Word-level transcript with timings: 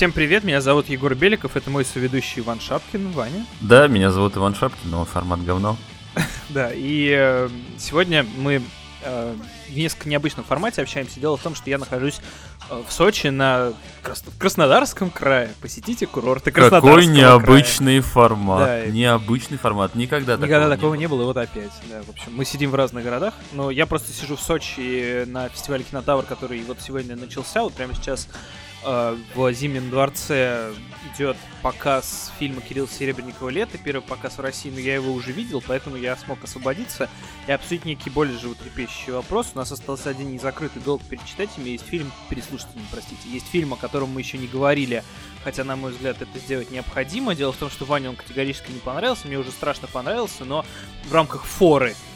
Всем 0.00 0.12
привет, 0.12 0.44
меня 0.44 0.62
зовут 0.62 0.88
Егор 0.88 1.14
Беликов, 1.14 1.56
это 1.56 1.68
мой 1.68 1.84
соведущий 1.84 2.40
Иван 2.40 2.58
Шапкин, 2.58 3.10
Ваня. 3.10 3.44
Да, 3.60 3.86
меня 3.86 4.10
зовут 4.10 4.34
Иван 4.34 4.54
Шапкин, 4.54 4.90
но 4.90 5.04
формат 5.04 5.44
говно. 5.44 5.76
Да, 6.48 6.70
и 6.72 7.14
э, 7.14 7.50
сегодня 7.76 8.24
мы 8.38 8.62
э, 9.02 9.34
в 9.68 9.76
несколько 9.76 10.08
необычном 10.08 10.46
формате 10.46 10.80
общаемся. 10.80 11.20
Дело 11.20 11.36
в 11.36 11.42
том, 11.42 11.54
что 11.54 11.68
я 11.68 11.76
нахожусь 11.76 12.22
э, 12.70 12.82
в 12.88 12.90
Сочи 12.90 13.26
на 13.26 13.74
Крас... 14.02 14.24
Краснодарском 14.38 15.10
крае. 15.10 15.50
Посетите 15.60 16.06
курорты 16.06 16.50
Краснодарского 16.50 16.96
Какой 16.96 17.04
необычный 17.04 18.00
края. 18.00 18.10
формат. 18.10 18.66
Да. 18.66 18.86
Необычный 18.86 19.58
формат. 19.58 19.94
Никогда, 19.94 20.36
Никогда 20.36 20.60
такого, 20.60 20.76
такого 20.76 20.94
не 20.94 21.00
не 21.00 21.08
было, 21.08 21.22
и 21.22 21.24
вот 21.26 21.36
опять. 21.36 21.72
Да, 21.90 22.00
в 22.04 22.08
общем, 22.08 22.34
мы 22.34 22.46
сидим 22.46 22.70
в 22.70 22.74
разных 22.74 23.04
городах, 23.04 23.34
но 23.52 23.70
я 23.70 23.84
просто 23.84 24.14
сижу 24.14 24.36
в 24.36 24.40
Сочи 24.40 25.26
на 25.26 25.50
фестивале 25.50 25.84
Кинотавр, 25.84 26.22
который 26.22 26.62
вот 26.62 26.78
сегодня 26.80 27.16
начался, 27.16 27.60
вот 27.60 27.74
прямо 27.74 27.94
сейчас 27.94 28.28
в 28.82 29.52
Зимнем 29.52 29.90
дворце 29.90 30.72
идет 31.14 31.36
показ 31.62 32.32
фильма 32.38 32.60
Кирилла 32.60 32.88
Серебренникова 32.88 33.48
«Лето», 33.48 33.78
первый 33.78 34.02
показ 34.02 34.38
в 34.38 34.40
России, 34.40 34.70
но 34.70 34.78
я 34.78 34.94
его 34.94 35.12
уже 35.12 35.32
видел, 35.32 35.62
поэтому 35.66 35.96
я 35.96 36.16
смог 36.16 36.42
освободиться 36.44 37.08
и 37.46 37.52
обсудить 37.52 37.84
некий 37.84 38.10
более 38.10 38.38
животрепещущий 38.38 39.12
вопрос. 39.12 39.52
У 39.54 39.58
нас 39.58 39.70
остался 39.72 40.10
один 40.10 40.32
незакрытый 40.32 40.82
долг 40.82 41.02
перечитать 41.02 41.50
им, 41.58 41.64
есть 41.64 41.84
фильм, 41.84 42.10
им, 42.30 42.86
простите, 42.90 43.28
есть 43.28 43.46
фильм, 43.46 43.74
о 43.74 43.76
котором 43.76 44.10
мы 44.10 44.20
еще 44.20 44.38
не 44.38 44.46
говорили, 44.46 45.04
хотя, 45.44 45.64
на 45.64 45.76
мой 45.76 45.92
взгляд, 45.92 46.20
это 46.20 46.38
сделать 46.38 46.70
необходимо. 46.70 47.34
Дело 47.34 47.52
в 47.52 47.56
том, 47.56 47.70
что 47.70 47.84
Ване 47.84 48.08
он 48.08 48.16
категорически 48.16 48.70
не 48.72 48.80
понравился, 48.80 49.26
мне 49.26 49.38
уже 49.38 49.50
страшно 49.50 49.88
понравился, 49.88 50.44
но 50.44 50.64
в 51.04 51.12
рамках 51.12 51.44
форы 51.44 51.90
э, 51.90 52.09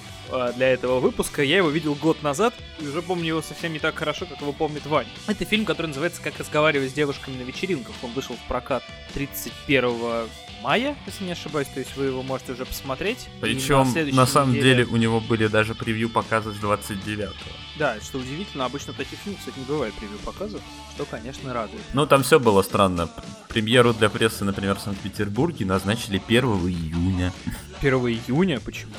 для 0.56 0.68
этого 0.68 1.00
выпуска. 1.00 1.42
Я 1.42 1.58
его 1.58 1.70
видел 1.70 1.94
год 1.94 2.22
назад 2.22 2.54
и 2.80 2.86
уже 2.86 3.02
помню 3.02 3.26
его 3.28 3.42
совсем 3.42 3.72
не 3.72 3.78
так 3.78 3.94
хорошо, 3.96 4.26
как 4.26 4.40
его 4.40 4.52
помнит 4.52 4.86
Вань. 4.86 5.06
Это 5.26 5.44
фильм, 5.44 5.64
который 5.64 5.88
называется 5.88 6.20
«Как 6.22 6.38
разговаривать 6.38 6.90
с 6.90 6.94
девушками 6.94 7.36
на 7.36 7.42
вечеринках». 7.42 7.94
Он 8.02 8.12
вышел 8.12 8.36
в 8.36 8.48
прокат 8.48 8.82
31 9.14 10.28
мая, 10.62 10.96
если 11.06 11.24
не 11.24 11.32
ошибаюсь, 11.32 11.68
то 11.68 11.78
есть 11.80 11.94
вы 11.96 12.06
его 12.06 12.22
можете 12.22 12.52
уже 12.52 12.64
посмотреть. 12.64 13.28
Причем, 13.42 13.84
следующей 13.84 14.16
на 14.16 14.26
самом 14.26 14.54
неделе- 14.54 14.84
деле, 14.84 14.86
у 14.86 14.96
него 14.96 15.20
были 15.20 15.46
даже 15.46 15.74
превью 15.74 16.08
показа 16.08 16.52
с 16.52 16.56
29-го. 16.56 17.32
Да, 17.78 17.96
что 18.00 18.18
удивительно, 18.18 18.64
обычно 18.64 18.94
таких 18.94 19.18
фильмов, 19.18 19.40
кстати, 19.40 19.58
не 19.58 19.64
бывает 19.66 19.92
превью 19.94 20.18
показов, 20.20 20.62
что, 20.94 21.04
конечно, 21.04 21.52
радует. 21.52 21.82
Ну, 21.92 22.06
там 22.06 22.22
все 22.22 22.40
было 22.40 22.62
странно. 22.62 23.10
Премьеру 23.48 23.92
для 23.92 24.08
прессы, 24.08 24.44
например, 24.44 24.76
в 24.76 24.80
Санкт-Петербурге 24.80 25.66
назначили 25.66 26.22
1 26.26 26.44
июня. 26.66 27.32
1 27.80 27.94
июня, 28.08 28.58
почему? 28.60 28.92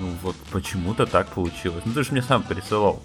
Ну, 0.00 0.12
вот 0.22 0.36
почему-то 0.50 1.06
так 1.06 1.28
получилось. 1.28 1.82
Ну, 1.84 1.92
ты 1.92 2.02
же 2.02 2.12
мне 2.12 2.22
сам 2.22 2.42
присылал 2.42 3.02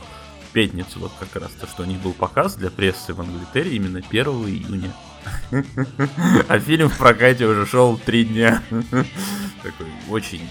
в 0.50 0.54
пятницу 0.54 1.00
вот 1.00 1.12
как 1.20 1.42
раз 1.42 1.52
то, 1.52 1.68
что 1.68 1.84
у 1.84 1.86
них 1.86 2.00
был 2.00 2.14
показ 2.14 2.56
для 2.56 2.70
прессы 2.70 3.14
в 3.14 3.22
Англитере 3.22 3.76
именно 3.76 4.00
1 4.00 4.26
июня. 4.26 4.94
А 6.48 6.60
фильм 6.60 6.90
в 6.90 6.98
прокате 6.98 7.46
уже 7.46 7.66
шел 7.66 7.98
три 7.98 8.26
дня. 8.26 8.62
Такой 9.62 9.88
очень 10.10 10.42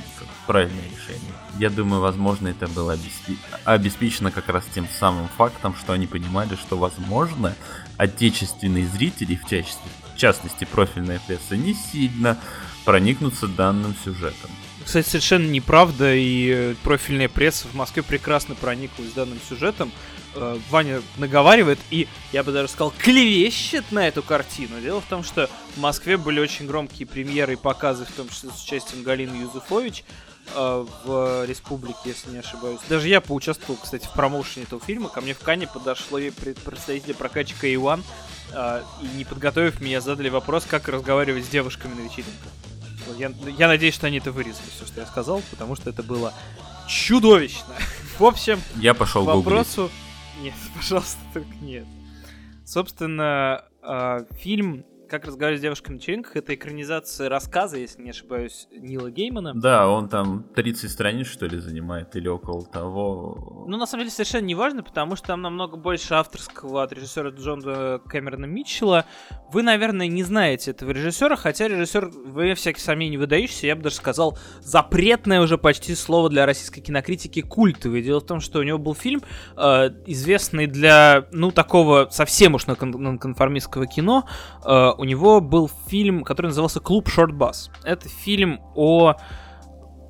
правильное 0.46 0.84
решение. 0.84 1.32
Я 1.58 1.70
думаю, 1.70 2.00
возможно, 2.00 2.48
это 2.48 2.66
было 2.66 2.96
обеспе- 2.96 3.38
обеспечено 3.64 4.30
как 4.30 4.48
раз 4.48 4.64
тем 4.74 4.88
самым 4.98 5.28
фактом, 5.28 5.74
что 5.76 5.92
они 5.92 6.06
понимали, 6.06 6.56
что, 6.56 6.76
возможно, 6.76 7.54
отечественные 7.96 8.86
зрители, 8.86 9.36
в 9.36 9.42
частности, 9.42 9.88
в 10.14 10.16
частности 10.16 10.64
профильная 10.64 11.20
пресса, 11.26 11.56
не 11.56 11.74
сильно 11.74 12.38
проникнутся 12.84 13.46
данным 13.46 13.94
сюжетом. 14.04 14.50
Кстати, 14.90 15.06
совершенно 15.06 15.46
неправда, 15.46 16.12
и 16.12 16.50
э, 16.50 16.74
профильная 16.82 17.28
пресса 17.28 17.68
в 17.68 17.74
Москве 17.74 18.02
прекрасно 18.02 18.56
прониклась 18.56 19.12
данным 19.12 19.38
сюжетом. 19.48 19.92
Э, 20.34 20.58
Ваня 20.68 21.00
наговаривает 21.16 21.78
и, 21.90 22.08
я 22.32 22.42
бы 22.42 22.50
даже 22.50 22.66
сказал, 22.66 22.92
клевещет 22.98 23.92
на 23.92 24.08
эту 24.08 24.24
картину. 24.24 24.80
Дело 24.80 25.00
в 25.00 25.04
том, 25.04 25.22
что 25.22 25.48
в 25.76 25.78
Москве 25.78 26.16
были 26.16 26.40
очень 26.40 26.66
громкие 26.66 27.06
премьеры 27.06 27.52
и 27.52 27.56
показы, 27.56 28.04
в 28.04 28.10
том 28.10 28.28
числе 28.30 28.50
с 28.50 28.64
участием 28.64 29.04
Галины 29.04 29.36
Юзуфович 29.36 30.02
э, 30.56 30.86
в 31.04 31.46
Республике, 31.46 32.00
если 32.06 32.30
не 32.30 32.38
ошибаюсь. 32.38 32.80
Даже 32.88 33.06
я 33.06 33.20
поучаствовал, 33.20 33.78
кстати, 33.80 34.06
в 34.06 34.12
промоушене 34.12 34.64
этого 34.64 34.82
фильма. 34.84 35.08
Ко 35.08 35.20
мне 35.20 35.34
в 35.34 35.38
Кане 35.38 35.68
подошло 35.68 36.18
и 36.18 36.30
пред- 36.30 36.58
представители 36.58 37.12
прокатчика 37.12 37.72
Иван, 37.72 38.02
и 38.52 39.16
не 39.16 39.24
подготовив 39.24 39.80
меня, 39.80 40.00
задали 40.00 40.30
вопрос, 40.30 40.66
как 40.68 40.88
разговаривать 40.88 41.44
с 41.44 41.48
девушками 41.48 41.94
на 41.94 42.00
вечеринках. 42.00 42.50
Я, 43.16 43.32
я 43.58 43.68
надеюсь, 43.68 43.94
что 43.94 44.06
они 44.06 44.18
это 44.18 44.32
вырезали, 44.32 44.66
все, 44.74 44.86
что 44.86 45.00
я 45.00 45.06
сказал, 45.06 45.42
потому 45.50 45.76
что 45.76 45.90
это 45.90 46.02
было 46.02 46.32
чудовищно. 46.88 47.74
В 48.18 48.24
общем, 48.24 48.60
Я 48.76 48.94
пошел 48.94 49.22
к 49.22 49.26
гуглить. 49.26 49.44
вопросу... 49.46 49.90
Нет, 50.40 50.54
пожалуйста, 50.76 51.18
только 51.32 51.54
нет. 51.60 51.86
Собственно, 52.64 53.64
а, 53.82 54.24
фильм 54.38 54.84
«Как 55.10 55.24
разговаривать 55.24 55.58
с 55.58 55.62
девушками 55.62 55.96
на 55.96 55.98
вечеринках»— 55.98 56.32
это 56.36 56.54
экранизация 56.54 57.28
рассказа, 57.28 57.76
если 57.76 58.00
не 58.00 58.10
ошибаюсь, 58.10 58.68
Нила 58.70 59.10
Геймана. 59.10 59.54
Да, 59.54 59.88
он 59.88 60.08
там 60.08 60.44
30 60.54 60.88
страниц, 60.88 61.26
что 61.26 61.46
ли, 61.46 61.58
занимает, 61.58 62.14
или 62.14 62.28
около 62.28 62.64
того. 62.64 63.64
Ну, 63.66 63.76
на 63.76 63.86
самом 63.86 64.02
деле, 64.04 64.12
совершенно 64.12 64.44
не 64.44 64.54
важно, 64.54 64.84
потому 64.84 65.16
что 65.16 65.26
там 65.26 65.42
намного 65.42 65.76
больше 65.76 66.14
авторского 66.14 66.84
от 66.84 66.92
режиссера 66.92 67.30
Джона 67.30 67.98
Кэмерона 68.06 68.44
Митчелла. 68.44 69.04
Вы, 69.52 69.62
наверное, 69.62 70.06
не 70.06 70.22
знаете 70.22 70.70
этого 70.70 70.92
режиссера, 70.92 71.34
хотя 71.34 71.66
режиссер, 71.66 72.10
вы 72.26 72.54
всякие 72.54 72.80
сомнения 72.84 73.18
выдающийся, 73.18 73.66
я 73.66 73.74
бы 73.74 73.82
даже 73.82 73.96
сказал, 73.96 74.38
запретное 74.60 75.40
уже 75.40 75.58
почти 75.58 75.96
слово 75.96 76.28
для 76.28 76.46
российской 76.46 76.82
кинокритики 76.82 77.42
культовый. 77.42 78.02
Дело 78.02 78.20
в 78.20 78.26
том, 78.26 78.38
что 78.38 78.60
у 78.60 78.62
него 78.62 78.78
был 78.78 78.94
фильм, 78.94 79.22
э, 79.56 79.90
известный 80.06 80.68
для, 80.68 81.26
ну, 81.32 81.50
такого 81.50 82.06
совсем 82.12 82.54
уж 82.54 82.68
нон- 82.68 82.96
нонконформистского 82.96 83.88
кино. 83.88 84.28
Э, 84.64 84.99
у 85.00 85.04
него 85.04 85.40
был 85.40 85.70
фильм, 85.88 86.24
который 86.24 86.48
назывался 86.48 86.78
«Клуб 86.78 87.08
Шорт 87.08 87.34
Бас». 87.34 87.70
Это 87.84 88.06
фильм 88.06 88.60
о 88.74 89.14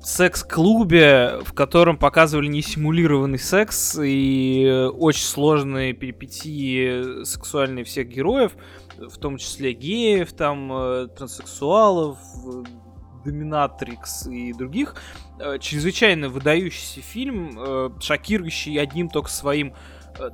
секс-клубе, 0.01 1.39
в 1.45 1.53
котором 1.53 1.95
показывали 1.95 2.47
несимулированный 2.47 3.39
секс 3.39 3.97
и 4.03 4.89
очень 4.93 5.23
сложные 5.23 5.93
перипетии 5.93 7.23
сексуальные 7.23 7.85
всех 7.85 8.09
героев, 8.09 8.51
в 8.97 9.17
том 9.17 9.37
числе 9.37 9.71
геев, 9.71 10.33
там, 10.33 10.69
э, 10.73 11.07
транссексуалов, 11.15 12.17
э, 12.45 12.63
доминатрикс 13.23 14.27
и 14.27 14.51
других. 14.51 14.95
Э, 15.39 15.57
Чрезвычайно 15.57 16.27
выдающийся 16.27 16.99
фильм, 16.99 17.97
шокирующий 18.01 18.77
одним 18.77 19.07
только 19.07 19.29
своим 19.29 19.73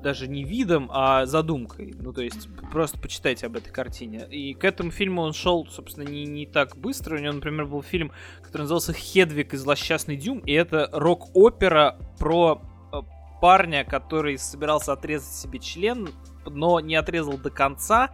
даже 0.02 0.28
не 0.28 0.44
видом, 0.44 0.90
а 0.92 1.26
задумкой. 1.26 1.96
Ну, 2.00 2.14
то 2.14 2.22
есть, 2.22 2.48
просто 2.72 3.00
почитайте 3.00 3.46
об 3.46 3.56
этой 3.56 3.72
картине. 3.72 4.28
И 4.30 4.54
к 4.54 4.64
этому 4.64 4.92
фильму 4.92 5.22
он 5.22 5.34
шел, 5.34 5.68
собственно, 5.68 6.08
не, 6.08 6.26
не 6.26 6.46
так 6.46 6.78
быстро. 6.78 7.16
У 7.18 7.20
него, 7.20 7.34
например, 7.34 7.66
был 7.66 7.82
фильм, 7.82 8.12
который 8.42 8.64
назывался 8.64 8.94
«Хедвиг 8.94 9.54
и 9.54 9.58
злосчастный 9.58 10.18
дюм», 10.18 10.40
и 10.40 10.52
это 10.52 10.90
рок-опера 10.92 11.98
про 12.20 12.62
э, 12.92 12.98
парня, 13.42 13.84
который 13.86 14.38
собирался 14.38 14.94
отрезать 14.94 15.34
себе 15.34 15.60
член, 15.60 16.10
но 16.46 16.80
не 16.80 16.96
отрезал 16.96 17.38
до 17.38 17.50
конца, 17.50 18.12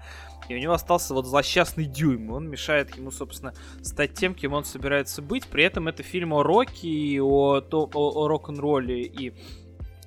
и 0.50 0.56
у 0.56 0.60
него 0.60 0.74
остался 0.74 1.14
вот 1.14 1.26
злосчастный 1.26 1.86
дюйм. 1.86 2.32
Он 2.32 2.50
мешает 2.50 2.96
ему, 2.98 3.12
собственно, 3.12 3.54
стать 3.82 4.14
тем, 4.14 4.34
кем 4.36 4.54
он 4.54 4.66
собирается 4.66 5.22
быть. 5.22 5.48
При 5.48 5.64
этом 5.64 5.88
это 5.88 6.04
фильм 6.04 6.34
о 6.34 6.44
роке, 6.44 6.88
и 6.88 7.20
о, 7.20 7.62
о- 7.62 7.90
о 7.94 8.28
рок-н-ролле, 8.28 9.04
и 9.04 9.34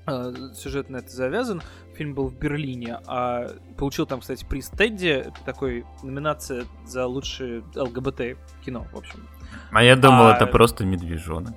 э, 0.07 0.35
сюжет 0.55 0.91
на 0.91 0.99
это 0.99 1.11
завязан. 1.11 1.63
Фильм 1.95 2.15
был 2.15 2.29
в 2.29 2.35
Берлине, 2.39 2.99
а 3.07 3.49
получил 3.77 4.07
там, 4.07 4.21
кстати, 4.21 4.45
приз 4.45 4.69
Тедди, 4.69 5.07
это 5.09 5.39
такой 5.45 5.85
номинация 6.03 6.65
за 6.87 7.07
лучшее 7.07 7.63
ЛГБТ 7.75 8.37
кино, 8.65 8.87
в 8.93 8.97
общем. 8.99 9.27
А 9.71 9.83
я 9.83 9.97
думал, 9.97 10.27
А- 10.29 10.35
это 10.37 10.47
просто 10.47 10.85
медвежонок. 10.85 11.55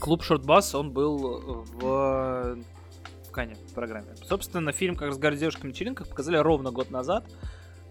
Клуб 0.00 0.22
Шортбас, 0.22 0.74
он 0.74 0.90
был 0.90 1.64
в, 1.74 2.56
в 3.26 3.30
Кане 3.32 3.54
в 3.70 3.74
программе. 3.74 4.08
Собственно, 4.26 4.72
фильм 4.72 4.94
«Как 4.96 5.08
разговаривать 5.08 5.38
с 5.38 5.40
девушками 5.40 5.70
на 5.70 5.72
вечеринках» 5.74 6.08
показали 6.08 6.36
ровно 6.36 6.70
год 6.70 6.90
назад. 6.90 7.24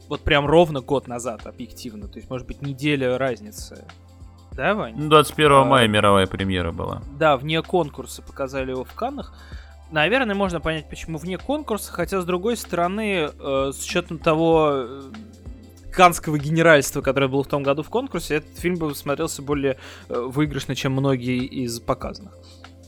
Вот 0.07 0.21
прям 0.21 0.45
ровно 0.45 0.81
год 0.81 1.07
назад, 1.07 1.47
объективно. 1.47 2.07
То 2.07 2.19
есть, 2.19 2.29
может 2.29 2.45
быть, 2.47 2.61
неделя 2.61 3.17
разницы. 3.17 3.85
Да, 4.51 4.73
Вань? 4.75 4.93
Ну, 4.95 5.09
21 5.09 5.51
А- 5.51 5.65
мая 5.65 5.87
мировая 5.87 6.27
премьера 6.27 6.71
была. 6.71 7.01
Да, 7.17 7.37
вне 7.37 7.61
конкурса 7.61 8.21
показали 8.21 8.71
его 8.71 8.83
в 8.83 8.93
Каннах. 8.93 9.33
Наверное, 9.91 10.35
можно 10.35 10.59
понять, 10.59 10.89
почему 10.89 11.17
вне 11.17 11.37
конкурса, 11.37 11.91
хотя, 11.91 12.19
с 12.21 12.25
другой 12.25 12.57
стороны, 12.57 13.29
э, 13.31 13.71
с 13.73 13.83
учетом 13.83 14.17
того 14.17 14.71
э, 14.73 15.01
канского 15.91 16.37
генеральства, 16.39 17.01
которое 17.01 17.27
было 17.27 17.43
в 17.43 17.47
том 17.47 17.63
году 17.63 17.83
в 17.83 17.89
конкурсе, 17.89 18.35
этот 18.35 18.57
фильм 18.57 18.75
бы 18.75 18.93
смотрелся 18.95 19.41
более 19.41 19.77
э, 20.09 20.19
выигрышно, 20.19 20.75
чем 20.75 20.93
многие 20.93 21.45
из 21.45 21.79
показанных. 21.79 22.33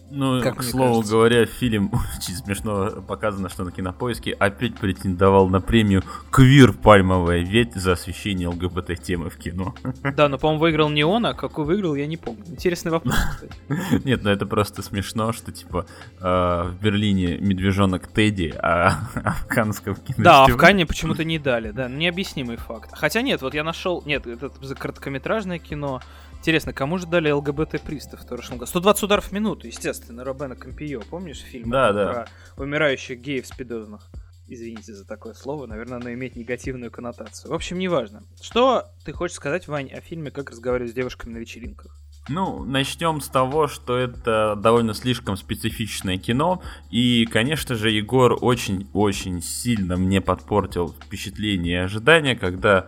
Ну, 0.09 0.41
Как 0.41 0.57
к 0.57 0.63
слову 0.63 0.95
кажется. 0.95 1.13
говоря, 1.13 1.45
фильм 1.45 1.91
очень 2.17 2.35
смешно 2.35 3.01
показано, 3.07 3.49
что 3.49 3.63
на 3.63 3.71
кинопоиске 3.71 4.31
опять 4.31 4.75
претендовал 4.75 5.49
на 5.49 5.59
премию 5.59 6.03
Квир 6.31 6.73
Пальмовая 6.73 7.39
ветвь 7.39 7.75
за 7.75 7.93
освещение 7.93 8.47
ЛГБТ-темы 8.47 9.29
в 9.29 9.37
кино. 9.37 9.75
Да, 10.17 10.29
но, 10.29 10.37
по-моему, 10.37 10.61
выиграл 10.61 10.89
не 10.89 11.03
он, 11.03 11.25
а 11.25 11.33
какой 11.33 11.65
выиграл, 11.65 11.95
я 11.95 12.07
не 12.07 12.17
помню. 12.17 12.43
Интересный 12.47 12.91
вопрос, 12.91 13.15
кстати. 13.31 14.05
Нет, 14.05 14.23
ну 14.23 14.29
это 14.29 14.45
просто 14.45 14.81
смешно, 14.81 15.33
что 15.33 15.51
типа 15.51 15.85
э, 16.19 16.23
в 16.23 16.75
Берлине 16.81 17.37
медвежонок 17.37 18.07
Тедди, 18.07 18.53
а, 18.57 19.09
а 19.15 19.31
в 19.31 19.47
Каннском 19.47 19.95
кино. 19.95 20.23
Да, 20.23 20.45
а 20.45 20.47
в 20.47 20.57
Канне 20.57 20.85
почему-то 20.85 21.23
не 21.23 21.39
дали, 21.39 21.71
да, 21.71 21.89
необъяснимый 21.89 22.57
факт. 22.57 22.91
Хотя 22.93 23.21
нет, 23.21 23.41
вот 23.41 23.53
я 23.53 23.63
нашел, 23.63 24.01
нет, 24.05 24.25
это 24.25 24.51
за 24.61 24.75
короткометражное 24.75 25.59
кино. 25.59 26.01
Интересно, 26.39 26.71
кому 26.71 26.97
же 26.97 27.07
дали 27.07 27.29
ЛГБТ-приз 27.29 28.07
в 28.07 28.27
прошлом 28.27 28.57
году? 28.57 28.69
120 28.69 29.03
ударов 29.03 29.25
в 29.25 29.31
минуту, 29.31 29.67
естественно, 29.67 30.23
Робена 30.23 30.55
Кампио, 30.55 31.01
помнишь 31.09 31.39
фильм? 31.39 31.69
Да, 31.69 31.91
да. 31.91 32.27
Про 32.55 32.63
умирающих 32.63 33.19
геев 33.19 33.45
спидозных. 33.45 34.09
Извините 34.47 34.93
за 34.93 35.05
такое 35.05 35.33
слово, 35.33 35.65
наверное, 35.65 35.97
оно 35.97 36.13
имеет 36.13 36.37
негативную 36.37 36.89
коннотацию. 36.89 37.51
В 37.51 37.53
общем, 37.53 37.77
неважно. 37.79 38.23
Что 38.41 38.85
ты 39.03 39.11
хочешь 39.11 39.35
сказать, 39.35 39.67
Вань, 39.67 39.91
о 39.91 39.99
фильме 39.99 40.31
«Как 40.31 40.49
разговаривать 40.49 40.91
с 40.91 40.93
девушками 40.93 41.33
на 41.33 41.37
вечеринках»? 41.39 41.93
Ну, 42.29 42.63
начнем 42.63 43.19
с 43.21 43.27
того, 43.27 43.67
что 43.67 43.97
это 43.97 44.55
довольно 44.57 44.93
слишком 44.93 45.37
специфичное 45.37 46.17
кино, 46.17 46.61
и, 46.91 47.25
конечно 47.25 47.75
же, 47.75 47.89
Егор 47.89 48.37
очень-очень 48.41 49.41
сильно 49.41 49.97
мне 49.97 50.21
подпортил 50.21 50.89
впечатление 50.93 51.81
и 51.81 51.83
ожидания, 51.83 52.35
когда, 52.35 52.87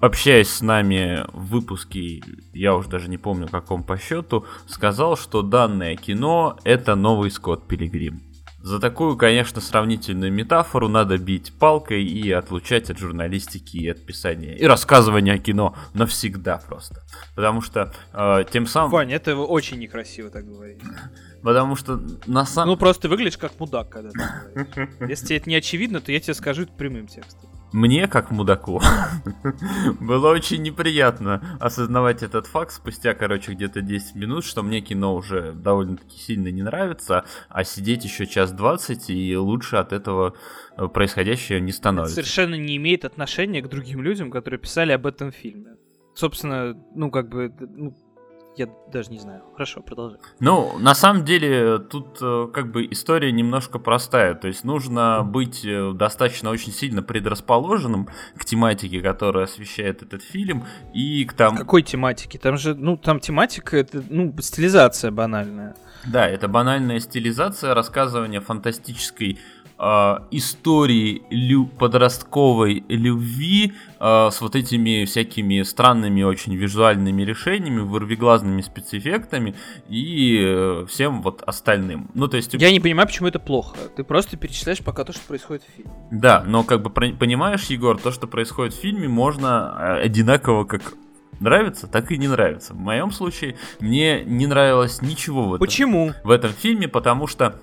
общаясь 0.00 0.50
с 0.50 0.60
нами 0.60 1.24
в 1.32 1.48
выпуске, 1.48 2.22
я 2.52 2.74
уже 2.74 2.88
даже 2.88 3.08
не 3.08 3.18
помню 3.18 3.48
каком 3.48 3.82
по 3.82 3.98
счету, 3.98 4.46
сказал, 4.66 5.16
что 5.16 5.42
данное 5.42 5.96
кино 5.96 6.58
это 6.64 6.94
новый 6.94 7.30
Скотт 7.30 7.66
Пилигрим. 7.66 8.22
За 8.60 8.80
такую, 8.80 9.16
конечно, 9.16 9.60
сравнительную 9.60 10.32
метафору 10.32 10.88
надо 10.88 11.16
бить 11.16 11.52
палкой 11.52 12.04
и 12.04 12.30
отлучать 12.32 12.90
от 12.90 12.98
журналистики 12.98 13.76
и 13.76 13.88
от 13.88 14.04
писания 14.04 14.56
и 14.56 14.64
рассказывания 14.64 15.34
о 15.34 15.38
кино 15.38 15.76
навсегда 15.94 16.58
просто. 16.58 17.02
Потому 17.36 17.62
что 17.62 17.94
э, 18.12 18.44
тем 18.50 18.66
самым... 18.66 18.90
Вань, 18.90 19.12
это 19.12 19.36
очень 19.36 19.78
некрасиво 19.78 20.28
так 20.28 20.44
говорить. 20.44 20.80
Потому 21.42 21.76
что 21.76 22.02
на 22.26 22.44
самом... 22.44 22.72
Ну, 22.72 22.76
просто 22.76 23.02
ты 23.02 23.08
выглядишь 23.08 23.38
как 23.38 23.58
мудак, 23.60 23.90
когда 23.90 24.10
ты 24.10 24.18
говоришь. 24.18 24.88
Если 25.08 25.26
тебе 25.26 25.36
это 25.36 25.48
не 25.48 25.56
очевидно, 25.56 26.00
то 26.00 26.10
я 26.10 26.18
тебе 26.18 26.34
скажу 26.34 26.62
это 26.62 26.72
прямым 26.72 27.06
текстом. 27.06 27.47
Мне, 27.72 28.08
как 28.08 28.30
мудаку, 28.30 28.80
было 30.00 30.30
очень 30.30 30.62
неприятно 30.62 31.42
осознавать 31.60 32.22
этот 32.22 32.46
факт 32.46 32.72
спустя, 32.72 33.14
короче, 33.14 33.52
где-то 33.52 33.82
10 33.82 34.14
минут, 34.14 34.44
что 34.44 34.62
мне 34.62 34.80
кино 34.80 35.14
уже 35.14 35.52
довольно-таки 35.52 36.18
сильно 36.18 36.48
не 36.48 36.62
нравится, 36.62 37.24
а 37.48 37.64
сидеть 37.64 38.04
еще 38.04 38.26
час 38.26 38.52
20, 38.52 39.10
и 39.10 39.36
лучше 39.36 39.76
от 39.76 39.92
этого 39.92 40.34
э, 40.76 40.88
происходящее 40.88 41.60
не 41.60 41.70
Это 41.70 41.76
становится. 41.76 42.14
совершенно 42.14 42.54
не 42.54 42.76
имеет 42.76 43.04
отношения 43.04 43.60
к 43.60 43.68
другим 43.68 44.02
людям, 44.02 44.30
которые 44.30 44.60
писали 44.60 44.92
об 44.92 45.06
этом 45.06 45.30
фильме. 45.30 45.76
Собственно, 46.14 46.74
ну, 46.94 47.10
как 47.10 47.28
бы, 47.28 47.44
это, 47.44 47.66
ну, 47.66 47.94
я 48.58 48.68
даже 48.92 49.10
не 49.10 49.18
знаю. 49.18 49.42
Хорошо, 49.52 49.80
продолжай. 49.80 50.18
Ну, 50.40 50.78
на 50.78 50.94
самом 50.94 51.24
деле, 51.24 51.78
тут 51.78 52.18
э, 52.20 52.48
как 52.52 52.72
бы 52.72 52.86
история 52.90 53.30
немножко 53.32 53.78
простая. 53.78 54.34
То 54.34 54.48
есть 54.48 54.64
нужно 54.64 55.22
быть 55.22 55.64
э, 55.64 55.92
достаточно 55.94 56.50
очень 56.50 56.72
сильно 56.72 57.02
предрасположенным 57.02 58.08
к 58.36 58.44
тематике, 58.44 59.00
которая 59.00 59.44
освещает 59.44 60.02
этот 60.02 60.22
фильм, 60.22 60.64
и 60.92 61.24
к 61.24 61.32
тому... 61.32 61.58
Какой 61.58 61.82
тематики? 61.82 62.36
Там 62.36 62.56
же, 62.56 62.74
ну, 62.74 62.96
там 62.96 63.20
тематика, 63.20 63.76
это, 63.76 64.02
ну, 64.08 64.34
стилизация 64.40 65.10
банальная. 65.10 65.74
Да, 66.06 66.26
это 66.26 66.48
банальная 66.48 67.00
стилизация 67.00 67.74
рассказывания 67.74 68.40
фантастической 68.40 69.38
истории 69.78 71.22
лю- 71.30 71.66
подростковой 71.66 72.84
любви 72.88 73.74
э, 74.00 74.28
с 74.32 74.40
вот 74.40 74.56
этими 74.56 75.04
всякими 75.04 75.62
странными 75.62 76.22
очень 76.22 76.56
визуальными 76.56 77.22
решениями, 77.22 77.80
вырвиглазными 77.80 78.60
спецэффектами 78.60 79.54
и 79.88 80.40
э, 80.42 80.86
всем 80.88 81.22
вот 81.22 81.42
остальным. 81.46 82.10
Ну, 82.14 82.26
то 82.26 82.36
есть... 82.36 82.54
Я 82.54 82.72
не 82.72 82.80
понимаю, 82.80 83.06
почему 83.06 83.28
это 83.28 83.38
плохо. 83.38 83.76
Ты 83.96 84.02
просто 84.02 84.36
перечисляешь 84.36 84.80
пока 84.80 85.04
то, 85.04 85.12
что 85.12 85.22
происходит 85.28 85.62
в 85.62 85.76
фильме. 85.76 85.92
Да, 86.10 86.42
но 86.44 86.64
как 86.64 86.82
бы 86.82 86.90
понимаешь, 86.90 87.64
Егор, 87.66 87.98
то, 87.98 88.10
что 88.10 88.26
происходит 88.26 88.74
в 88.74 88.80
фильме, 88.80 89.06
можно 89.06 89.76
э, 89.78 90.06
одинаково 90.06 90.64
как 90.64 90.82
нравится, 91.40 91.86
так 91.86 92.10
и 92.10 92.18
не 92.18 92.28
нравится. 92.28 92.74
В 92.74 92.78
моем 92.78 93.10
случае 93.10 93.56
мне 93.80 94.24
не 94.24 94.46
нравилось 94.46 95.02
ничего 95.02 95.44
в 95.44 95.54
этом 95.54 95.66
Почему? 95.66 96.12
в 96.24 96.30
этом 96.30 96.50
фильме, 96.50 96.88
потому 96.88 97.26
что, 97.26 97.60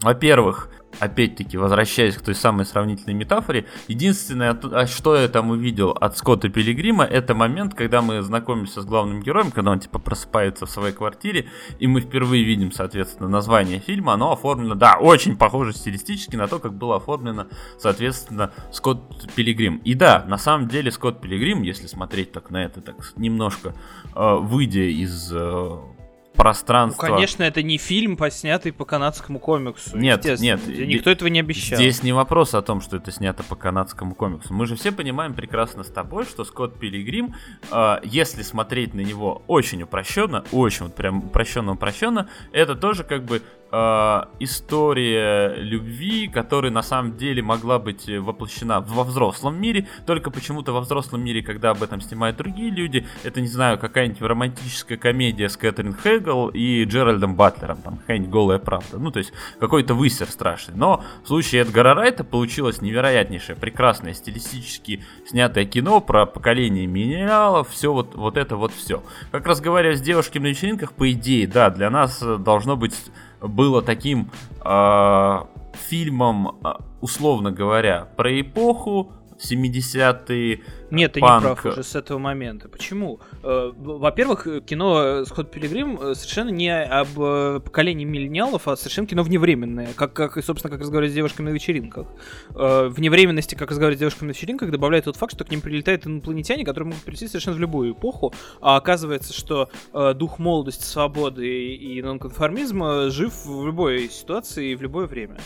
во-первых, 0.00 0.70
опять-таки, 1.00 1.56
возвращаясь 1.56 2.16
к 2.16 2.22
той 2.22 2.34
самой 2.34 2.66
сравнительной 2.66 3.14
метафоре, 3.14 3.66
единственное, 3.88 4.58
а 4.72 4.86
что 4.86 5.16
я 5.16 5.28
там 5.28 5.50
увидел 5.50 5.90
от 5.90 6.16
Скотта 6.16 6.48
Пилигрима, 6.48 7.04
это 7.04 7.34
момент, 7.34 7.74
когда 7.74 8.02
мы 8.02 8.22
знакомимся 8.22 8.82
с 8.82 8.84
главным 8.84 9.20
героем, 9.20 9.50
когда 9.50 9.70
он, 9.70 9.80
типа, 9.80 9.98
просыпается 9.98 10.66
в 10.66 10.70
своей 10.70 10.94
квартире, 10.94 11.46
и 11.78 11.86
мы 11.86 12.00
впервые 12.00 12.44
видим, 12.44 12.72
соответственно, 12.72 13.28
название 13.28 13.80
фильма, 13.80 14.14
оно 14.14 14.32
оформлено, 14.32 14.74
да, 14.74 14.96
очень 14.98 15.36
похоже 15.36 15.72
стилистически 15.72 16.36
на 16.36 16.46
то, 16.46 16.58
как 16.58 16.74
было 16.74 16.96
оформлено, 16.96 17.46
соответственно, 17.78 18.52
Скотт 18.72 19.32
Пилигрим. 19.34 19.78
И 19.78 19.94
да, 19.94 20.24
на 20.26 20.38
самом 20.38 20.68
деле, 20.68 20.90
Скотт 20.90 21.20
Пилигрим, 21.20 21.62
если 21.62 21.86
смотреть 21.86 22.32
так 22.32 22.50
на 22.50 22.64
это, 22.64 22.80
так 22.80 22.96
немножко, 23.16 23.74
э, 24.14 24.36
выйдя 24.40 24.80
из 24.80 25.30
э, 25.32 25.78
Ну, 26.34 26.42
пространства... 26.42 27.06
конечно, 27.06 27.44
это 27.44 27.62
не 27.62 27.78
фильм, 27.78 28.16
поснятый 28.16 28.72
по 28.72 28.84
канадскому 28.84 29.38
комиксу. 29.38 29.96
Нет, 29.96 30.24
нет, 30.40 30.66
Никто 30.66 31.10
этого 31.10 31.28
не 31.28 31.40
обещал. 31.40 31.78
Здесь 31.78 32.02
не 32.02 32.12
вопрос 32.12 32.54
о 32.54 32.62
том, 32.62 32.80
что 32.80 32.96
это 32.96 33.12
снято 33.12 33.44
по 33.44 33.54
канадскому 33.54 34.14
комиксу. 34.14 34.52
Мы 34.52 34.66
же 34.66 34.74
все 34.74 34.90
понимаем 34.90 35.34
прекрасно 35.34 35.84
с 35.84 35.88
тобой, 35.88 36.24
что 36.24 36.44
Скотт 36.44 36.78
Пилигрим, 36.78 37.34
э, 37.70 37.96
если 38.02 38.42
смотреть 38.42 38.94
на 38.94 39.00
него 39.00 39.42
очень 39.46 39.82
упрощенно, 39.82 40.44
очень 40.50 40.86
вот 40.86 40.96
прям 40.96 41.20
упрощенно-упрощенно, 41.20 42.28
это 42.52 42.74
тоже 42.74 43.04
как 43.04 43.24
бы 43.24 43.40
э, 43.74 44.24
история 44.38 45.54
любви, 45.56 46.28
которая 46.28 46.70
на 46.70 46.82
самом 46.82 47.16
деле 47.16 47.42
могла 47.42 47.78
быть 47.78 48.08
воплощена 48.08 48.80
во 48.80 49.04
взрослом 49.04 49.60
мире, 49.60 49.88
только 50.06 50.30
почему-то 50.30 50.72
во 50.72 50.80
взрослом 50.80 51.24
мире, 51.24 51.42
когда 51.42 51.70
об 51.70 51.82
этом 51.82 52.00
снимают 52.00 52.36
другие 52.36 52.70
люди, 52.70 53.06
это, 53.24 53.40
не 53.40 53.48
знаю, 53.48 53.78
какая-нибудь 53.78 54.22
романтическая 54.22 54.98
комедия 54.98 55.48
с 55.48 55.56
Кэтрин 55.56 55.94
Хэгл 55.94 56.48
и 56.48 56.84
Джеральдом 56.84 57.34
Батлером, 57.34 57.78
там, 57.82 57.96
какая-нибудь 57.98 58.30
голая 58.30 58.58
правда. 58.58 58.98
Ну, 58.98 59.10
то 59.10 59.18
есть, 59.18 59.32
какой-то 59.58 59.94
высер 59.94 60.28
страшный. 60.28 60.74
Но 60.76 61.02
в 61.24 61.28
случае 61.28 61.62
Эдгара 61.62 61.94
Райта 61.94 62.24
получилось 62.24 62.80
невероятнейшее, 62.80 63.56
прекрасное, 63.56 64.14
стилистически 64.14 65.02
снятое 65.26 65.64
кино 65.64 66.00
про 66.00 66.26
поколение 66.26 66.86
минералов, 66.86 67.70
все 67.70 67.92
вот, 67.92 68.14
вот 68.14 68.36
это 68.36 68.56
вот 68.56 68.72
все. 68.72 69.02
Как 69.30 69.46
разговаривая 69.46 69.96
с 69.96 70.00
девушками 70.00 70.44
на 70.44 70.48
вечеринках, 70.48 70.92
по 70.92 71.10
идее, 71.10 71.46
да, 71.46 71.70
для 71.70 71.90
нас 71.90 72.22
э, 72.22 72.36
должно 72.36 72.76
быть 72.76 72.94
было 73.48 73.82
таким 73.82 74.30
э, 74.64 75.40
фильмом, 75.74 76.56
э, 76.64 76.72
условно 77.00 77.50
говоря, 77.50 78.08
про 78.16 78.40
эпоху 78.40 79.12
70-е. 79.50 80.60
Нет, 80.90 81.12
ты 81.12 81.20
панк. 81.20 81.42
не 81.42 81.54
прав 81.54 81.66
уже 81.66 81.82
с 81.82 81.94
этого 81.94 82.18
момента. 82.18 82.68
Почему? 82.68 83.20
Э, 83.42 83.72
Во-первых, 83.76 84.46
э, 84.46 84.60
кино 84.60 85.24
Скотт 85.24 85.50
Пилигрим 85.50 85.98
э, 86.00 86.14
совершенно 86.14 86.50
не 86.50 86.72
об 86.72 87.08
э, 87.18 87.60
поколении 87.64 88.04
миллениалов, 88.04 88.68
а 88.68 88.76
совершенно 88.76 89.06
кино 89.06 89.22
вневременное. 89.22 89.88
Как, 89.96 90.12
как 90.12 90.42
собственно, 90.44 90.70
как 90.70 90.80
разговаривать 90.80 91.12
с 91.12 91.14
девушками 91.14 91.50
на 91.50 91.54
вечеринках. 91.54 92.06
Э, 92.54 92.88
Вневременности, 92.88 93.54
как 93.54 93.70
разговаривать 93.70 93.98
с 93.98 94.00
девушками 94.00 94.28
на 94.28 94.32
вечеринках, 94.32 94.70
добавляет 94.70 95.04
тот 95.04 95.16
факт, 95.16 95.34
что 95.34 95.44
к 95.44 95.50
ним 95.50 95.60
прилетают 95.60 96.06
инопланетяне, 96.06 96.64
которые 96.64 96.88
могут 96.88 97.02
прийти 97.02 97.26
совершенно 97.26 97.56
в 97.56 97.60
любую 97.60 97.92
эпоху. 97.92 98.32
А 98.60 98.76
оказывается, 98.76 99.32
что 99.32 99.68
э, 99.92 100.14
дух 100.14 100.38
молодости, 100.38 100.84
свободы 100.84 101.74
и 101.74 102.02
нонконформизма 102.02 103.10
жив 103.10 103.32
в 103.44 103.66
любой 103.66 104.08
ситуации 104.08 104.70
и 104.70 104.76
в 104.76 104.82
любое 104.82 105.06
время. 105.06 105.38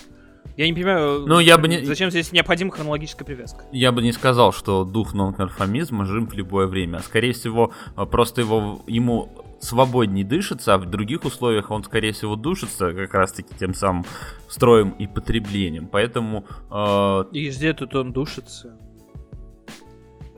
Я 0.58 0.66
не 0.66 0.72
понимаю, 0.72 1.24
Ну, 1.24 1.38
я 1.38 1.56
бы 1.56 1.68
не- 1.68 1.84
зачем 1.84 2.10
здесь 2.10 2.32
необходима 2.32 2.72
хронологическая 2.72 3.24
привязка. 3.24 3.64
Я 3.70 3.92
бы 3.92 4.02
не 4.02 4.10
сказал, 4.10 4.52
что 4.52 4.82
дух 4.84 5.14
нонконформизма 5.14 6.04
жим 6.04 6.26
в 6.26 6.32
любое 6.34 6.66
время. 6.66 6.96
а 6.96 7.00
Скорее 7.00 7.32
всего, 7.32 7.70
э, 7.96 8.04
просто 8.06 8.40
его, 8.40 8.82
ему 8.88 9.28
свободней 9.60 10.24
дышится, 10.24 10.74
а 10.74 10.78
в 10.78 10.86
других 10.86 11.24
условиях 11.24 11.70
он, 11.70 11.84
скорее 11.84 12.10
всего, 12.12 12.34
душится 12.34 12.92
как 12.92 13.14
раз-таки 13.14 13.54
тем 13.56 13.72
самым 13.72 14.04
строем 14.48 14.90
и 14.98 15.06
потреблением. 15.06 15.86
Поэтому, 15.86 16.44
э, 16.72 17.24
И 17.30 17.48
где 17.50 17.72
тут 17.72 17.94
он 17.94 18.12
душится? 18.12 18.76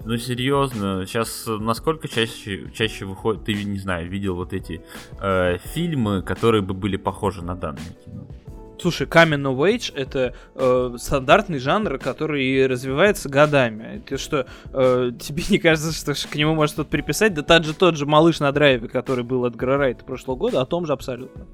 ну 0.05 0.19
серьезно, 0.19 1.07
сейчас 1.07 1.45
насколько 1.47 2.09
чаще, 2.09 2.71
чаще 2.75 3.07
выходит, 3.07 3.45
ты, 3.47 3.55
не 3.65 3.79
знаю, 3.79 4.07
видел 4.11 4.35
вот 4.35 4.53
эти 4.53 4.83
э, 5.19 5.57
фильмы, 5.73 6.21
которые 6.21 6.61
бы 6.61 6.75
были 6.75 6.99
похожи 6.99 7.43
на 7.43 7.55
данное 7.55 7.95
кино? 8.05 8.27
Слушай, 8.81 9.07
Coming 9.07 9.43
of 9.43 9.59
Age 9.59 9.93
это 9.95 10.35
э, 10.55 10.97
стандартный 10.99 11.59
жанр, 11.59 11.99
который 11.99 12.67
развивается 12.67 13.29
годами. 13.29 14.03
Ты 14.07 14.17
что, 14.17 14.47
э, 14.73 15.13
тебе 15.21 15.43
не 15.51 15.59
кажется, 15.59 15.93
что 15.93 16.29
к 16.29 16.35
нему 16.35 16.55
может 16.55 16.75
что-то 16.75 16.91
приписать? 16.91 17.35
Да 17.35 17.43
тот 17.43 17.65
же 17.65 17.75
тот 17.75 17.97
же 17.97 18.07
малыш 18.07 18.41
на 18.41 18.53
драйве, 18.53 18.89
который 18.89 19.23
был 19.23 19.45
от 19.45 19.61
Райта 19.61 20.05
прошлого 20.05 20.37
года, 20.37 20.61
о 20.63 20.67
том 20.67 20.87
же 20.87 20.93
абсолютно. 20.93 21.47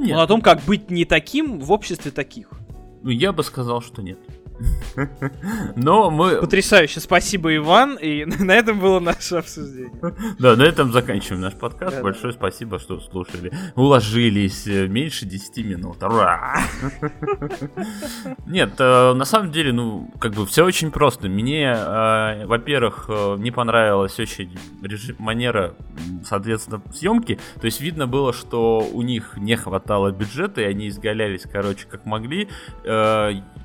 Нет. 0.00 0.16
Ну, 0.16 0.20
о 0.20 0.26
том, 0.26 0.40
как 0.40 0.62
быть 0.62 0.90
не 0.90 1.04
таким 1.04 1.58
в 1.58 1.72
обществе 1.72 2.10
таких. 2.10 2.48
Ну, 3.02 3.10
я 3.10 3.32
бы 3.32 3.42
сказал, 3.42 3.82
что 3.82 4.00
нет. 4.00 4.18
Но 5.76 6.10
мы... 6.10 6.40
Потрясающе, 6.40 7.00
спасибо, 7.00 7.54
Иван, 7.54 7.96
и 7.96 8.24
на 8.38 8.52
этом 8.52 8.78
было 8.78 9.00
наше 9.00 9.36
обсуждение. 9.36 9.92
Да, 10.38 10.56
на 10.56 10.62
этом 10.62 10.92
заканчиваем 10.92 11.42
наш 11.42 11.54
подкаст. 11.54 11.96
Да, 11.96 12.02
Большое 12.02 12.32
да. 12.32 12.38
спасибо, 12.38 12.78
что 12.78 13.00
слушали. 13.00 13.52
Уложились 13.74 14.66
э, 14.66 14.86
меньше 14.88 15.26
10 15.26 15.64
минут. 15.64 16.02
Ура! 16.02 16.60
Нет, 18.46 18.72
э, 18.78 19.12
на 19.14 19.24
самом 19.24 19.52
деле, 19.52 19.72
ну, 19.72 20.10
как 20.20 20.32
бы 20.32 20.46
все 20.46 20.64
очень 20.64 20.90
просто. 20.90 21.28
Мне, 21.28 21.74
э, 21.76 22.46
во-первых, 22.46 23.08
не 23.38 23.50
понравилась 23.50 24.18
очень 24.18 24.56
режим, 24.82 25.16
манера, 25.18 25.74
соответственно, 26.24 26.82
съемки. 26.92 27.38
То 27.60 27.66
есть 27.66 27.80
видно 27.80 28.06
было, 28.06 28.32
что 28.32 28.80
у 28.92 29.02
них 29.02 29.36
не 29.36 29.56
хватало 29.56 30.10
бюджета, 30.10 30.62
и 30.62 30.64
они 30.64 30.88
изгалялись, 30.88 31.42
короче, 31.50 31.86
как 31.88 32.04
могли 32.04 32.48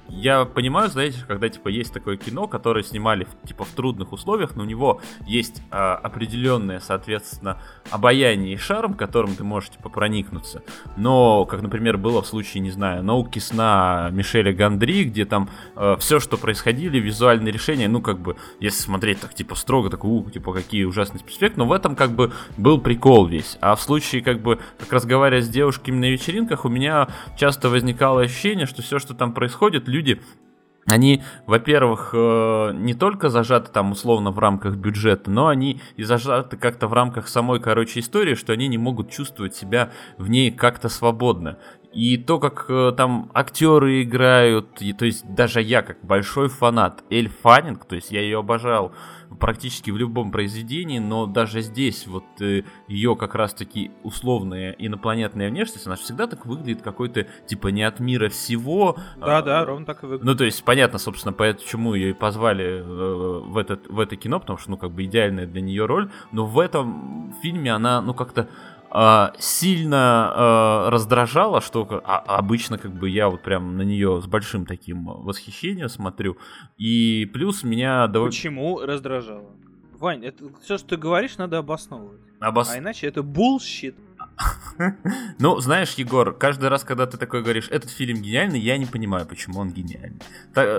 я 0.10 0.45
понимаю, 0.45 0.89
знаете, 0.89 1.24
когда 1.27 1.50
типа 1.50 1.69
есть 1.69 1.93
такое 1.93 2.17
кино, 2.17 2.48
которое 2.48 2.83
снимали 2.83 3.27
типа 3.48 3.63
в 3.65 3.69
трудных 3.69 4.12
условиях, 4.13 4.55
но 4.55 4.63
у 4.63 4.65
него 4.65 5.01
есть 5.25 5.62
э, 5.72 5.75
определенное, 5.75 6.79
соответственно, 6.79 7.62
обаяние 7.89 8.53
и 8.53 8.57
шарм, 8.57 8.93
которым 8.93 9.36
ты 9.36 9.43
можешь 9.43 9.72
типа 9.72 9.89
проникнуться. 9.89 10.63
Но, 10.98 11.45
как, 11.45 11.62
например, 11.62 11.98
было 11.98 12.22
в 12.22 12.27
случае, 12.27 12.62
не 12.62 12.72
знаю, 12.72 13.03
науки 13.03 13.39
сна 13.39 14.10
Мишеля 14.12 14.53
Гандри, 14.53 15.03
где 15.05 15.25
там 15.25 15.50
э, 15.75 15.95
все, 16.00 16.19
что 16.19 16.38
происходили, 16.38 17.00
визуальные 17.00 17.51
решения, 17.51 17.88
ну 17.88 18.01
как 18.01 18.19
бы, 18.19 18.36
если 18.60 18.81
смотреть 18.81 19.19
так 19.22 19.33
типа 19.33 19.55
строго, 19.55 19.89
так 19.89 20.03
у, 20.03 20.29
типа 20.29 20.53
какие 20.53 20.83
ужасные 20.83 21.19
спецэффекты, 21.19 21.60
но 21.60 21.65
в 21.65 21.72
этом 21.72 21.95
как 21.95 22.12
бы 22.12 22.31
был 22.57 22.79
прикол 22.79 23.25
весь. 23.25 23.57
А 23.62 23.75
в 23.75 23.81
случае 23.81 24.22
как 24.22 24.41
бы, 24.41 24.60
как 24.77 24.91
разговаривая 24.91 25.41
с 25.41 25.50
девушками 25.50 25.98
на 25.98 26.12
вечеринках, 26.12 26.65
у 26.65 26.69
меня 26.69 27.07
часто 27.38 27.69
возникало 27.69 28.22
ощущение, 28.22 28.65
что 28.65 28.81
все, 28.81 29.00
что 29.00 29.13
там 29.13 29.33
происходит, 29.33 29.88
люди 29.94 30.20
они, 30.86 31.24
во-первых, 31.46 32.10
э, 32.14 32.72
не 32.74 32.94
только 32.94 33.30
зажаты 33.30 33.72
там 33.72 33.92
условно 33.92 34.32
в 34.32 34.40
рамках 34.40 34.76
бюджета, 34.76 35.32
но 35.32 35.48
они 35.48 35.82
и 35.96 36.04
зажаты 36.04 36.58
как-то 36.58 36.88
в 36.88 36.94
рамках 36.94 37.30
самой, 37.30 37.62
короче, 37.62 38.02
истории, 38.02 38.36
что 38.36 38.52
они 38.52 38.68
не 38.68 38.78
могут 38.78 39.10
чувствовать 39.10 39.56
себя 39.56 39.92
в 40.18 40.30
ней 40.30 40.52
как-то 40.52 40.90
свободно. 40.90 41.58
И 41.94 42.18
то, 42.18 42.40
как 42.40 42.66
э, 42.70 42.92
там 42.98 43.30
актеры 43.34 44.02
играют, 44.02 44.82
и, 44.82 44.94
то 44.94 45.06
есть 45.06 45.26
даже 45.28 45.62
я, 45.62 45.84
как 45.84 46.04
большой 46.04 46.50
фанат 46.50 47.04
Эль 47.12 47.30
Фаннинг, 47.30 47.86
то 47.86 47.96
есть 47.96 48.12
я 48.12 48.22
ее 48.22 48.40
обожал 48.40 48.94
практически 49.40 49.92
в 49.92 49.98
любом 49.98 50.32
произведении, 50.32 51.00
но 51.00 51.26
даже 51.26 51.62
здесь 51.62 52.08
вот 52.08 52.24
э, 52.40 52.64
ее 52.88 53.16
как 53.16 53.36
раз-таки 53.36 53.92
условная 54.04 54.72
инопланетная 54.72 55.50
внешность, 55.50 55.86
она 55.86 55.96
всегда 55.96 56.28
так 56.28 56.46
выглядит 56.46 56.82
какой-то 56.82 57.28
типа 57.48 57.68
не 57.68 57.84
от 57.84 58.00
мира 58.00 58.30
всего. 58.30 58.98
Да, 59.18 59.38
а, 59.38 59.42
да, 59.42 59.66
ровно 59.66 59.86
так 59.86 60.04
и 60.04 60.08
выглядит. 60.08 60.26
Ну, 60.26 60.36
то 60.36 60.46
есть 60.46 60.64
понятно, 60.64 61.00
собственно, 61.00 61.34
почему 61.34 61.94
ее 61.94 62.12
и 62.12 62.14
позвали 62.14 62.66
э, 62.66 63.42
в, 63.46 63.58
этот, 63.58 63.88
в 63.88 64.00
это 64.00 64.16
кино, 64.16 64.40
потому 64.40 64.58
что, 64.58 64.72
ну, 64.72 64.78
как 64.78 64.92
бы 64.92 65.06
идеальная 65.06 65.46
для 65.46 65.62
нее 65.62 65.86
роль, 65.86 66.10
но 66.32 66.46
в 66.46 66.60
этом 66.60 67.34
фильме 67.42 67.72
она, 67.72 68.02
ну, 68.02 68.14
как-то 68.14 68.42
а, 68.42 68.73
сильно 69.40 70.34
э, 70.36 70.90
раздражала, 70.90 71.62
что 71.62 72.02
а, 72.06 72.20
обычно 72.20 72.78
как 72.78 72.92
бы 72.94 73.10
я 73.10 73.28
вот 73.28 73.42
прям 73.42 73.76
на 73.76 73.82
нее 73.82 74.22
с 74.22 74.28
большим 74.28 74.66
таким 74.68 75.06
восхищением 75.06 75.90
смотрю. 75.90 76.38
И 76.78 77.30
плюс 77.34 77.64
меня 77.64 78.06
довольно... 78.08 78.32
Почему 78.32 78.80
раздражала? 78.80 79.50
Вань, 79.94 80.26
это 80.26 80.46
все, 80.62 80.78
что 80.78 80.90
ты 80.90 80.98
говоришь, 80.98 81.38
надо 81.38 81.58
обосновывать. 81.58 82.22
Обос... 82.40 82.70
А 82.70 82.78
иначе 82.78 83.08
это 83.08 83.22
bullshit. 83.22 83.96
Ну, 85.40 85.60
знаешь, 85.60 85.94
Егор, 85.94 86.34
каждый 86.34 86.70
раз, 86.70 86.84
когда 86.84 87.06
ты 87.06 87.18
такой 87.18 87.42
говоришь, 87.42 87.70
этот 87.70 87.90
фильм 87.90 88.22
гениальный, 88.22 88.60
я 88.60 88.78
не 88.78 88.86
понимаю, 88.86 89.26
почему 89.26 89.60
он 89.60 89.72
гениальный. 89.72 90.20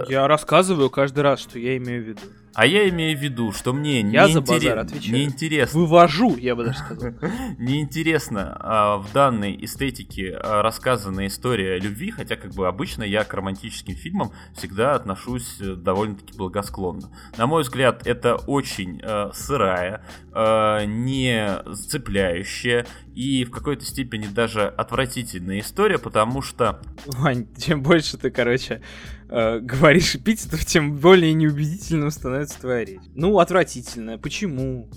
Я 0.08 0.26
рассказываю 0.28 0.90
каждый 0.90 1.20
раз, 1.20 1.40
что 1.40 1.58
я 1.58 1.76
имею 1.76 2.04
в 2.04 2.08
виду. 2.08 2.20
А 2.54 2.66
я 2.66 2.88
имею 2.88 3.18
в 3.18 3.20
виду, 3.20 3.52
что 3.52 3.72
мне 3.72 4.00
я 4.00 4.26
не, 4.26 4.32
за 4.32 4.38
интерес... 4.40 4.78
отвечаю. 4.78 5.12
не 5.14 5.24
интересно. 5.24 5.80
Вывожу, 5.80 6.36
я 6.36 6.54
бы 6.54 6.64
даже 6.64 6.78
сказал. 6.78 7.12
Неинтересно 7.58 8.56
а, 8.60 8.96
в 8.98 9.12
данной 9.12 9.58
эстетике 9.64 10.36
а, 10.36 10.62
рассказанная 10.62 11.26
история 11.26 11.78
любви, 11.78 12.10
хотя 12.10 12.36
как 12.36 12.52
бы 12.54 12.68
обычно 12.68 13.02
я 13.02 13.24
к 13.24 13.34
романтическим 13.34 13.96
фильмам 13.96 14.30
всегда 14.56 14.94
отношусь 14.94 15.60
э, 15.60 15.74
довольно-таки 15.74 16.36
благосклонно. 16.36 17.10
На 17.36 17.46
мой 17.46 17.62
взгляд, 17.62 18.06
это 18.06 18.36
очень 18.36 19.00
а, 19.02 19.32
сырая, 19.34 20.04
а, 20.32 20.84
не 20.84 21.58
цепляющая 21.74 22.86
и 23.14 23.44
в 23.44 23.50
какой-то 23.50 23.84
степени 23.84 24.26
даже 24.26 24.66
отвратительная 24.66 25.60
история, 25.60 25.98
потому 25.98 26.42
что... 26.42 26.80
Вань, 27.06 27.46
чем 27.58 27.82
больше 27.82 28.16
ты, 28.16 28.30
короче, 28.30 28.80
э, 29.28 29.60
говоришь 29.60 30.14
эпитетов, 30.14 30.64
тем 30.64 30.96
более 30.96 31.32
неубедительным 31.32 32.10
становится 32.10 32.60
твоя 32.60 32.84
речь. 32.84 33.02
Ну, 33.14 33.38
отвратительная. 33.38 34.18
Почему? 34.18 34.90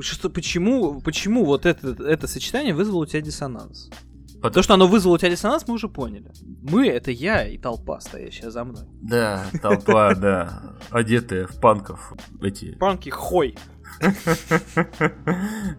Что, 0.00 0.30
почему, 0.30 1.00
почему 1.00 1.44
вот 1.44 1.66
это, 1.66 1.88
это 2.02 2.26
сочетание 2.26 2.74
вызвало 2.74 3.02
у 3.02 3.06
тебя 3.06 3.20
диссонанс? 3.20 3.90
Потому... 4.36 4.54
То, 4.54 4.62
что 4.62 4.74
оно 4.74 4.86
вызвало 4.86 5.14
у 5.14 5.18
тебя 5.18 5.30
диссонанс, 5.30 5.66
мы 5.66 5.74
уже 5.74 5.88
поняли. 5.88 6.30
Мы— 6.62 6.86
это 6.88 7.10
я 7.10 7.48
и 7.48 7.58
толпа, 7.58 8.00
стоящая 8.00 8.50
за 8.50 8.64
мной. 8.64 8.84
Да, 9.02 9.46
толпа, 9.62 10.14
да. 10.14 10.76
Одетая 10.90 11.46
в 11.46 11.58
панков. 11.60 12.12
Эти... 12.42 12.74
Панки 12.76 13.08
хой. 13.08 13.56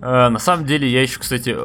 А, 0.01 0.29
на 0.29 0.39
самом 0.39 0.65
деле, 0.65 0.89
я 0.89 1.01
еще, 1.01 1.19
кстати, 1.19 1.55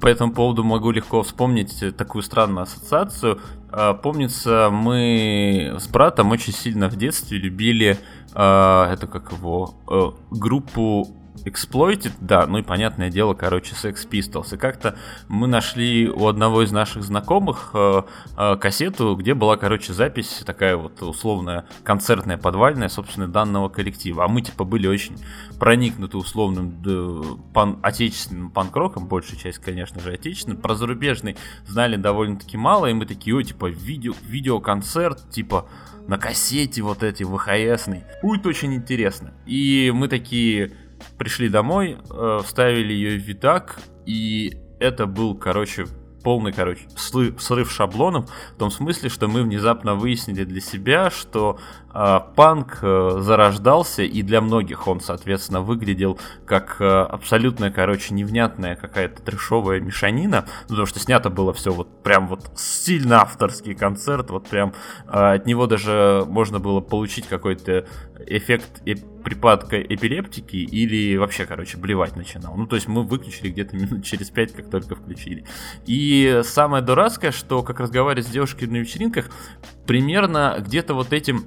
по 0.00 0.06
этому 0.06 0.32
поводу 0.32 0.64
могу 0.64 0.90
легко 0.90 1.22
вспомнить 1.22 1.96
такую 1.96 2.22
странную 2.22 2.64
ассоциацию. 2.64 3.40
А, 3.70 3.94
помнится, 3.94 4.68
мы 4.70 5.76
с 5.78 5.88
братом 5.88 6.30
очень 6.30 6.52
сильно 6.52 6.88
в 6.88 6.96
детстве 6.96 7.38
любили, 7.38 7.98
а, 8.34 8.92
это 8.92 9.06
как 9.06 9.32
его, 9.32 9.74
э, 9.88 10.10
группу 10.30 11.08
Exploited, 11.44 12.12
да, 12.20 12.46
ну 12.46 12.58
и 12.58 12.62
понятное 12.62 13.10
дело, 13.10 13.34
короче, 13.34 13.74
Sex 13.74 14.08
Pistols. 14.08 14.54
И 14.54 14.58
как-то 14.58 14.96
мы 15.28 15.46
нашли 15.46 16.08
у 16.08 16.26
одного 16.26 16.62
из 16.62 16.72
наших 16.72 17.02
знакомых 17.02 17.70
э, 17.74 18.02
э, 18.36 18.56
кассету, 18.56 19.16
где 19.16 19.34
была, 19.34 19.56
короче, 19.56 19.92
запись 19.92 20.42
такая 20.44 20.76
вот 20.76 21.02
условная 21.02 21.66
концертная, 21.82 22.36
подвальная, 22.36 22.88
собственно, 22.88 23.26
данного 23.26 23.68
коллектива. 23.68 24.24
А 24.24 24.28
мы, 24.28 24.42
типа, 24.42 24.64
были 24.64 24.86
очень 24.86 25.16
проникнуты 25.58 26.16
условным 26.18 26.82
да, 26.82 27.36
пан 27.54 27.78
отечественным 27.82 28.50
панк-роком, 28.50 29.06
большая 29.06 29.38
часть, 29.38 29.58
конечно 29.58 30.00
же, 30.00 30.12
отечественным. 30.12 30.58
Про 30.58 30.74
зарубежный 30.74 31.36
знали 31.66 31.96
довольно-таки 31.96 32.56
мало, 32.56 32.86
и 32.86 32.92
мы 32.92 33.06
такие, 33.06 33.34
ой, 33.34 33.44
типа, 33.44 33.66
видео, 33.66 34.12
видеоконцерт, 34.22 35.30
типа, 35.30 35.68
на 36.06 36.18
кассете 36.18 36.82
вот 36.82 37.02
эти 37.02 37.22
ВХСный. 37.22 38.04
Будет 38.22 38.44
очень 38.46 38.74
интересно. 38.74 39.32
И 39.46 39.92
мы 39.94 40.08
такие 40.08 40.72
пришли 41.18 41.48
домой, 41.48 41.98
э, 42.10 42.40
вставили 42.44 42.92
ее 42.92 43.18
в 43.18 43.22
видак, 43.22 43.78
и 44.06 44.56
это 44.78 45.06
был, 45.06 45.34
короче, 45.34 45.86
полный, 46.22 46.52
короче, 46.52 46.82
срыв 46.96 47.70
шаблонов, 47.70 48.30
в 48.54 48.58
том 48.58 48.70
смысле, 48.70 49.08
что 49.08 49.28
мы 49.28 49.42
внезапно 49.42 49.94
выяснили 49.94 50.44
для 50.44 50.60
себя, 50.60 51.10
что 51.10 51.58
панк 51.92 52.78
э, 52.82 53.18
зарождался, 53.20 54.02
и 54.02 54.22
для 54.22 54.40
многих 54.40 54.86
он, 54.86 55.00
соответственно, 55.00 55.60
выглядел 55.60 56.18
как 56.46 56.76
э, 56.80 56.84
абсолютно, 56.84 57.70
короче, 57.70 58.14
невнятная 58.14 58.76
какая-то 58.76 59.22
трешовая 59.22 59.80
мешанина, 59.80 60.46
потому 60.68 60.86
что 60.86 61.00
снято 61.00 61.30
было 61.30 61.52
все 61.52 61.72
вот 61.72 62.02
прям 62.02 62.28
вот 62.28 62.50
сильно 62.56 63.22
авторский 63.22 63.74
концерт, 63.74 64.30
вот 64.30 64.48
прям 64.48 64.72
э, 65.06 65.34
от 65.34 65.46
него 65.46 65.66
даже 65.66 66.24
можно 66.28 66.60
было 66.60 66.80
получить 66.80 67.26
какой-то 67.26 67.86
эффект 68.26 68.82
припадка 69.24 69.80
эпилептики 69.80 70.56
или 70.56 71.16
вообще, 71.16 71.46
короче, 71.46 71.76
блевать 71.76 72.16
начинал. 72.16 72.54
Ну, 72.56 72.66
то 72.66 72.76
есть 72.76 72.88
мы 72.88 73.02
выключили 73.02 73.50
где-то 73.50 73.76
минут 73.76 74.04
через 74.04 74.30
пять, 74.30 74.52
как 74.52 74.70
только 74.70 74.94
включили. 74.94 75.44
И 75.86 76.40
самое 76.44 76.82
дурацкое, 76.82 77.32
что 77.32 77.62
как 77.62 77.80
разговаривать 77.80 78.26
с 78.26 78.30
девушкой 78.30 78.66
на 78.66 78.76
вечеринках, 78.76 79.30
примерно 79.86 80.56
где-то 80.60 80.94
вот 80.94 81.12
этим 81.12 81.46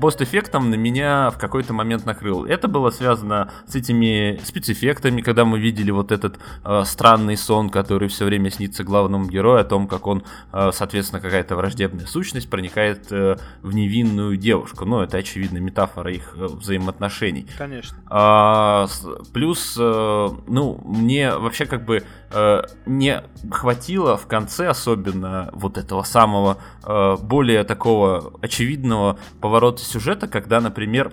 постэффектом 0.00 0.70
на 0.70 0.74
меня 0.74 1.30
в 1.30 1.38
какой-то 1.38 1.72
момент 1.72 2.06
накрыл. 2.06 2.44
Это 2.44 2.68
было 2.68 2.90
связано 2.90 3.50
с 3.66 3.74
этими 3.74 4.40
спецэффектами, 4.44 5.20
когда 5.20 5.44
мы 5.44 5.58
видели 5.58 5.90
вот 5.90 6.12
этот 6.12 6.38
э, 6.64 6.82
странный 6.84 7.36
сон, 7.36 7.70
который 7.70 8.08
все 8.08 8.24
время 8.24 8.50
снится 8.50 8.84
главному 8.84 9.26
герою, 9.26 9.60
о 9.60 9.64
том, 9.64 9.86
как 9.86 10.06
он, 10.06 10.24
э, 10.52 10.70
соответственно, 10.72 11.20
какая-то 11.20 11.56
враждебная 11.56 12.06
сущность 12.06 12.50
проникает 12.50 13.10
э, 13.10 13.36
в 13.62 13.74
невинную 13.74 14.36
девушку. 14.36 14.84
Ну, 14.84 15.00
это, 15.00 15.18
очевидно, 15.18 15.58
метафора 15.58 16.12
их 16.12 16.34
э, 16.36 16.46
взаимоотношений. 16.46 17.46
Конечно. 17.56 17.96
А, 18.08 18.86
плюс, 19.32 19.76
э, 19.78 20.28
ну, 20.46 20.80
мне 20.84 21.34
вообще 21.34 21.66
как 21.66 21.84
бы 21.84 22.02
э, 22.30 22.62
не 22.86 23.22
хватило 23.50 24.16
в 24.16 24.26
конце 24.26 24.68
особенно 24.68 25.50
вот 25.52 25.78
этого 25.78 26.02
самого 26.02 26.58
э, 26.84 27.16
более 27.22 27.64
такого 27.64 28.32
очевидного 28.40 29.18
поворота 29.40 29.75
сюжета, 29.84 30.28
когда, 30.28 30.60
например, 30.60 31.12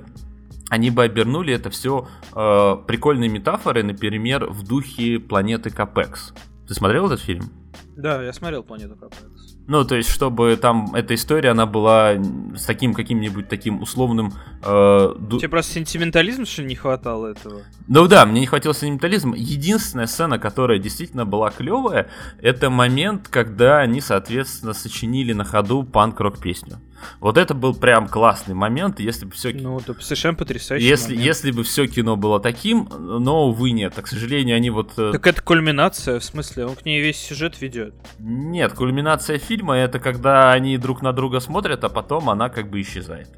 они 0.70 0.90
бы 0.90 1.04
обернули 1.04 1.54
это 1.54 1.70
все 1.70 2.08
э, 2.34 2.76
прикольной 2.88 3.28
метафорой, 3.28 3.84
например, 3.84 4.50
в 4.50 4.64
духе 4.64 5.20
планеты 5.20 5.70
Капекс. 5.70 6.34
Ты 6.68 6.74
смотрел 6.74 7.08
этот 7.08 7.22
фильм? 7.22 7.52
Да, 7.96 8.24
я 8.24 8.34
смотрел 8.34 8.64
«Планету 8.64 8.96
Капец». 8.96 9.54
Ну, 9.66 9.86
то 9.86 9.96
есть, 9.96 10.10
чтобы 10.10 10.58
там 10.58 10.94
эта 10.94 11.16
история, 11.16 11.52
она 11.52 11.66
была 11.66 12.16
с 12.56 12.66
таким 12.66 12.94
каким-нибудь 12.94 13.48
таким 13.48 13.82
условным... 13.82 14.34
Э, 14.62 15.14
ду... 15.18 15.38
Тебе 15.38 15.50
просто 15.50 15.74
сентиментализм, 15.74 16.46
что 16.46 16.64
ли, 16.64 16.70
не 16.70 16.76
хватало 16.76 17.28
этого? 17.28 17.62
Ну 17.88 18.08
да, 18.08 18.26
мне 18.26 18.42
не 18.42 18.48
хватило 18.48 18.74
сентиментализма. 18.74 19.38
Единственная 19.38 20.08
сцена, 20.08 20.38
которая 20.38 20.80
действительно 20.80 21.26
была 21.26 21.50
клевая, 21.50 22.10
это 22.42 22.70
момент, 22.70 23.30
когда 23.30 23.80
они, 23.80 24.02
соответственно, 24.02 24.74
сочинили 24.74 25.32
на 25.32 25.46
ходу 25.46 25.84
панк-рок 25.84 26.40
песню. 26.40 26.80
Вот 27.20 27.38
это 27.38 27.54
был 27.54 27.74
прям 27.74 28.08
классный 28.08 28.54
момент, 28.56 29.00
если 29.00 29.26
бы 29.26 29.32
все... 29.32 29.54
Ну, 29.54 29.80
это 29.80 29.94
совершенно 30.02 30.36
потрясающий 30.36 30.86
если, 30.88 31.10
момент. 31.12 31.26
если 31.26 31.52
бы 31.52 31.64
все 31.64 31.88
кино 31.88 32.16
было 32.16 32.40
таким, 32.40 32.88
но, 32.98 33.48
увы, 33.48 33.72
нет. 33.72 33.94
Так, 33.96 34.06
к 34.06 34.08
сожалению, 34.08 34.56
они 34.56 34.70
вот... 34.70 34.92
э, 34.98 35.12
Так 35.12 35.26
это 35.28 35.42
кульминация, 35.42 36.20
в 36.20 36.24
смысле, 36.24 36.66
он 36.68 36.76
к 36.76 36.86
ней 36.86 37.02
весь 37.02 37.18
сюжет 37.18 37.62
ведет. 37.62 37.94
Нет, 38.20 38.74
кульминация 38.74 39.38
фильма 39.38 39.76
это 39.78 40.00
когда 40.00 40.52
они 40.52 40.78
друг 40.78 41.02
на 41.02 41.14
друга 41.14 41.40
смотрят, 41.40 41.84
а 41.84 41.90
потом 41.90 42.30
она 42.30 42.50
как 42.50 42.70
бы 42.70 42.82
исчезает. 42.82 43.30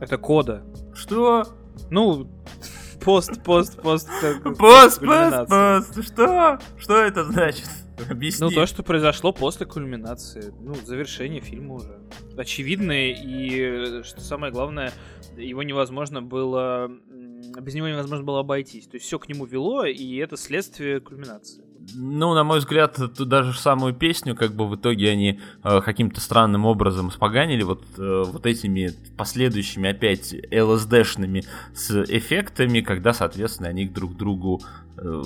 Это 0.00 0.18
кода. 0.18 0.62
Что? 0.94 1.46
Ну, 1.90 2.30
пост, 3.04 3.42
пост, 3.42 3.80
пост. 3.80 4.08
как- 4.20 4.56
Пост, 4.56 5.00
пост, 5.00 5.48
пост. 5.48 6.04
Что? 6.06 6.58
Что 6.78 6.96
это 7.02 7.24
значит? 7.24 7.68
Объясни. 8.10 8.46
Ну, 8.46 8.50
то, 8.50 8.66
что 8.66 8.82
произошло 8.82 9.32
после 9.32 9.66
кульминации. 9.66 10.52
Ну, 10.60 10.74
завершение 10.74 11.40
фильма 11.40 11.74
уже. 11.74 11.98
Очевидное, 12.36 13.12
и, 13.12 14.02
что 14.02 14.20
самое 14.20 14.52
главное, 14.52 14.92
его 15.36 15.62
невозможно 15.62 16.22
было... 16.22 16.90
Без 17.60 17.74
него 17.74 17.88
невозможно 17.88 18.24
было 18.24 18.40
обойтись. 18.40 18.86
То 18.86 18.96
есть 18.96 19.06
все 19.06 19.18
к 19.18 19.28
нему 19.28 19.46
вело, 19.46 19.84
и 19.84 20.16
это 20.16 20.36
следствие 20.36 21.00
кульминации. 21.00 21.64
Ну, 21.94 22.34
на 22.34 22.44
мой 22.44 22.58
взгляд, 22.58 22.96
тут 22.96 23.28
даже 23.28 23.52
самую 23.58 23.94
песню, 23.94 24.34
как 24.34 24.52
бы 24.52 24.68
в 24.68 24.76
итоге 24.76 25.10
они 25.10 25.40
э, 25.62 25.80
каким-то 25.80 26.20
странным 26.20 26.66
образом 26.66 27.10
споганили 27.10 27.62
вот, 27.62 27.84
э, 27.96 28.22
вот 28.26 28.44
этими 28.46 28.90
последующими 29.16 29.90
опять 29.90 30.34
ЛСДшными 30.52 31.44
с 31.74 32.02
эффектами, 32.04 32.80
когда, 32.80 33.12
соответственно, 33.12 33.68
они 33.68 33.86
друг 33.86 34.16
другу 34.16 34.60
э, 34.96 35.22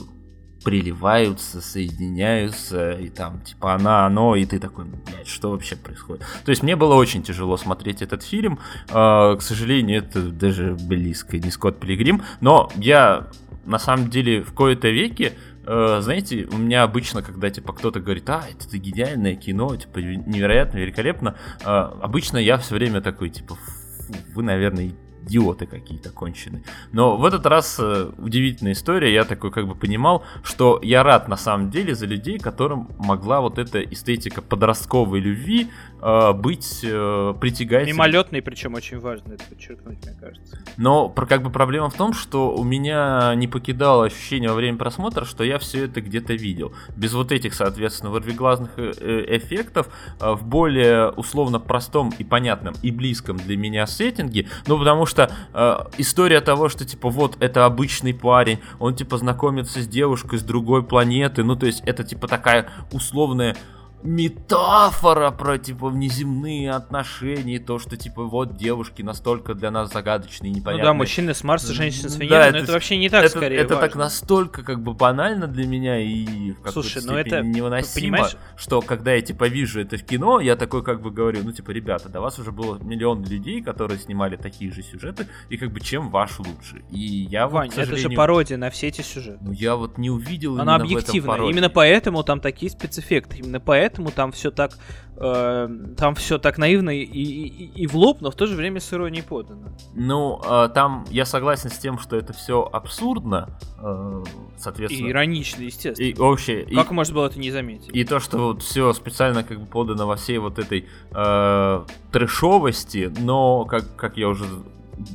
приливаются, 0.64 1.60
соединяются, 1.60 2.92
и 2.92 3.08
там, 3.08 3.40
типа, 3.40 3.74
она, 3.74 4.06
оно, 4.06 4.36
и 4.36 4.44
ты 4.44 4.58
такой, 4.58 4.84
блядь, 4.84 5.28
что 5.28 5.50
вообще 5.50 5.76
происходит? 5.76 6.24
То 6.44 6.50
есть 6.50 6.62
мне 6.62 6.76
было 6.76 6.94
очень 6.94 7.22
тяжело 7.22 7.56
смотреть 7.56 8.02
этот 8.02 8.22
фильм, 8.22 8.58
Э, 8.88 9.36
к 9.36 9.42
сожалению, 9.42 9.98
это 9.98 10.22
даже 10.22 10.74
близко 10.74 11.38
не 11.38 11.50
Скотт 11.50 11.78
Пилигрим, 11.78 12.22
но 12.40 12.70
я, 12.76 13.28
на 13.64 13.78
самом 13.78 14.10
деле, 14.10 14.42
в 14.42 14.52
кои-то 14.52 14.88
веке 14.88 15.34
Э, 15.66 16.00
знаете, 16.00 16.48
у 16.50 16.56
меня 16.56 16.82
обычно, 16.82 17.22
когда 17.22 17.50
типа 17.50 17.72
кто-то 17.72 18.00
говорит, 18.00 18.28
а, 18.28 18.42
это 18.50 18.78
гениальное 18.78 19.36
кино, 19.36 19.76
типа 19.76 19.98
невероятно, 19.98 20.78
великолепно, 20.78 21.36
э, 21.64 21.66
обычно 21.66 22.38
я 22.38 22.56
все 22.58 22.74
время 22.74 23.00
такой, 23.00 23.30
типа, 23.30 23.54
«Фу, 23.54 24.14
вы, 24.34 24.42
наверное, 24.42 24.90
идиоты 25.30 25.66
какие-то 25.66 26.10
конченые. 26.10 26.62
Но 26.92 27.16
в 27.16 27.24
этот 27.24 27.46
раз 27.46 27.76
э, 27.78 28.10
удивительная 28.18 28.72
история, 28.72 29.14
я 29.14 29.24
такой 29.24 29.50
как 29.52 29.66
бы 29.68 29.74
понимал, 29.74 30.24
что 30.42 30.80
я 30.82 31.02
рад 31.02 31.28
на 31.28 31.36
самом 31.36 31.70
деле 31.70 31.94
за 31.94 32.06
людей, 32.06 32.38
которым 32.38 32.88
могла 32.98 33.40
вот 33.40 33.58
эта 33.58 33.80
эстетика 33.80 34.42
подростковой 34.42 35.20
любви 35.20 35.68
быть 36.00 36.80
э, 36.82 37.34
притягательной. 37.40 37.92
Мимолетный, 37.92 38.42
причем 38.42 38.74
очень 38.74 38.98
важно 38.98 39.34
это 39.34 39.44
подчеркнуть, 39.44 39.98
мне 40.04 40.14
кажется. 40.20 40.58
Но 40.76 41.08
про- 41.08 41.26
как 41.26 41.42
бы 41.42 41.50
проблема 41.50 41.90
в 41.90 41.94
том, 41.94 42.12
что 42.12 42.54
у 42.54 42.64
меня 42.64 43.34
не 43.34 43.46
покидало 43.46 44.06
ощущение 44.06 44.48
во 44.50 44.56
время 44.56 44.78
просмотра, 44.78 45.24
что 45.24 45.44
я 45.44 45.58
все 45.58 45.84
это 45.84 46.00
где-то 46.00 46.32
видел. 46.34 46.72
Без 46.96 47.12
вот 47.12 47.32
этих, 47.32 47.54
соответственно, 47.54 48.10
вырвиглазных 48.10 48.70
э, 48.76 48.92
э, 48.98 49.36
эффектов 49.38 49.88
э, 50.20 50.32
в 50.32 50.44
более 50.44 51.10
условно 51.10 51.60
простом 51.60 52.12
и 52.18 52.24
понятном 52.24 52.74
и 52.82 52.90
близком 52.90 53.36
для 53.36 53.56
меня 53.56 53.86
сеттинге. 53.86 54.48
Ну, 54.66 54.78
потому 54.78 55.06
что 55.06 55.30
э, 55.52 55.76
история 55.98 56.40
того, 56.40 56.68
что 56.68 56.84
типа 56.84 57.10
вот 57.10 57.36
это 57.40 57.66
обычный 57.66 58.14
парень, 58.14 58.60
он 58.78 58.94
типа 58.94 59.18
знакомится 59.18 59.80
с 59.80 59.86
девушкой 59.86 60.38
с 60.38 60.42
другой 60.42 60.82
планеты, 60.82 61.44
ну 61.44 61.56
то 61.56 61.66
есть 61.66 61.82
это 61.84 62.04
типа 62.04 62.28
такая 62.28 62.68
условная 62.92 63.56
метафора 64.02 65.30
про 65.30 65.58
типа 65.58 65.88
внеземные 65.88 66.70
отношения, 66.72 67.58
то, 67.58 67.78
что 67.78 67.96
типа 67.96 68.24
вот 68.24 68.56
девушки 68.56 69.02
настолько 69.02 69.54
для 69.54 69.70
нас 69.70 69.92
загадочные 69.92 70.50
и 70.50 70.54
Ну 70.54 70.58
непонятные. 70.60 70.84
да, 70.86 70.94
мужчины 70.94 71.34
с 71.34 71.44
Марса, 71.44 71.72
женщины 71.72 72.08
с 72.08 72.14
Да, 72.16 72.24
Венеры, 72.24 72.42
это 72.44 72.52
но 72.52 72.58
это 72.58 72.66
с- 72.66 72.70
вообще 72.74 72.96
не 72.96 73.08
так 73.08 73.24
это, 73.24 73.36
скорее 73.36 73.56
это 73.58 73.74
так 73.74 73.80
важно. 73.82 74.00
настолько 74.04 74.62
как 74.62 74.82
бы 74.82 74.94
банально 74.94 75.46
для 75.46 75.66
меня 75.66 75.98
и 75.98 76.52
в 76.52 76.70
Слушай, 76.70 77.02
ну 77.04 77.14
это, 77.14 77.42
невыносимо, 77.42 78.16
понимаешь- 78.16 78.36
что 78.56 78.80
когда 78.80 79.12
я 79.12 79.20
типа 79.20 79.48
вижу 79.48 79.80
это 79.80 79.96
в 79.96 80.02
кино, 80.04 80.40
я 80.40 80.56
такой 80.56 80.82
как 80.82 81.02
бы 81.02 81.10
говорю, 81.10 81.40
ну 81.44 81.52
типа, 81.52 81.70
ребята, 81.70 82.08
до 82.08 82.20
вас 82.20 82.38
уже 82.38 82.52
было 82.52 82.78
миллион 82.78 83.24
людей, 83.24 83.62
которые 83.62 83.98
снимали 83.98 84.36
такие 84.36 84.72
же 84.72 84.82
сюжеты, 84.82 85.26
и 85.48 85.56
как 85.56 85.72
бы 85.72 85.80
чем 85.80 86.10
ваш 86.10 86.38
лучше. 86.38 86.82
И 86.90 86.98
я 87.30 87.46
вот, 87.46 87.54
Вань, 87.54 87.70
к 87.70 87.78
это 87.78 87.96
же 87.96 88.10
пародия 88.10 88.56
на 88.56 88.70
все 88.70 88.88
эти 88.88 89.02
сюжеты. 89.02 89.38
ну 89.42 89.52
я 89.52 89.76
вот 89.76 89.98
не 89.98 90.10
увидел 90.10 90.58
Она 90.60 90.78
пародию. 90.78 91.50
Именно 91.50 91.68
поэтому 91.70 92.22
там 92.22 92.40
такие 92.40 92.70
спецэффекты. 92.70 93.38
Именно 93.38 93.60
поэтому 93.60 93.89
там 94.14 94.32
все 94.32 94.50
так, 94.50 94.78
э, 95.16 95.68
там 95.96 96.14
все 96.14 96.38
так 96.38 96.58
наивно 96.58 96.90
и, 96.90 97.02
и, 97.02 97.22
и- 97.48 97.82
и 97.82 97.86
в 97.86 97.94
лоб, 97.96 98.20
но 98.20 98.30
в 98.30 98.34
то 98.34 98.46
же 98.46 98.56
время 98.56 98.80
с 98.80 98.92
иронией 98.92 99.22
подано. 99.22 99.68
Ну, 99.94 100.40
э, 100.44 100.68
там 100.74 101.04
я 101.10 101.24
согласен 101.24 101.70
с 101.70 101.78
тем, 101.78 101.98
что 101.98 102.16
это 102.16 102.32
все 102.32 102.62
абсурдно, 102.72 103.48
э, 103.82 104.22
И 104.26 104.58
соответственно. 104.60 105.08
иронично, 105.10 105.62
естественно. 105.62 106.06
И 106.06 106.14
вообще, 106.14 106.62
и- 106.62 106.74
Как 106.74 106.90
можно 106.90 107.14
было 107.14 107.26
это 107.26 107.38
не 107.38 107.50
заметить? 107.50 107.90
И 107.92 108.04
то, 108.04 108.20
что 108.20 108.38
вот 108.38 108.62
все 108.62 108.92
специально 108.92 109.42
как 109.44 109.60
бы 109.60 109.66
подано 109.66 110.06
во 110.06 110.16
всей 110.16 110.38
вот 110.38 110.58
этой 110.58 110.86
э, 111.12 111.84
трэшовости, 112.12 113.12
но, 113.20 113.64
как, 113.64 113.96
как 113.96 114.16
я 114.16 114.28
уже 114.28 114.44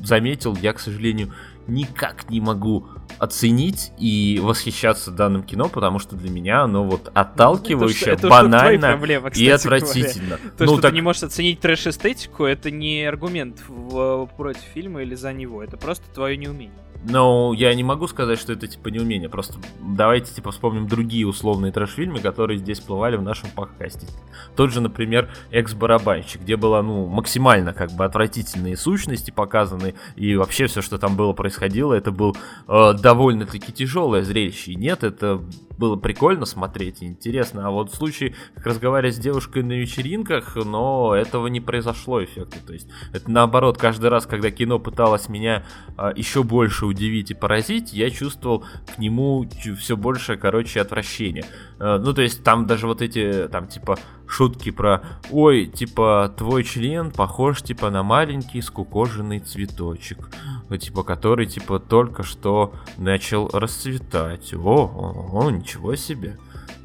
заметил, 0.03 0.55
я, 0.61 0.73
к 0.73 0.79
сожалению, 0.79 1.31
никак 1.67 2.29
не 2.29 2.39
могу 2.41 2.87
оценить 3.17 3.91
и 3.97 4.39
восхищаться 4.43 5.11
данным 5.11 5.43
кино, 5.43 5.69
потому 5.69 5.99
что 5.99 6.15
для 6.15 6.29
меня 6.29 6.61
оно 6.63 6.83
вот 6.83 7.09
отталкивающе, 7.13 8.11
это, 8.11 8.13
уж- 8.13 8.17
это 8.17 8.27
твои 8.27 8.41
банально 8.43 8.87
проблемы, 8.89 9.27
и 9.29 9.31
кстати 9.31 9.43
говоря. 9.45 9.55
отвратительно. 9.55 10.37
То, 10.57 10.65
ну, 10.65 10.73
что 10.73 10.81
так, 10.81 10.91
ты 10.91 10.95
не 10.95 11.01
можешь 11.01 11.23
оценить 11.23 11.59
трэш-эстетику, 11.59 12.45
это 12.45 12.71
не 12.71 13.03
аргумент 13.05 13.63
в- 13.67 14.27
против 14.37 14.61
фильма 14.73 15.01
или 15.01 15.15
за 15.15 15.33
него. 15.33 15.63
Это 15.63 15.77
просто 15.77 16.03
твое 16.13 16.35
неумение. 16.37 16.73
Ну, 17.07 17.53
я 17.53 17.73
не 17.75 17.83
могу 17.83 18.07
сказать, 18.07 18.39
что 18.39 18.53
это 18.53 18.67
типа 18.67 18.87
неумение. 18.87 19.29
Просто 19.29 19.59
давайте 19.79 20.33
типа 20.33 20.51
вспомним 20.51 20.87
другие 20.87 21.27
условные 21.27 21.71
трэш-фильмы, 21.71 22.19
которые 22.19 22.57
здесь 22.57 22.79
плывали 22.79 23.15
в 23.15 23.21
нашем 23.21 23.49
подкасте. 23.49 24.07
Тот 24.55 24.71
же, 24.71 24.81
например, 24.81 25.29
экс-барабанщик, 25.51 26.41
где 26.41 26.55
было, 26.55 26.81
ну, 26.81 27.05
максимально 27.05 27.73
как 27.73 27.91
бы 27.91 28.05
отвратительные 28.05 28.75
сущности 28.75 29.29
показаны, 29.29 29.93
и 30.15 30.35
вообще 30.35 30.65
все, 30.65 30.81
что 30.81 30.97
там 30.97 31.15
было 31.15 31.33
происходило, 31.33 31.93
это 31.93 32.11
был 32.11 32.35
э, 32.67 32.93
довольно-таки 32.93 33.71
тяжелое 33.71 34.23
зрелище. 34.23 34.71
И 34.71 34.75
нет, 34.75 35.03
это 35.03 35.41
было 35.77 35.95
прикольно 35.97 36.45
смотреть 36.45 37.03
интересно. 37.03 37.67
А 37.67 37.69
вот 37.69 37.91
в 37.91 37.95
случае, 37.95 38.33
как 38.55 38.65
разговаривать 38.65 39.15
с 39.15 39.19
девушкой 39.19 39.61
на 39.61 39.73
вечеринках, 39.73 40.55
но 40.55 41.13
этого 41.15 41.47
не 41.47 41.59
произошло 41.59 42.23
эффекта. 42.23 42.65
То 42.65 42.73
есть 42.73 42.87
это 43.13 43.29
наоборот, 43.29 43.77
каждый 43.77 44.09
раз, 44.09 44.25
когда 44.25 44.49
кино 44.51 44.79
пыталось 44.79 45.29
меня 45.29 45.65
а, 45.97 46.13
еще 46.15 46.43
больше 46.43 46.85
удивить 46.85 46.94
и 46.99 47.33
поразить, 47.33 47.93
я 47.93 48.09
чувствовал 48.09 48.63
к 48.93 48.97
нему 48.97 49.47
все 49.77 49.97
больше, 49.97 50.37
короче, 50.37 50.81
отвращения. 50.81 51.45
Э, 51.79 51.97
ну, 51.97 52.13
то 52.13 52.21
есть 52.21 52.43
там 52.43 52.65
даже 52.65 52.87
вот 52.87 53.01
эти, 53.01 53.47
там, 53.47 53.67
типа, 53.67 53.97
шутки 54.27 54.71
про, 54.71 55.03
ой, 55.31 55.67
типа, 55.67 56.33
твой 56.37 56.63
член 56.63 57.11
похож, 57.11 57.61
типа, 57.61 57.89
на 57.89 58.03
маленький 58.03 58.61
скукоженный 58.61 59.39
цветочек, 59.39 60.29
э, 60.69 60.77
типа, 60.77 61.03
который, 61.03 61.45
типа, 61.45 61.79
только 61.79 62.23
что 62.23 62.73
начал 62.97 63.49
расцветать. 63.49 64.53
О, 64.53 64.57
о, 64.57 65.45
о, 65.45 65.51
ничего 65.51 65.95
себе. 65.95 66.37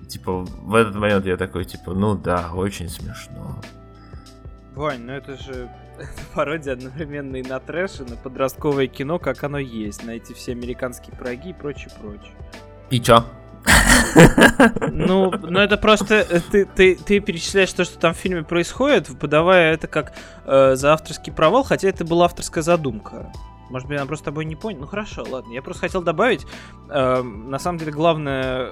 Типа, 0.08 0.44
в 0.44 0.74
этот 0.74 0.96
момент 0.96 1.26
я 1.26 1.36
такой, 1.36 1.64
типа, 1.64 1.92
ну 1.92 2.16
да, 2.16 2.50
очень 2.52 2.88
смешно. 2.88 3.62
Вань, 4.74 5.02
ну 5.02 5.12
это 5.12 5.36
же 5.36 5.68
это 6.00 6.10
пародия 6.34 6.72
одновременно 6.72 7.36
и 7.36 7.42
на 7.42 7.60
трэш, 7.60 8.00
и 8.00 8.10
на 8.10 8.16
подростковое 8.16 8.86
кино, 8.86 9.18
как 9.18 9.42
оно 9.44 9.58
есть, 9.58 10.04
на 10.04 10.10
эти 10.10 10.32
все 10.32 10.52
американские 10.52 11.16
пироги 11.16 11.50
и 11.50 11.52
прочее, 11.52 11.90
прочее. 12.00 12.32
И 12.90 13.00
чё? 13.00 13.24
Ну, 14.90 15.30
ну 15.30 15.60
это 15.60 15.76
просто 15.76 16.26
э, 16.28 16.40
ты, 16.50 16.64
ты, 16.64 16.96
ты 16.96 17.20
перечисляешь 17.20 17.72
то, 17.72 17.84
что 17.84 17.98
там 17.98 18.14
в 18.14 18.16
фильме 18.16 18.42
происходит, 18.42 19.08
подавая 19.18 19.74
это 19.74 19.86
как 19.86 20.12
э, 20.46 20.74
за 20.74 20.92
авторский 20.92 21.32
провал, 21.32 21.62
хотя 21.62 21.88
это 21.88 22.04
была 22.04 22.24
авторская 22.24 22.62
задумка. 22.62 23.30
Может 23.70 23.88
быть, 23.88 23.96
она 23.96 24.06
просто 24.06 24.26
тобой 24.26 24.44
не 24.44 24.56
понял. 24.56 24.80
Ну 24.80 24.86
хорошо, 24.86 25.24
ладно. 25.28 25.52
Я 25.52 25.62
просто 25.62 25.80
хотел 25.82 26.02
добавить, 26.02 26.44
э, 26.88 27.22
на 27.22 27.58
самом 27.58 27.78
деле, 27.78 27.92
главное, 27.92 28.68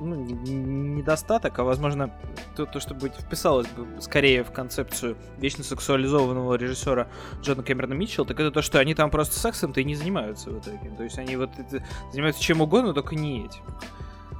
ну, 0.00 0.14
не- 0.14 0.32
не- 0.32 0.54
недостаток, 0.96 1.58
а 1.58 1.64
возможно, 1.64 2.10
то, 2.56 2.64
то, 2.64 2.80
что 2.80 2.94
быть 2.94 3.12
вписалось 3.14 3.66
бы 3.68 4.00
скорее 4.00 4.44
в 4.44 4.52
концепцию 4.52 5.16
вечно 5.38 5.64
сексуализованного 5.64 6.54
режиссера 6.54 7.08
Джона 7.42 7.62
Кэмерона 7.62 7.94
Митчелла, 7.94 8.26
так 8.28 8.38
это 8.40 8.50
то, 8.50 8.62
что 8.62 8.78
они 8.78 8.94
там 8.94 9.10
просто 9.10 9.38
сексом-то 9.38 9.80
и 9.80 9.84
не 9.84 9.94
занимаются 9.96 10.50
в 10.50 10.58
итоге. 10.60 10.90
То 10.96 11.02
есть 11.02 11.18
они 11.18 11.36
вот 11.36 11.50
это- 11.58 11.84
занимаются 12.12 12.42
чем 12.42 12.60
угодно, 12.60 12.94
только 12.94 13.14
не 13.16 13.44
этим. 13.46 13.62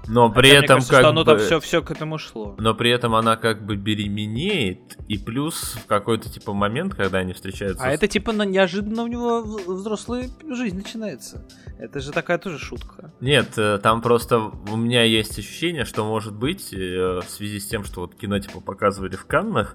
Но 0.08 0.30
при 0.30 0.48
Хотя, 0.48 0.58
этом 0.58 0.76
кажется, 0.76 0.92
как 0.92 1.16
что 1.16 1.24
бы... 1.24 1.38
все, 1.38 1.60
все 1.60 1.82
к 1.82 1.90
этому 1.90 2.18
шло. 2.18 2.54
Но 2.58 2.74
при 2.74 2.90
этом 2.90 3.14
она 3.14 3.36
как 3.36 3.64
бы 3.64 3.76
беременеет, 3.76 4.96
и 5.08 5.18
плюс 5.18 5.76
в 5.82 5.86
какой-то 5.86 6.30
типа 6.30 6.52
момент, 6.52 6.94
когда 6.94 7.18
они 7.18 7.32
встречаются... 7.32 7.84
А 7.84 7.90
с- 7.90 7.94
это 7.94 8.06
типа 8.08 8.30
неожиданно 8.30 9.02
у 9.02 9.06
него 9.06 9.42
взрослая 9.42 10.28
жизнь 10.48 10.76
начинается. 10.76 11.46
Это 11.78 12.00
же 12.00 12.12
такая 12.12 12.38
тоже 12.38 12.58
шутка. 12.58 13.12
Нет, 13.20 13.58
э, 13.58 13.78
там 13.82 14.00
просто 14.00 14.38
у 14.38 14.76
меня 14.76 15.02
есть 15.02 15.38
ощущение, 15.38 15.84
что 15.84 16.04
может 16.04 16.34
быть 16.34 16.72
э, 16.72 17.20
в 17.20 17.28
связи 17.28 17.60
с 17.60 17.66
тем, 17.66 17.84
что 17.84 18.02
вот 18.02 18.14
кино 18.14 18.38
типа 18.38 18.60
показывали 18.60 19.16
в 19.16 19.26
Каннах, 19.26 19.74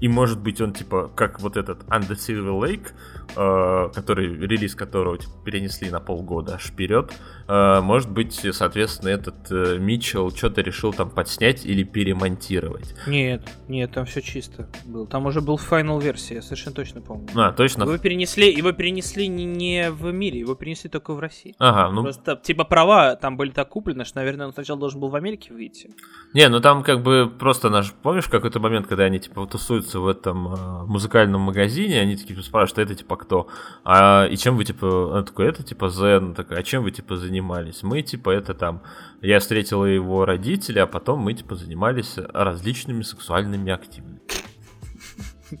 и 0.00 0.08
может 0.08 0.40
быть 0.40 0.60
он 0.60 0.72
типа 0.72 1.10
как 1.14 1.40
вот 1.40 1.56
этот 1.56 1.82
Under 1.84 2.16
Silver 2.16 2.58
Lake, 2.60 2.92
э, 3.36 3.92
который 3.94 4.34
релиз 4.34 4.74
которого 4.74 5.18
типа, 5.18 5.32
перенесли 5.44 5.90
на 5.90 6.00
полгода 6.00 6.54
аж 6.54 6.66
вперед, 6.66 7.12
э, 7.48 7.80
может 7.80 8.10
быть, 8.10 8.46
соответственно, 8.52 9.10
этот 9.10 9.50
э, 9.50 9.78
Митчелл 9.78 10.30
что-то 10.30 10.60
решил 10.60 10.92
там 10.92 11.10
подснять 11.10 11.66
или 11.66 11.82
перемонтировать. 11.82 12.94
Нет, 13.06 13.42
нет, 13.68 13.92
там 13.92 14.06
все 14.06 14.22
чисто 14.22 14.68
было. 14.84 15.06
Там 15.06 15.26
уже 15.26 15.40
был 15.40 15.56
final 15.56 16.00
версия, 16.02 16.36
я 16.36 16.42
совершенно 16.42 16.76
точно 16.76 17.00
помню. 17.00 17.28
А, 17.34 17.52
точно? 17.52 17.84
Его 17.84 17.98
перенесли, 17.98 18.52
его 18.52 18.72
перенесли 18.72 19.28
не, 19.28 19.44
не 19.44 19.90
в 19.90 20.12
мире, 20.12 20.40
его 20.40 20.54
перенесли 20.54 20.90
только 20.90 21.14
в 21.14 21.20
России. 21.20 21.54
Ага, 21.58 21.90
ну 21.92 22.02
Просто 22.02 22.36
типа 22.36 22.64
права 22.64 23.16
там 23.16 23.36
были 23.36 23.50
так 23.50 23.68
куплены, 23.68 24.04
что, 24.04 24.18
наверное, 24.18 24.46
он 24.46 24.52
сначала 24.52 24.78
должен 24.78 25.00
был 25.00 25.08
в 25.08 25.14
Америке 25.14 25.52
выйти. 25.52 25.90
Не, 26.34 26.48
ну 26.48 26.60
там 26.60 26.82
как 26.82 27.02
бы 27.02 27.30
просто 27.38 27.70
наш, 27.70 27.92
помнишь 27.92 28.28
какой-то 28.28 28.60
момент, 28.60 28.86
когда 28.86 29.04
они 29.04 29.18
типа 29.18 29.46
тусуются 29.46 29.87
в 29.94 30.06
этом 30.06 30.54
э, 30.54 30.84
музыкальном 30.86 31.40
магазине, 31.40 32.00
они 32.00 32.16
такие 32.16 32.40
спрашивают, 32.42 32.90
это 32.90 32.94
типа 32.98 33.16
кто? 33.16 33.48
А 33.84 34.26
и 34.26 34.36
чем 34.36 34.56
вы 34.56 34.64
типа, 34.64 34.86
он 34.86 35.24
такой, 35.24 35.46
это 35.46 35.62
типа 35.62 35.88
Зен, 35.88 36.34
такая, 36.34 36.60
а 36.60 36.62
чем 36.62 36.82
вы 36.82 36.90
типа 36.90 37.16
занимались? 37.16 37.82
Мы 37.82 38.02
типа 38.02 38.30
это 38.30 38.54
там, 38.54 38.82
я 39.22 39.38
встретила 39.40 39.84
его 39.84 40.24
родителей, 40.24 40.82
а 40.82 40.86
потом 40.86 41.20
мы 41.20 41.34
типа 41.34 41.56
занимались 41.56 42.14
различными 42.16 43.02
сексуальными 43.02 43.72
активностями. 43.72 44.42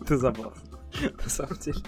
Ты 0.06 0.16
забавно. 0.16 0.52
На 1.24 1.30
самом 1.30 1.56
деле. 1.58 1.78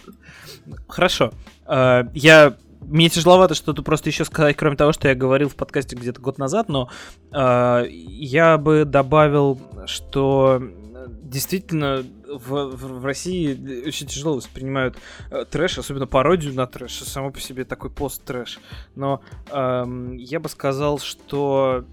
Хорошо. 0.89 1.33
Э, 1.67 2.05
Я 2.15 2.57
мне 2.81 3.09
тяжеловато 3.09 3.55
что-то 3.55 3.83
просто 3.83 4.09
еще 4.09 4.25
сказать, 4.25 4.57
кроме 4.57 4.77
того, 4.77 4.93
что 4.93 5.09
я 5.09 5.15
говорил 5.15 5.49
в 5.49 5.55
подкасте 5.55 5.97
где-то 5.97 6.21
год 6.21 6.39
назад, 6.39 6.69
но 6.69 6.89
э, 7.33 7.85
я 7.91 8.59
бы 8.59 8.85
добавил, 8.85 9.61
что 9.87 10.63
действительно 11.09 12.05
в, 12.29 12.49
в- 12.77 13.01
в 13.01 13.05
России 13.05 13.87
очень 13.87 14.07
тяжело 14.07 14.35
воспринимают 14.37 14.97
э, 15.31 15.45
трэш, 15.51 15.79
особенно 15.79 16.07
пародию 16.07 16.55
на 16.55 16.67
трэш, 16.67 16.99
само 17.01 17.31
по 17.31 17.41
себе 17.41 17.65
такой 17.65 17.91
пост-трэш. 17.91 18.59
Но 18.95 19.23
эм, 19.51 20.17
я 20.17 20.41
бы 20.41 20.49
сказал, 20.49 20.99
что... 20.99 21.85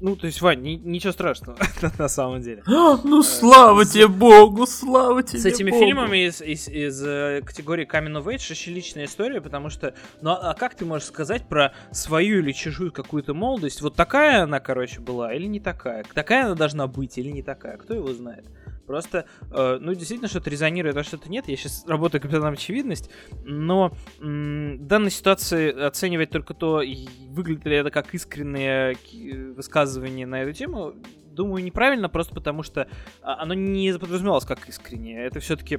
Ну, 0.00 0.16
то 0.16 0.26
есть, 0.26 0.40
Вань, 0.40 0.62
ни- 0.62 0.80
ничего 0.82 1.12
страшного 1.12 1.58
на 1.98 2.08
самом 2.08 2.40
деле. 2.40 2.62
ну 2.66 3.22
слава 3.22 3.84
тебе 3.84 4.08
богу, 4.08 4.66
слава 4.66 5.22
тебе 5.22 5.38
С 5.40 5.44
этими 5.46 5.70
богу. 5.70 5.84
фильмами 5.84 6.26
из, 6.26 6.40
из, 6.40 6.68
из, 6.68 7.02
э, 7.04 7.42
категории 7.44 7.86
Coming 7.86 8.22
of 8.22 8.24
Age 8.24 8.50
очень 8.52 8.72
личная 8.72 9.04
история, 9.04 9.40
потому 9.40 9.68
что, 9.70 9.94
ну 10.22 10.30
а 10.30 10.50
а 10.50 10.54
как 10.54 10.74
ты 10.74 10.84
можешь 10.86 11.06
сказать 11.08 11.46
про 11.48 11.74
свою 11.92 12.38
или 12.40 12.52
чужую 12.52 12.92
какую-то 12.92 13.34
молодость? 13.34 13.82
Вот 13.82 13.94
такая 13.94 14.42
она, 14.44 14.58
короче, 14.58 15.00
была 15.00 15.34
или 15.34 15.46
не 15.46 15.60
такая? 15.60 16.04
Такая 16.14 16.46
она 16.46 16.54
должна 16.54 16.86
быть 16.86 17.18
или 17.18 17.30
не 17.30 17.42
такая? 17.42 17.76
Кто 17.76 17.94
его 17.94 18.12
знает? 18.14 18.46
Просто, 18.90 19.24
э, 19.52 19.78
ну, 19.80 19.94
действительно, 19.94 20.28
что-то 20.28 20.50
резонирует, 20.50 20.96
а 20.96 21.04
что-то 21.04 21.30
нет. 21.30 21.46
Я 21.46 21.56
сейчас 21.56 21.86
работаю 21.86 22.20
капитаном 22.20 22.54
очевидность, 22.54 23.08
но 23.44 23.92
в 24.18 24.78
данной 24.78 25.12
ситуации 25.12 25.70
оценивать 25.70 26.30
только 26.30 26.54
то, 26.54 26.82
выглядит 27.28 27.64
ли 27.66 27.76
это 27.76 27.92
как 27.92 28.12
искреннее 28.16 28.96
ки- 28.96 29.52
высказывание 29.54 30.26
на 30.26 30.42
эту 30.42 30.54
тему, 30.54 30.94
думаю, 31.30 31.62
неправильно, 31.62 32.08
просто 32.08 32.34
потому 32.34 32.64
что 32.64 32.88
а, 33.22 33.40
оно 33.40 33.54
не 33.54 33.96
подразумевалось 33.96 34.44
как 34.44 34.68
искреннее. 34.68 35.24
Это 35.24 35.38
все-таки 35.38 35.78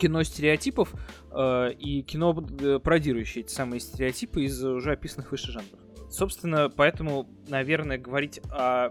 кино 0.00 0.24
стереотипов 0.24 0.92
э, 1.30 1.74
и 1.78 2.02
кино, 2.02 2.44
э, 2.60 2.80
пародирующее 2.80 3.44
эти 3.44 3.52
самые 3.52 3.78
стереотипы 3.78 4.42
из 4.42 4.64
уже 4.64 4.90
описанных 4.90 5.30
выше 5.30 5.52
жанров. 5.52 5.78
Собственно, 6.10 6.68
поэтому, 6.68 7.30
наверное, 7.46 7.98
говорить 7.98 8.40
о 8.50 8.90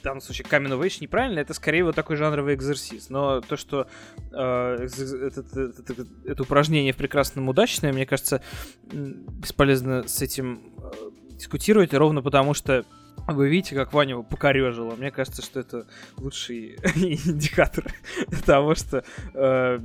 в 0.00 0.02
данном 0.02 0.20
случае 0.20 0.46
of 0.50 0.80
Age 0.80 0.98
неправильно, 1.00 1.40
это 1.40 1.54
скорее 1.54 1.84
вот 1.84 1.94
такой 1.94 2.16
жанровый 2.16 2.54
экзерсис. 2.54 3.10
Но 3.10 3.40
то, 3.40 3.56
что 3.56 3.86
э, 4.32 4.76
этот- 4.82 5.54
этот- 5.54 5.90
этот- 5.90 6.08
это 6.26 6.42
упражнение 6.42 6.92
в 6.92 6.96
прекрасном 6.96 7.48
удачное, 7.48 7.92
мне 7.92 8.06
кажется, 8.06 8.42
бесполезно 8.92 10.06
с 10.06 10.22
этим 10.22 10.72
э, 10.78 10.90
дискутировать, 11.32 11.94
ровно 11.94 12.22
потому 12.22 12.54
что 12.54 12.84
вы 13.26 13.48
видите, 13.48 13.74
как 13.74 13.92
Ваня 13.92 14.12
его. 14.12 14.96
Мне 14.96 15.10
кажется, 15.10 15.42
что 15.42 15.60
это 15.60 15.86
лучший 16.16 16.76
индикатор 16.94 17.84
того, 18.46 18.74
что 18.74 19.04
э, 19.34 19.78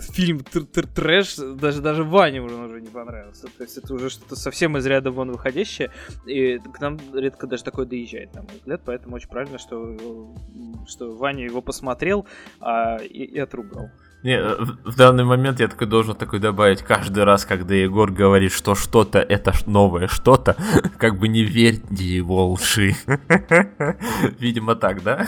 фильм 0.00 0.38
тр- 0.38 0.66
тр- 0.70 0.88
трэш 0.92 1.36
даже 1.36 1.80
даже 1.80 2.04
Ване 2.04 2.40
уже, 2.42 2.56
уже 2.56 2.80
не 2.80 2.88
понравился. 2.88 3.46
То 3.56 3.62
есть 3.62 3.78
это 3.78 3.94
уже 3.94 4.10
что-то 4.10 4.36
совсем 4.36 4.76
из 4.76 4.86
ряда 4.86 5.10
вон 5.10 5.32
выходящее. 5.32 5.90
И 6.26 6.58
к 6.58 6.80
нам 6.80 6.98
редко 7.14 7.46
даже 7.46 7.64
такое 7.64 7.86
доезжает, 7.86 8.34
на 8.34 8.42
мой 8.42 8.56
взгляд. 8.56 8.82
Поэтому 8.84 9.16
очень 9.16 9.28
правильно, 9.28 9.58
что, 9.58 9.94
э, 9.94 10.86
что 10.86 11.14
Ваня 11.14 11.44
его 11.44 11.62
посмотрел 11.62 12.26
а, 12.60 12.96
и, 12.98 13.24
и 13.24 13.38
отругал. 13.38 13.90
Не, 14.24 14.38
э, 14.38 14.56
в 14.84 14.96
данный 14.96 15.24
момент 15.24 15.60
я 15.60 15.68
такой 15.68 15.86
должен 15.86 16.16
такой 16.16 16.40
добавить 16.40 16.80
каждый 16.80 17.24
раз, 17.24 17.44
когда 17.44 17.74
Егор 17.74 18.10
говорит, 18.10 18.52
что 18.52 18.74
что-то 18.74 19.18
это 19.18 19.52
новое 19.66 20.08
что-то, 20.08 20.56
как 20.96 21.18
бы 21.18 21.28
не 21.28 21.44
верьте 21.44 22.02
его 22.02 22.50
лжи. 22.52 22.96
Видимо 24.38 24.76
так, 24.76 25.02
да? 25.02 25.26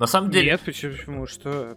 На 0.00 0.06
самом 0.06 0.30
деле, 0.30 0.52
Нет, 0.52 0.62
почему, 0.64 0.92
почему? 0.94 1.26
Что 1.26 1.76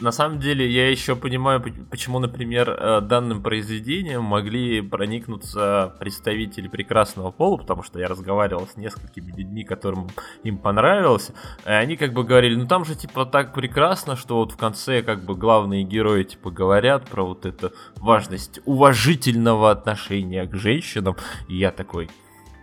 на 0.00 0.10
самом 0.10 0.40
деле 0.40 0.68
я 0.68 0.90
еще 0.90 1.14
понимаю, 1.14 1.62
почему, 1.88 2.18
например, 2.18 2.68
э, 2.68 3.00
данным 3.00 3.44
произведением 3.44 4.24
могли 4.24 4.80
проникнуться 4.80 5.94
представители 6.00 6.66
прекрасного 6.66 7.30
пола, 7.30 7.58
потому 7.58 7.84
что 7.84 8.00
я 8.00 8.08
разговаривал 8.08 8.66
с 8.66 8.76
несколькими 8.76 9.30
людьми, 9.30 9.62
которым 9.62 10.08
им 10.42 10.58
понравилось, 10.58 11.30
и 11.64 11.70
они 11.70 11.96
как 11.96 12.12
бы 12.12 12.24
говорили, 12.24 12.56
ну 12.56 12.66
там 12.66 12.84
же 12.84 12.96
типа 12.96 13.24
так 13.24 13.54
прекрасно, 13.54 14.16
что 14.16 14.38
вот 14.38 14.50
в 14.50 14.56
конце 14.56 15.02
как 15.02 15.24
бы 15.24 15.36
главные 15.36 15.84
герои 15.84 16.24
типа 16.24 16.50
говорят 16.50 17.08
про 17.08 17.24
вот 17.24 17.46
эту 17.46 17.72
важность 17.94 18.58
уважительного 18.64 19.70
отношения 19.70 20.44
к 20.46 20.56
женщинам, 20.56 21.14
и 21.46 21.56
я 21.56 21.70
такой, 21.70 22.10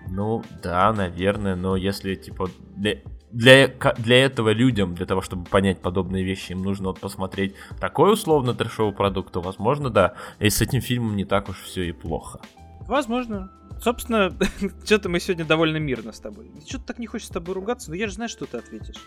ну 0.09 0.43
да, 0.61 0.91
наверное, 0.91 1.55
но 1.55 1.77
если 1.77 2.15
типа 2.15 2.49
для, 2.75 2.97
для, 3.31 3.67
для 3.97 4.25
этого 4.25 4.49
людям, 4.49 4.95
для 4.95 5.05
того, 5.05 5.21
чтобы 5.21 5.45
понять 5.45 5.79
подобные 5.81 6.23
вещи, 6.23 6.51
им 6.51 6.63
нужно 6.63 6.89
вот 6.89 6.99
посмотреть 6.99 7.55
такой 7.79 8.13
условно 8.13 8.53
трешовый 8.53 8.93
продукт, 8.93 9.33
то 9.33 9.41
возможно, 9.41 9.89
да. 9.89 10.15
И 10.39 10.49
с 10.49 10.61
этим 10.61 10.81
фильмом 10.81 11.15
не 11.15 11.25
так 11.25 11.49
уж 11.49 11.61
все 11.61 11.83
и 11.83 11.91
плохо. 11.91 12.39
Возможно. 12.87 13.51
Собственно, 13.81 14.31
что-то 14.85 15.09
мы 15.09 15.19
сегодня 15.19 15.45
довольно 15.45 15.77
мирно 15.77 16.11
с 16.11 16.19
тобой. 16.19 16.51
Что-то 16.67 16.87
так 16.87 16.99
не 16.99 17.07
хочется 17.07 17.31
с 17.31 17.33
тобой 17.33 17.55
ругаться, 17.55 17.89
но 17.89 17.95
я 17.95 18.07
же 18.07 18.13
знаю, 18.13 18.29
что 18.29 18.45
ты 18.45 18.57
ответишь. 18.57 18.97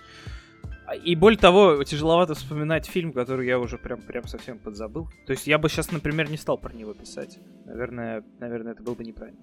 А, 0.87 0.97
И 0.97 1.15
более 1.15 1.39
того, 1.39 1.83
тяжеловато 1.85 2.35
вспоминать 2.35 2.87
фильм, 2.87 3.13
который 3.13 3.47
я 3.47 3.59
уже 3.59 3.79
прям, 3.79 4.01
прям 4.03 4.27
совсем 4.27 4.59
подзабыл. 4.59 5.09
То 5.27 5.33
есть 5.33 5.47
я 5.47 5.59
бы 5.59 5.69
сейчас, 5.69 5.93
например, 5.93 6.31
не 6.31 6.37
стал 6.37 6.59
про 6.59 6.73
него 6.73 6.93
писать. 6.93 7.39
Наверное, 7.67 8.25
наверное, 8.41 8.73
это 8.73 8.83
было 8.83 8.95
бы 8.95 9.05
неправильно. 9.05 9.41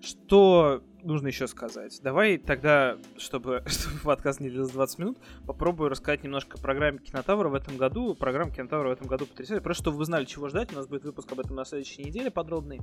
Что 0.00 0.82
нужно 1.02 1.28
еще 1.28 1.46
сказать? 1.46 2.00
Давай 2.02 2.38
тогда, 2.38 2.98
чтобы, 3.16 3.62
чтобы 3.66 3.98
подкаст 4.04 4.40
не 4.40 4.50
длился 4.50 4.72
20 4.74 4.98
минут, 4.98 5.18
попробую 5.46 5.88
рассказать 5.88 6.22
немножко 6.24 6.58
о 6.58 6.60
программе 6.60 6.98
Кинотавра 6.98 7.48
в 7.48 7.54
этом 7.54 7.76
году. 7.76 8.14
Программа 8.14 8.50
Кинотавра 8.50 8.88
в 8.88 8.92
этом 8.92 9.06
году 9.06 9.26
потрясающая. 9.26 9.62
Просто 9.62 9.84
чтобы 9.84 9.98
вы 9.98 10.04
знали, 10.04 10.24
чего 10.24 10.48
ждать. 10.48 10.72
У 10.72 10.76
нас 10.76 10.86
будет 10.86 11.04
выпуск 11.04 11.30
об 11.32 11.40
этом 11.40 11.56
на 11.56 11.64
следующей 11.64 12.04
неделе 12.04 12.30
подробный. 12.30 12.80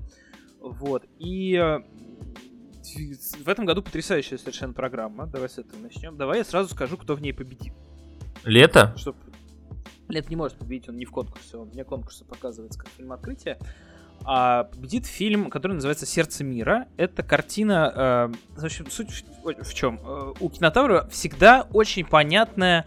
Вот. 0.60 1.06
И 1.20 1.56
э, 1.56 1.80
в 3.44 3.48
этом 3.48 3.66
году 3.66 3.82
потрясающая 3.82 4.38
совершенно 4.38 4.74
программа. 4.74 5.28
Давай 5.28 5.50
с 5.50 5.58
этого 5.58 5.80
начнем. 5.80 6.18
Давай 6.18 6.40
я 6.40 6.44
сразу 6.44 6.74
скажу, 6.74 6.98
кто 6.98 7.16
в 7.16 7.22
ней 7.22 7.34
победит. 7.34 7.74
Лето? 8.44 8.94
Чтоб... 8.98 9.16
Лет 10.10 10.30
не 10.30 10.36
может 10.36 10.58
победить, 10.58 10.90
он 10.90 10.98
не 10.98 11.06
в 11.06 11.12
конкурсе, 11.12 11.58
он 11.58 11.70
вне 11.70 11.86
конкурса 11.86 12.26
показывается 12.26 12.78
как 12.78 12.90
фильм 12.90 13.14
открытия. 13.14 13.58
А 14.26 14.66
победит 14.66 15.06
фильм, 15.06 15.50
который 15.50 15.74
называется 15.74 16.06
«Сердце 16.06 16.44
мира». 16.44 16.88
Это 16.98 17.24
картина... 17.24 18.32
Э, 18.56 18.60
в 18.62 18.66
общем, 18.66 18.90
суть 18.90 19.10
в, 19.44 19.64
в 19.64 19.74
чем? 19.74 20.00
Э, 20.04 20.34
у 20.40 20.50
кинотавра 20.50 21.08
всегда 21.12 21.68
очень 21.74 22.06
понятная 22.06 22.86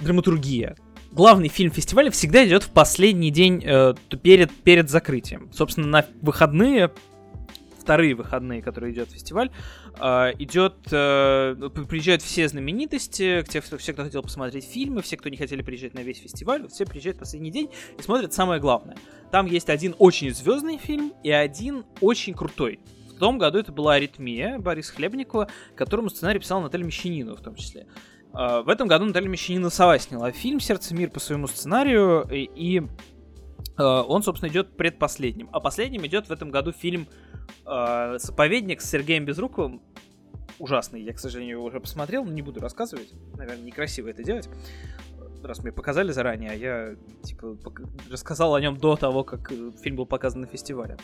драматургия. 0.00 0.76
Главный 1.10 1.48
фильм 1.48 1.70
фестиваля 1.70 2.10
всегда 2.10 2.46
идет 2.46 2.62
в 2.62 2.70
последний 2.70 3.30
день 3.30 3.62
э, 3.64 3.94
перед, 4.22 4.52
перед 4.52 4.90
закрытием. 4.90 5.50
Собственно, 5.52 5.86
на 5.86 6.06
выходные, 6.22 6.92
вторые 7.86 8.16
выходные, 8.16 8.62
которые 8.62 8.92
идет 8.92 9.12
фестиваль, 9.12 9.52
э, 10.00 10.32
идет, 10.40 10.74
э, 10.90 11.54
приезжают 11.88 12.20
все 12.20 12.48
знаменитости, 12.48 13.44
те, 13.48 13.60
кто, 13.60 13.78
все, 13.78 13.92
кто 13.92 14.02
хотел 14.02 14.22
посмотреть 14.22 14.64
фильмы, 14.64 15.02
все, 15.02 15.16
кто 15.16 15.28
не 15.28 15.36
хотели 15.36 15.62
приезжать 15.62 15.94
на 15.94 16.00
весь 16.00 16.18
фестиваль, 16.18 16.66
все 16.66 16.84
приезжают 16.84 17.18
в 17.18 17.20
последний 17.20 17.52
день 17.52 17.70
и 17.96 18.02
смотрят 18.02 18.32
самое 18.32 18.60
главное. 18.60 18.96
Там 19.30 19.46
есть 19.46 19.70
один 19.70 19.94
очень 20.00 20.34
звездный 20.34 20.78
фильм 20.78 21.12
и 21.22 21.30
один 21.30 21.84
очень 22.00 22.34
крутой. 22.34 22.80
В 23.14 23.18
том 23.20 23.38
году 23.38 23.60
это 23.60 23.70
была 23.70 23.94
«Аритмия» 23.94 24.58
Бориса 24.58 24.92
Хлебникова, 24.92 25.48
которому 25.76 26.10
сценарий 26.10 26.40
писал 26.40 26.60
Наталья 26.60 26.84
Мещанинова 26.84 27.36
в 27.36 27.40
том 27.40 27.54
числе. 27.54 27.86
А, 28.32 28.62
в 28.62 28.68
этом 28.68 28.88
году 28.88 29.04
Наталья 29.04 29.28
Мещанинова 29.28 29.70
сова 29.70 29.96
сняла 30.00 30.32
фильм 30.32 30.58
«Сердце 30.58 30.92
мир» 30.92 31.10
по 31.10 31.20
своему 31.20 31.46
сценарию, 31.46 32.26
и, 32.28 32.50
и 32.52 32.82
а, 33.76 34.02
он, 34.02 34.22
собственно, 34.22 34.50
идет 34.50 34.76
предпоследним. 34.76 35.48
А 35.52 35.60
последним 35.60 36.04
идет 36.06 36.28
в 36.28 36.32
этом 36.32 36.50
году 36.50 36.72
фильм 36.72 37.06
э, 37.66 38.18
«Заповедник» 38.18 38.80
с 38.80 38.90
Сергеем 38.90 39.24
Безруковым. 39.24 39.82
Ужасный, 40.58 41.02
я, 41.02 41.12
к 41.12 41.18
сожалению, 41.18 41.56
его 41.58 41.66
уже 41.66 41.80
посмотрел, 41.80 42.24
но 42.24 42.32
не 42.32 42.42
буду 42.42 42.60
рассказывать. 42.60 43.12
Наверное, 43.36 43.62
некрасиво 43.62 44.08
это 44.08 44.22
делать 44.22 44.48
раз 45.46 45.62
мне 45.62 45.72
показали 45.72 46.12
заранее, 46.12 46.50
а 46.50 46.54
я, 46.54 46.96
типа, 47.22 47.56
рассказал 48.10 48.54
о 48.54 48.60
нем 48.60 48.76
до 48.76 48.96
того, 48.96 49.24
как 49.24 49.50
э, 49.52 49.70
фильм 49.82 49.96
был 49.96 50.06
показан 50.06 50.42
на 50.42 50.46
фестивале. 50.46 50.96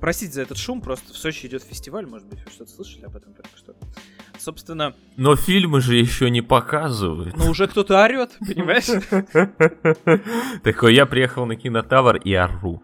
Простите 0.00 0.32
за 0.32 0.42
этот 0.42 0.58
шум, 0.58 0.80
просто 0.80 1.12
в 1.12 1.16
Сочи 1.16 1.46
идет 1.46 1.62
фестиваль, 1.62 2.06
может 2.06 2.28
быть, 2.28 2.44
вы 2.44 2.50
что-то 2.50 2.70
слышали 2.70 3.04
об 3.04 3.16
этом 3.16 3.32
только 3.34 3.56
что. 3.56 3.74
Собственно... 4.38 4.94
Но 5.16 5.36
фильмы 5.36 5.80
же 5.80 5.96
еще 5.96 6.28
не 6.28 6.42
показывают. 6.42 7.36
Ну, 7.36 7.50
уже 7.50 7.66
кто-то 7.66 8.02
орет, 8.02 8.36
понимаешь? 8.40 8.86
Такой, 10.62 10.94
я 10.94 11.06
приехал 11.06 11.46
на 11.46 11.56
кинотавр 11.56 12.16
и 12.16 12.34
ору. 12.34 12.82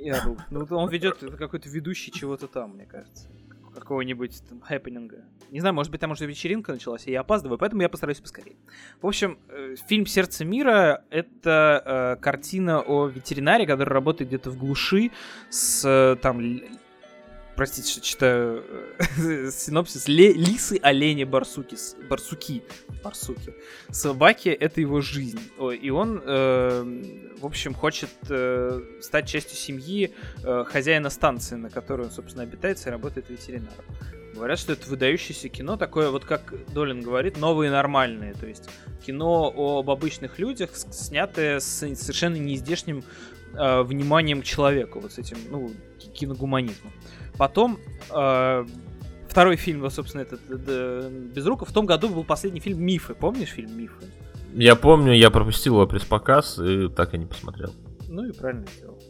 Ну, 0.50 0.66
он 0.70 0.88
ведет 0.88 1.18
какой-то 1.38 1.68
ведущий 1.68 2.12
чего-то 2.12 2.46
там, 2.46 2.74
мне 2.74 2.86
кажется 2.86 3.28
какого-нибудь 3.74 4.42
там 4.48 4.60
хэппининга. 4.60 5.24
Не 5.50 5.60
знаю, 5.60 5.74
может 5.74 5.90
быть, 5.90 6.00
там 6.00 6.12
уже 6.12 6.26
вечеринка 6.26 6.72
началась, 6.72 7.06
и 7.06 7.12
я 7.12 7.20
опаздываю, 7.20 7.58
поэтому 7.58 7.82
я 7.82 7.88
постараюсь 7.88 8.20
поскорее. 8.20 8.56
В 9.00 9.06
общем, 9.06 9.38
э, 9.48 9.74
фильм 9.88 10.06
«Сердце 10.06 10.44
мира»— 10.44 11.04
это 11.10 12.16
э, 12.18 12.22
картина 12.22 12.80
о 12.80 13.06
ветеринаре, 13.08 13.66
который 13.66 13.90
работает 13.90 14.28
где-то 14.30 14.50
в 14.50 14.58
глуши 14.58 15.10
с 15.48 15.84
э, 15.84 16.16
там 16.20 16.40
простите, 17.60 17.90
что 17.90 18.00
читаю 18.00 18.64
э, 19.18 19.50
синопсис, 19.52 20.08
лисы, 20.08 20.78
олени, 20.82 21.24
барсуки, 21.24 21.76
барсуки, 22.08 22.62
барсуки. 23.04 23.52
Собаки— 23.90 24.48
это 24.64 24.80
его 24.80 25.02
жизнь. 25.02 25.40
И 25.82 25.90
он, 25.90 26.22
э, 26.24 27.02
в 27.38 27.44
общем, 27.44 27.74
хочет 27.74 28.08
э, 28.30 28.80
стать 29.02 29.28
частью 29.28 29.58
семьи 29.58 30.14
э, 30.42 30.64
хозяина 30.66 31.10
станции, 31.10 31.56
на 31.56 31.68
которой 31.68 32.06
он, 32.06 32.10
собственно, 32.10 32.44
обитается 32.44 32.88
и 32.88 32.92
работает 32.92 33.28
ветеринаром. 33.28 33.84
Говорят, 34.34 34.58
что 34.58 34.72
это 34.72 34.88
выдающееся 34.88 35.50
кино, 35.50 35.76
такое 35.76 36.08
вот, 36.08 36.24
как 36.24 36.54
Долин 36.72 37.02
говорит, 37.02 37.36
новые 37.36 37.70
нормальные. 37.70 38.32
То 38.32 38.46
есть 38.46 38.70
кино 39.04 39.52
об 39.54 39.90
обычных 39.90 40.38
людях, 40.38 40.70
снятое 40.74 41.60
с 41.60 41.80
совершенно 41.94 42.36
неиздешним 42.36 43.04
э, 43.52 43.82
вниманием 43.82 44.40
к 44.40 44.46
человеку, 44.46 45.00
вот 45.00 45.12
с 45.12 45.18
этим, 45.18 45.36
ну, 45.50 45.70
киногуманизмом. 46.14 46.92
Потом 47.40 47.78
э, 48.10 48.66
второй 49.26 49.56
фильм, 49.56 49.88
собственно, 49.88 50.20
этот 50.20 50.42
Безруков. 51.32 51.70
В 51.70 51.72
том 51.72 51.86
году 51.86 52.10
был 52.10 52.22
последний 52.22 52.60
фильм 52.60 52.84
Мифы. 52.84 53.14
Помнишь 53.14 53.48
фильм 53.48 53.78
Мифы? 53.78 54.04
Я 54.52 54.76
помню, 54.76 55.14
я 55.14 55.30
пропустил 55.30 55.76
его 55.76 55.86
пресс-показ 55.86 56.58
и 56.58 56.88
так 56.88 57.14
и 57.14 57.18
не 57.18 57.24
посмотрел. 57.24 57.72
Ну 58.08 58.26
и 58.26 58.32
правильно 58.32 58.66
сделал. 58.76 59.00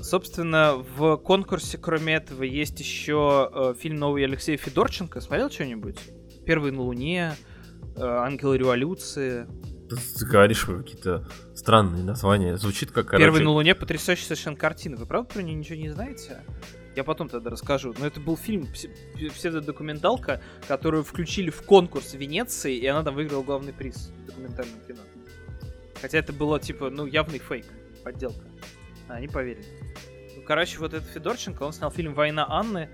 Собственно, 0.00 0.76
в 0.76 1.16
конкурсе, 1.16 1.76
кроме 1.76 2.14
этого, 2.14 2.44
есть 2.44 2.78
еще 2.78 3.50
э, 3.52 3.74
фильм 3.76 3.96
новый 3.96 4.24
Алексея 4.24 4.56
Федорченко. 4.56 5.20
Смотрел 5.20 5.50
что-нибудь? 5.50 5.98
Первый 6.46 6.70
на 6.70 6.82
Луне, 6.82 7.34
э, 7.96 8.00
Ангелы 8.00 8.58
революции. 8.58 9.48
Ты 9.90 10.26
говоришь 10.26 10.64
какие-то 10.64 11.28
странные 11.54 12.04
названия. 12.04 12.56
Звучит 12.56 12.92
как, 12.92 13.06
короче... 13.06 13.24
Первый 13.24 13.42
на 13.42 13.50
Луне 13.50 13.74
потрясающая 13.74 14.24
совершенно 14.24 14.56
картина. 14.56 14.96
Вы 14.96 15.06
правда 15.06 15.34
про 15.34 15.42
нее 15.42 15.54
ничего 15.54 15.76
не 15.76 15.88
знаете? 15.88 16.42
Я 16.94 17.04
потом 17.04 17.28
тогда 17.28 17.50
расскажу. 17.50 17.94
Но 17.98 18.06
это 18.06 18.20
был 18.20 18.36
фильм, 18.36 18.68
псевдодокументалка, 19.34 20.40
которую 20.68 21.02
включили 21.02 21.50
в 21.50 21.62
конкурс 21.62 22.14
Венеции, 22.14 22.76
и 22.76 22.86
она 22.86 23.02
там 23.02 23.14
выиграла 23.14 23.42
главный 23.42 23.72
приз 23.72 24.12
в 24.22 24.26
документальном 24.26 24.80
кино. 24.86 25.00
Хотя 26.00 26.18
это 26.18 26.32
было, 26.32 26.58
типа, 26.60 26.90
ну, 26.90 27.06
явный 27.06 27.38
фейк, 27.38 27.66
подделка. 28.04 28.44
А 29.08 29.14
они 29.14 29.28
поверили. 29.28 29.66
Ну, 30.36 30.42
короче, 30.42 30.78
вот 30.78 30.94
этот 30.94 31.08
Федорченко, 31.10 31.62
он 31.64 31.72
снял 31.72 31.90
фильм 31.90 32.14
«Война 32.14 32.46
Анны», 32.48 32.90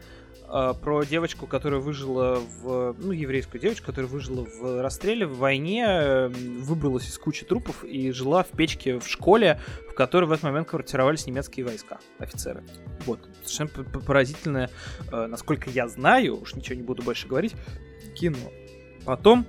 э, 0.49 0.75
про 0.81 1.05
девочку, 1.05 1.47
которая 1.47 1.81
выжила 1.81 2.41
в... 2.61 2.95
Ну, 2.99 3.13
еврейскую 3.13 3.61
девочку, 3.61 3.87
которая 3.87 4.11
выжила 4.11 4.45
в 4.45 4.83
расстреле, 4.83 5.27
в 5.27 5.39
войне, 5.39 5.85
э, 5.87 6.29
выбралась 6.29 7.09
из 7.09 7.19
кучи 7.19 7.45
трупов 7.45 7.85
и 7.85 8.11
жила 8.13 8.43
в 8.43 8.49
печке 8.49 8.99
в 8.99 9.07
школе, 9.07 9.61
в 9.91 9.95
которой 9.95 10.27
в 10.27 10.33
этот 10.33 10.45
момент 10.45 10.69
квартировались 10.69 11.27
немецкие 11.27 11.67
войска, 11.67 11.99
офицеры. 12.19 12.65
Вот. 13.05 13.21
Совершенно 13.45 13.85
поразительное, 14.01 14.71
э, 15.13 15.27
насколько 15.27 15.71
я 15.71 15.89
знаю, 15.89 16.41
уж 16.41 16.55
ничего 16.55 16.77
не 16.77 16.83
буду 16.83 17.03
больше 17.03 17.27
говорить, 17.27 17.55
кино. 18.15 18.39
Потом 19.05 19.47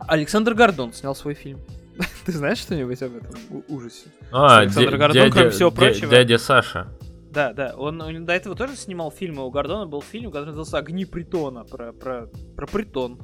Александр 0.00 0.54
Гордон 0.54 0.92
снял 0.92 1.14
свой 1.14 1.34
фильм. 1.34 1.60
Ты 2.26 2.32
знаешь 2.32 2.58
что-нибудь 2.58 3.00
об 3.02 3.16
этом 3.16 3.64
ужасе? 3.68 4.06
А, 4.32 4.58
Александр 4.58 4.96
Гордон, 4.96 5.12
дядя, 5.12 5.32
кроме 5.32 5.50
всего 5.50 5.70
прочего. 5.70 6.10
Дядя 6.10 6.38
Саша. 6.38 6.88
Да, 7.34 7.52
да. 7.52 7.74
Он, 7.76 8.00
он 8.00 8.24
до 8.24 8.32
этого 8.32 8.54
тоже 8.54 8.76
снимал 8.76 9.10
фильмы. 9.10 9.44
У 9.44 9.50
Гордона 9.50 9.86
был 9.86 10.00
фильм, 10.02 10.30
который 10.30 10.46
назывался 10.46 10.78
«Огни 10.78 11.04
притона», 11.04 11.64
про, 11.64 11.92
про, 11.92 12.28
про 12.56 12.66
притон 12.66 13.20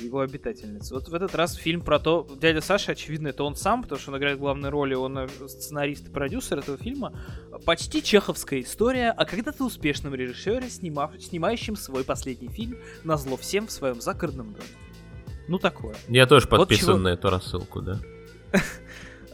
его 0.00 0.20
обитательницы. 0.20 0.94
Вот 0.94 1.08
в 1.08 1.14
этот 1.14 1.34
раз 1.34 1.54
фильм 1.54 1.80
про 1.80 1.98
то, 1.98 2.26
дядя 2.40 2.60
Саша, 2.60 2.92
очевидно, 2.92 3.28
это 3.28 3.44
он 3.44 3.56
сам, 3.56 3.82
потому 3.82 4.00
что 4.00 4.12
он 4.12 4.18
играет 4.18 4.38
главной 4.38 4.70
роли, 4.70 4.94
он 4.94 5.18
э, 5.18 5.28
сценарист 5.46 6.08
и 6.08 6.10
продюсер 6.10 6.58
этого 6.58 6.78
фильма. 6.78 7.18
Почти 7.64 8.02
чеховская 8.02 8.60
история 8.60 9.10
о 9.10 9.24
когда-то 9.24 9.64
успешном 9.64 10.14
режиссере, 10.14 10.70
снимав, 10.70 11.12
снимающем 11.20 11.76
свой 11.76 12.04
последний 12.04 12.48
фильм 12.48 12.78
на 13.04 13.16
зло 13.16 13.36
всем 13.36 13.66
в 13.66 13.72
своем 13.72 14.00
загородном 14.00 14.52
доме. 14.52 14.66
Ну 15.48 15.58
такое. 15.58 15.96
Я 16.08 16.26
тоже 16.26 16.46
подписан 16.46 16.86
вот 16.86 16.92
чего... 16.94 17.02
на 17.02 17.08
эту 17.08 17.30
рассылку, 17.30 17.80
да. 17.80 17.98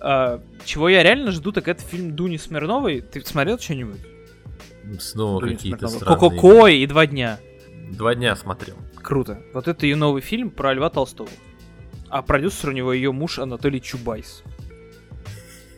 А, 0.06 0.42
чего 0.66 0.90
я 0.90 1.02
реально 1.02 1.30
жду, 1.30 1.50
так 1.50 1.66
это 1.66 1.82
фильм 1.82 2.14
Дуни 2.14 2.36
Смирновой. 2.36 3.00
Ты 3.00 3.24
смотрел 3.24 3.58
что-нибудь? 3.58 4.00
Снова 5.00 5.40
какие-то 5.40 5.88
странные... 5.88 6.30
Ко-ко-ко 6.30 6.66
и 6.66 6.86
два 6.86 7.06
дня. 7.06 7.38
Два 7.90 8.14
дня 8.14 8.36
смотрел. 8.36 8.76
Круто. 8.96 9.40
Вот 9.54 9.66
это 9.66 9.86
ее 9.86 9.96
новый 9.96 10.20
фильм 10.20 10.50
про 10.50 10.74
Льва 10.74 10.90
Толстого. 10.90 11.30
А 12.10 12.20
продюсер 12.20 12.68
у 12.68 12.72
него 12.72 12.92
ее 12.92 13.12
муж 13.12 13.38
Анатолий 13.38 13.80
Чубайс. 13.80 14.42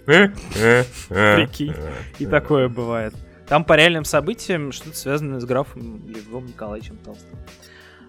Прикинь. 0.07 1.75
И 2.19 2.27
такое 2.27 2.69
бывает. 2.69 3.15
Там 3.47 3.65
по 3.65 3.77
реальным 3.77 4.05
событиям 4.05 4.73
что-то 4.73 4.97
связанное 4.97 5.39
с 5.39 5.45
графом 5.45 6.05
Львом 6.09 6.47
Николаевичем 6.47 6.97
Толстым. 6.97 7.39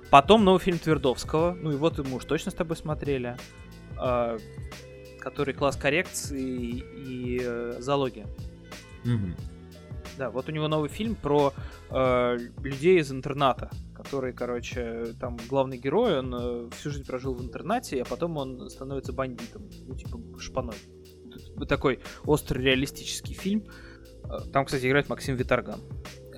Потом 0.09 0.43
новый 0.43 0.59
фильм 0.59 0.79
Твердовского. 0.79 1.55
Ну 1.61 1.73
и 1.73 1.75
вот 1.75 1.99
мы 1.99 2.15
уж 2.15 2.25
точно 2.25 2.49
с 2.49 2.55
тобой 2.55 2.75
смотрели. 2.75 3.37
Который 5.27 5.53
класс 5.53 5.75
коррекции 5.75 6.83
и 6.95 7.41
э, 7.43 7.75
зоология. 7.79 8.27
Угу. 9.03 9.35
Да, 10.17 10.29
вот 10.29 10.47
у 10.47 10.53
него 10.53 10.69
новый 10.69 10.87
фильм 10.87 11.15
про 11.15 11.53
э, 11.89 12.37
людей 12.63 12.99
из 12.99 13.11
интерната, 13.11 13.69
который, 13.93 14.31
короче, 14.31 15.07
там 15.19 15.37
главный 15.49 15.77
герой, 15.77 16.19
он 16.19 16.33
э, 16.33 16.69
всю 16.77 16.91
жизнь 16.91 17.05
прожил 17.05 17.33
в 17.33 17.43
интернате, 17.43 18.01
а 18.01 18.05
потом 18.05 18.37
он 18.37 18.69
становится 18.69 19.11
бандитом, 19.11 19.69
ну, 19.85 19.95
типа 19.95 20.17
шпаной. 20.39 20.75
Такой 21.67 21.99
острый 22.23 22.63
реалистический 22.63 23.33
фильм. 23.33 23.65
Э, 24.23 24.39
там, 24.53 24.63
кстати, 24.63 24.87
играет 24.87 25.09
Максим 25.09 25.35
Виторган. 25.35 25.81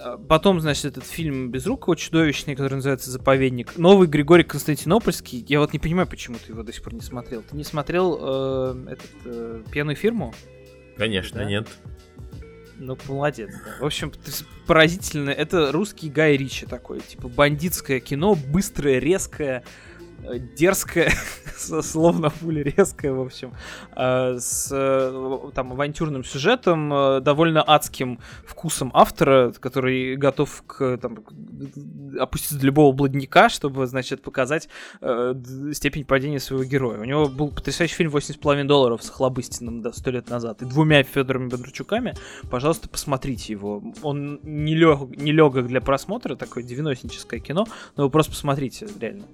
А, 0.01 0.17
потом, 0.17 0.59
значит, 0.61 0.85
этот 0.85 1.05
фильм 1.05 1.51
Безрукого 1.51 1.95
чудовищный, 1.95 2.55
который 2.55 2.75
называется 2.75 3.11
«Заповедник». 3.11 3.77
Новый 3.77 4.07
Григорий 4.07 4.43
Константинопольский. 4.43 5.45
Я 5.47 5.59
вот 5.59 5.73
не 5.73 5.79
понимаю, 5.79 6.07
почему 6.07 6.37
ты 6.37 6.51
его 6.51 6.63
до 6.63 6.71
сих 6.71 6.83
пор 6.83 6.93
не 6.93 7.01
смотрел. 7.01 7.43
Ты 7.43 7.55
не 7.55 7.63
смотрел 7.63 8.17
э, 8.21 8.85
этот, 8.91 9.11
э, 9.25 9.63
«Пьяную 9.71 9.95
фирму»? 9.95 10.33
Конечно, 10.97 11.39
да? 11.39 11.45
нет. 11.45 11.67
Ну, 12.77 12.97
молодец. 13.07 13.49
Да. 13.51 13.83
В 13.83 13.85
общем, 13.85 14.11
поразительно. 14.65 15.31
Это 15.31 15.71
русский 15.71 16.09
Гай 16.09 16.37
Ричи 16.37 16.65
такой. 16.65 17.01
Типа 17.01 17.27
бандитское 17.27 17.99
кино, 17.99 18.35
быстрое, 18.35 18.99
резкое 18.99 19.63
дерзкая, 20.55 21.11
словно 21.57 22.29
пуля 22.29 22.63
резкая, 22.63 23.13
в 23.13 23.21
общем, 23.21 23.53
а, 23.91 24.37
с 24.37 24.69
э, 24.71 25.51
там 25.53 25.73
авантюрным 25.73 26.23
сюжетом, 26.23 26.93
э, 26.93 27.21
довольно 27.21 27.63
адским 27.65 28.19
вкусом 28.45 28.91
автора, 28.93 29.53
который 29.59 30.15
готов 30.15 30.63
к, 30.67 30.97
там, 30.97 31.19
опуститься 32.19 32.57
для 32.57 32.67
любого 32.67 32.91
бладника, 32.91 33.49
чтобы, 33.49 33.87
значит, 33.87 34.21
показать 34.21 34.69
э, 35.01 35.33
степень 35.73 36.05
падения 36.05 36.39
своего 36.39 36.63
героя. 36.63 36.99
У 36.99 37.05
него 37.05 37.27
был 37.27 37.49
потрясающий 37.49 37.95
фильм 37.95 38.11
«8,5 38.11 38.63
долларов» 38.65 39.03
с 39.03 39.09
Хлобыстиным 39.09 39.81
да, 39.81 39.93
сто 39.93 40.11
лет 40.11 40.29
назад 40.29 40.61
и 40.61 40.65
двумя 40.65 41.03
Федорами 41.03 41.49
Бондарчуками. 41.49 42.13
Пожалуйста, 42.49 42.89
посмотрите 42.89 43.53
его. 43.53 43.83
Он 44.01 44.39
не, 44.43 44.75
лег, 44.75 45.09
не 45.17 45.31
легок 45.31 45.67
для 45.67 45.81
просмотра, 45.81 46.35
такое 46.35 46.63
девяностническое 46.63 47.39
кино, 47.39 47.65
но 47.95 48.03
вы 48.03 48.09
просто 48.09 48.31
посмотрите, 48.31 48.87
реально. 48.99 49.25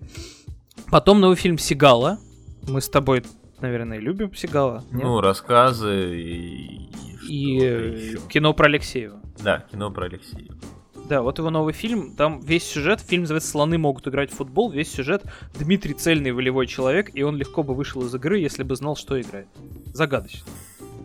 Потом 0.92 1.20
новый 1.20 1.36
фильм 1.36 1.58
Сигала. 1.58 2.20
Мы 2.68 2.82
с 2.82 2.90
тобой, 2.90 3.24
наверное, 3.60 4.00
любим 4.00 4.34
Сигала. 4.34 4.84
Нет? 4.92 5.04
Ну, 5.04 5.22
рассказы 5.22 6.20
и... 6.20 6.90
И, 7.28 7.58
и 7.58 8.18
кино 8.30 8.54
про 8.54 8.68
Алексеева. 8.68 9.20
Да, 9.40 9.66
кино 9.72 9.92
про 9.92 10.06
Алексеева. 10.06 10.56
Да, 11.10 11.22
вот 11.22 11.38
его 11.38 11.50
новый 11.52 11.74
фильм, 11.74 12.16
там 12.16 12.40
весь 12.42 12.64
сюжет, 12.64 13.00
фильм 13.00 13.24
называется 13.24 13.52
«Слоны 13.52 13.78
могут 13.78 14.08
играть 14.08 14.32
в 14.32 14.36
футбол», 14.36 14.72
весь 14.72 14.92
сюжет 14.92 15.24
Дмитрий 15.54 15.94
цельный 15.94 16.32
волевой 16.32 16.66
человек, 16.66 17.12
и 17.14 17.22
он 17.22 17.38
легко 17.38 17.62
бы 17.62 17.76
вышел 17.76 18.04
из 18.04 18.16
игры, 18.16 18.40
если 18.40 18.64
бы 18.64 18.76
знал, 18.76 18.96
что 18.96 19.20
играет. 19.22 19.48
Загадочно. 19.94 20.48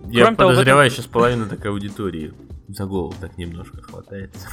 Я 0.06 0.22
Кроме 0.22 0.36
подозреваю, 0.38 0.88
того, 0.88 0.96
сейчас 0.96 1.06
половина 1.06 1.46
такой 1.46 1.70
аудитории 1.70 2.32
за 2.68 2.86
голову 2.86 3.14
так 3.20 3.36
немножко 3.36 3.82
хватается. 3.82 4.48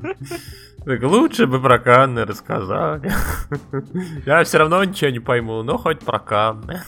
Так 0.84 1.02
лучше 1.02 1.46
бы 1.46 1.60
про 1.60 1.78
Канны 1.78 2.24
рассказали. 2.24 3.12
Я 4.24 4.44
все 4.44 4.58
равно 4.58 4.82
ничего 4.84 5.10
не 5.10 5.18
пойму, 5.18 5.62
но 5.62 5.76
хоть 5.76 6.00
про 6.00 6.18
Канны. 6.18 6.80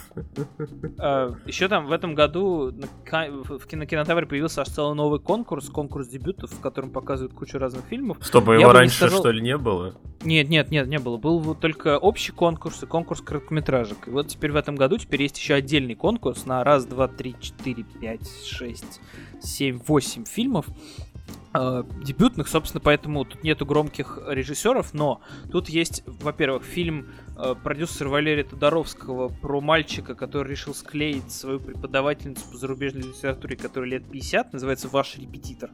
А, 0.98 1.34
Еще 1.44 1.68
там 1.68 1.86
в 1.86 1.92
этом 1.92 2.14
году 2.14 2.72
в 2.72 3.66
кинотавре 3.66 4.26
появился 4.26 4.62
аж 4.62 4.68
целый 4.68 4.94
новый 4.94 5.20
конкурс, 5.20 5.68
конкурс 5.68 6.08
дебютов, 6.08 6.50
в 6.50 6.60
котором 6.60 6.90
показывают 6.90 7.34
кучу 7.34 7.58
разных 7.58 7.84
фильмов. 7.84 8.18
А 8.20 8.38
его 8.38 8.72
раньше 8.72 9.08
что 9.08 9.30
ли 9.30 9.40
не 9.42 9.56
было? 9.58 9.94
Нет, 10.22 10.48
нет, 10.48 10.70
нет, 10.70 10.86
не 10.86 10.98
было. 10.98 11.16
Был 11.16 11.54
только 11.54 11.98
общий 11.98 12.32
конкурс 12.32 12.82
и 12.82 12.86
конкурс 12.86 13.20
короткометражек. 13.20 14.08
И 14.08 14.10
вот 14.10 14.28
теперь 14.28 14.52
в 14.52 14.56
этом 14.56 14.76
году 14.76 14.98
теперь 14.98 15.22
есть 15.22 15.38
еще 15.38 15.54
отдельный 15.54 15.94
конкурс 15.94 16.46
на 16.46 16.62
раз, 16.64 16.86
два, 16.86 17.08
три, 17.08 17.34
четыре, 17.40 17.84
пять, 17.84 18.28
шесть, 18.46 19.00
семь, 19.40 19.78
восемь 19.86 20.24
фильмов 20.24 20.66
э, 21.54 21.82
дебютных, 22.02 22.48
собственно, 22.48 22.80
поэтому 22.80 23.24
тут 23.24 23.42
нету 23.42 23.66
громких 23.66 24.18
режиссеров, 24.26 24.94
но 24.94 25.20
тут 25.50 25.68
есть, 25.68 26.02
во-первых, 26.06 26.62
фильм 26.64 27.08
э, 27.36 27.54
продюсера 27.62 28.08
Валерия 28.08 28.44
Тодоровского 28.44 29.28
про 29.28 29.60
мальчика, 29.60 30.14
который 30.14 30.50
решил 30.50 30.74
склеить 30.74 31.30
свою 31.30 31.60
преподавательницу 31.60 32.42
по 32.50 32.56
зарубежной 32.56 33.02
литературе, 33.02 33.56
которой 33.56 33.90
лет 33.90 34.04
50, 34.10 34.52
называется 34.52 34.88
«Ваш 34.88 35.16
репетитор». 35.16 35.70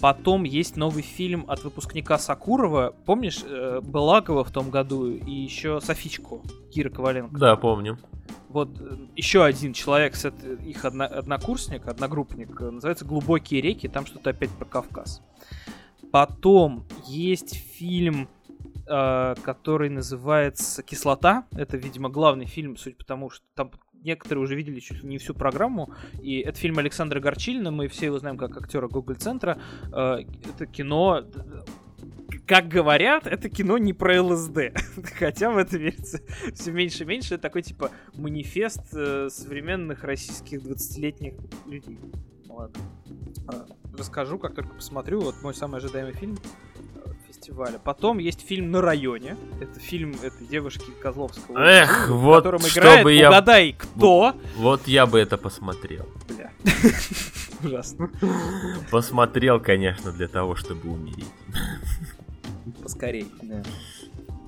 Потом 0.00 0.44
есть 0.44 0.76
новый 0.76 1.02
фильм 1.02 1.44
от 1.48 1.62
выпускника 1.64 2.18
Сакурова, 2.18 2.94
помнишь, 3.04 3.42
э, 3.44 3.80
Балагова 3.82 4.44
в 4.44 4.50
том 4.50 4.70
году 4.70 5.08
и 5.08 5.30
еще 5.30 5.80
Софичку 5.80 6.42
Кира 6.72 6.90
Коваленко. 6.90 7.38
Да, 7.38 7.56
помню 7.56 7.98
вот 8.52 8.80
э, 8.80 8.96
еще 9.16 9.44
один 9.44 9.72
человек, 9.72 10.14
их 10.64 10.84
одно, 10.84 11.04
однокурсник, 11.04 11.86
одногруппник, 11.86 12.60
э, 12.60 12.70
называется 12.70 13.04
«Глубокие 13.04 13.60
реки», 13.60 13.88
там 13.88 14.06
что-то 14.06 14.30
опять 14.30 14.50
про 14.50 14.64
Кавказ. 14.64 15.22
Потом 16.10 16.84
есть 17.06 17.54
фильм, 17.54 18.28
э, 18.86 19.34
который 19.42 19.88
называется 19.88 20.82
«Кислота». 20.82 21.46
Это, 21.52 21.76
видимо, 21.76 22.08
главный 22.08 22.46
фильм, 22.46 22.76
судя 22.76 22.96
по 22.96 23.04
тому, 23.04 23.30
что 23.30 23.44
там 23.54 23.70
некоторые 24.02 24.42
уже 24.42 24.54
видели 24.54 24.80
чуть 24.80 25.02
ли 25.02 25.08
не 25.08 25.18
всю 25.18 25.34
программу. 25.34 25.92
И 26.20 26.40
это 26.40 26.58
фильм 26.58 26.78
Александра 26.78 27.20
Горчилина, 27.20 27.70
мы 27.70 27.88
все 27.88 28.06
его 28.06 28.18
знаем 28.18 28.36
как 28.36 28.56
актера 28.56 28.88
Google 28.88 29.14
центра 29.14 29.58
Э, 29.92 30.18
это 30.54 30.66
кино 30.66 31.22
как 32.46 32.68
говорят, 32.68 33.26
это 33.26 33.48
кино 33.48 33.78
не 33.78 33.92
про 33.92 34.22
ЛСД. 34.22 34.58
Хотя 35.18 35.50
в 35.50 35.58
это 35.58 35.76
верится 35.76 36.20
все 36.54 36.72
меньше 36.72 37.04
и 37.04 37.06
меньше. 37.06 37.34
Это 37.34 37.42
такой, 37.42 37.62
типа, 37.62 37.90
манифест 38.14 38.82
э, 38.94 39.28
современных 39.30 40.04
российских 40.04 40.60
20-летних 40.60 41.34
людей. 41.66 41.98
Ладно. 42.48 42.82
А, 43.48 43.66
расскажу, 43.96 44.38
как 44.38 44.54
только 44.54 44.74
посмотрю. 44.74 45.20
Вот 45.20 45.36
мой 45.42 45.54
самый 45.54 45.78
ожидаемый 45.78 46.14
фильм 46.14 46.38
э, 47.04 47.10
фестиваля. 47.26 47.78
Потом 47.78 48.18
есть 48.18 48.46
фильм 48.46 48.70
«На 48.70 48.80
районе». 48.80 49.36
Это 49.60 49.80
фильм 49.80 50.14
этой 50.22 50.46
девушки 50.46 50.90
Козловского. 51.00 51.58
Эх, 51.58 52.08
в 52.08 52.16
вот 52.18 52.38
котором 52.38 52.60
играет, 52.60 53.08
я... 53.08 53.28
угадай, 53.28 53.74
кто. 53.78 54.34
Вот 54.56 54.86
я 54.86 55.06
бы 55.06 55.18
это 55.18 55.38
посмотрел. 55.38 56.06
Бля. 56.28 56.50
Ужасно. 57.64 58.10
Посмотрел, 58.90 59.60
конечно, 59.60 60.12
для 60.12 60.28
того, 60.28 60.56
чтобы 60.56 60.90
умереть 60.90 61.30
поскорей. 62.82 63.26
Да. 63.42 63.62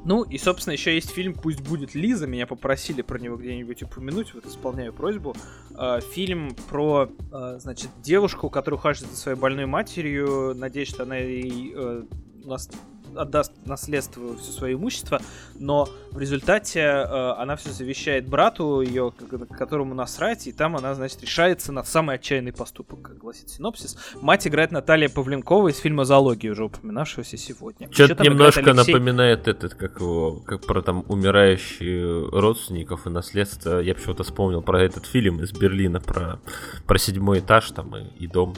Ну, 0.05 0.23
и, 0.23 0.37
собственно, 0.37 0.75
еще 0.75 0.95
есть 0.95 1.11
фильм 1.11 1.33
«Пусть 1.33 1.61
будет 1.63 1.95
Лиза». 1.95 2.27
Меня 2.27 2.47
попросили 2.47 3.01
про 3.01 3.19
него 3.19 3.37
где-нибудь 3.37 3.83
упомянуть, 3.85 4.35
вот 4.35 4.45
исполняю 4.45 4.93
просьбу. 4.93 5.35
Э, 5.71 6.01
фильм 6.13 6.55
про, 6.69 7.09
э, 7.33 7.57
значит, 7.59 7.89
девушку, 8.03 8.51
которая 8.51 8.79
ухаживает 8.79 9.15
за 9.15 9.21
своей 9.21 9.39
больной 9.39 9.65
матерью, 9.65 10.55
надеясь, 10.55 10.89
что 10.89 11.05
она 11.05 11.17
ей 11.17 11.73
э, 11.75 12.03
у 12.45 12.49
нас 12.49 12.69
отдаст 13.17 13.53
наследство 13.65 14.37
все 14.37 14.53
свое 14.53 14.75
имущество, 14.75 15.21
но 15.55 15.89
в 16.11 16.19
результате 16.19 16.81
э, 16.81 17.33
она 17.39 17.57
все 17.57 17.71
завещает 17.71 18.29
брату 18.29 18.81
ее, 18.81 19.13
которому 19.59 19.95
насрать, 19.95 20.47
и 20.47 20.53
там 20.53 20.77
она, 20.77 20.95
значит, 20.95 21.23
решается 21.23 21.73
на 21.73 21.83
самый 21.83 22.17
отчаянный 22.17 22.53
поступок, 22.53 23.03
как 23.03 23.19
гласит 23.19 23.51
синопсис. 23.51 23.97
Мать 24.21 24.47
играет 24.47 24.73
Наталья 24.73 25.09
Павленкова 25.09 25.69
из 25.69 25.79
фильма 25.79 26.05
«Зоология», 26.05 26.53
уже 26.53 26.65
упоминавшегося 26.65 27.37
сегодня. 27.37 27.91
Что-то 27.93 28.23
немножко 28.23 28.71
Алексей... 28.71 28.93
напоминает 28.93 29.49
этот, 29.49 29.75
как 29.75 30.01
его, 30.01 30.41
как 30.41 30.67
про 30.67 30.83
там 30.83 31.05
умирающие 31.09 32.29
родственников 32.31 33.07
и 33.07 33.11
наследство. 33.11 33.79
Я 33.81 33.95
почему-то 33.95 34.25
вспомнил 34.25 34.63
про 34.63 34.83
этот 34.83 35.07
фильм 35.07 35.43
из 35.43 35.53
Берлина, 35.53 36.01
про, 36.01 36.41
про 36.87 36.99
седьмой 36.99 37.41
этаж 37.41 37.71
там 37.73 37.97
и, 37.97 38.07
и 38.19 38.27
дом. 38.27 38.55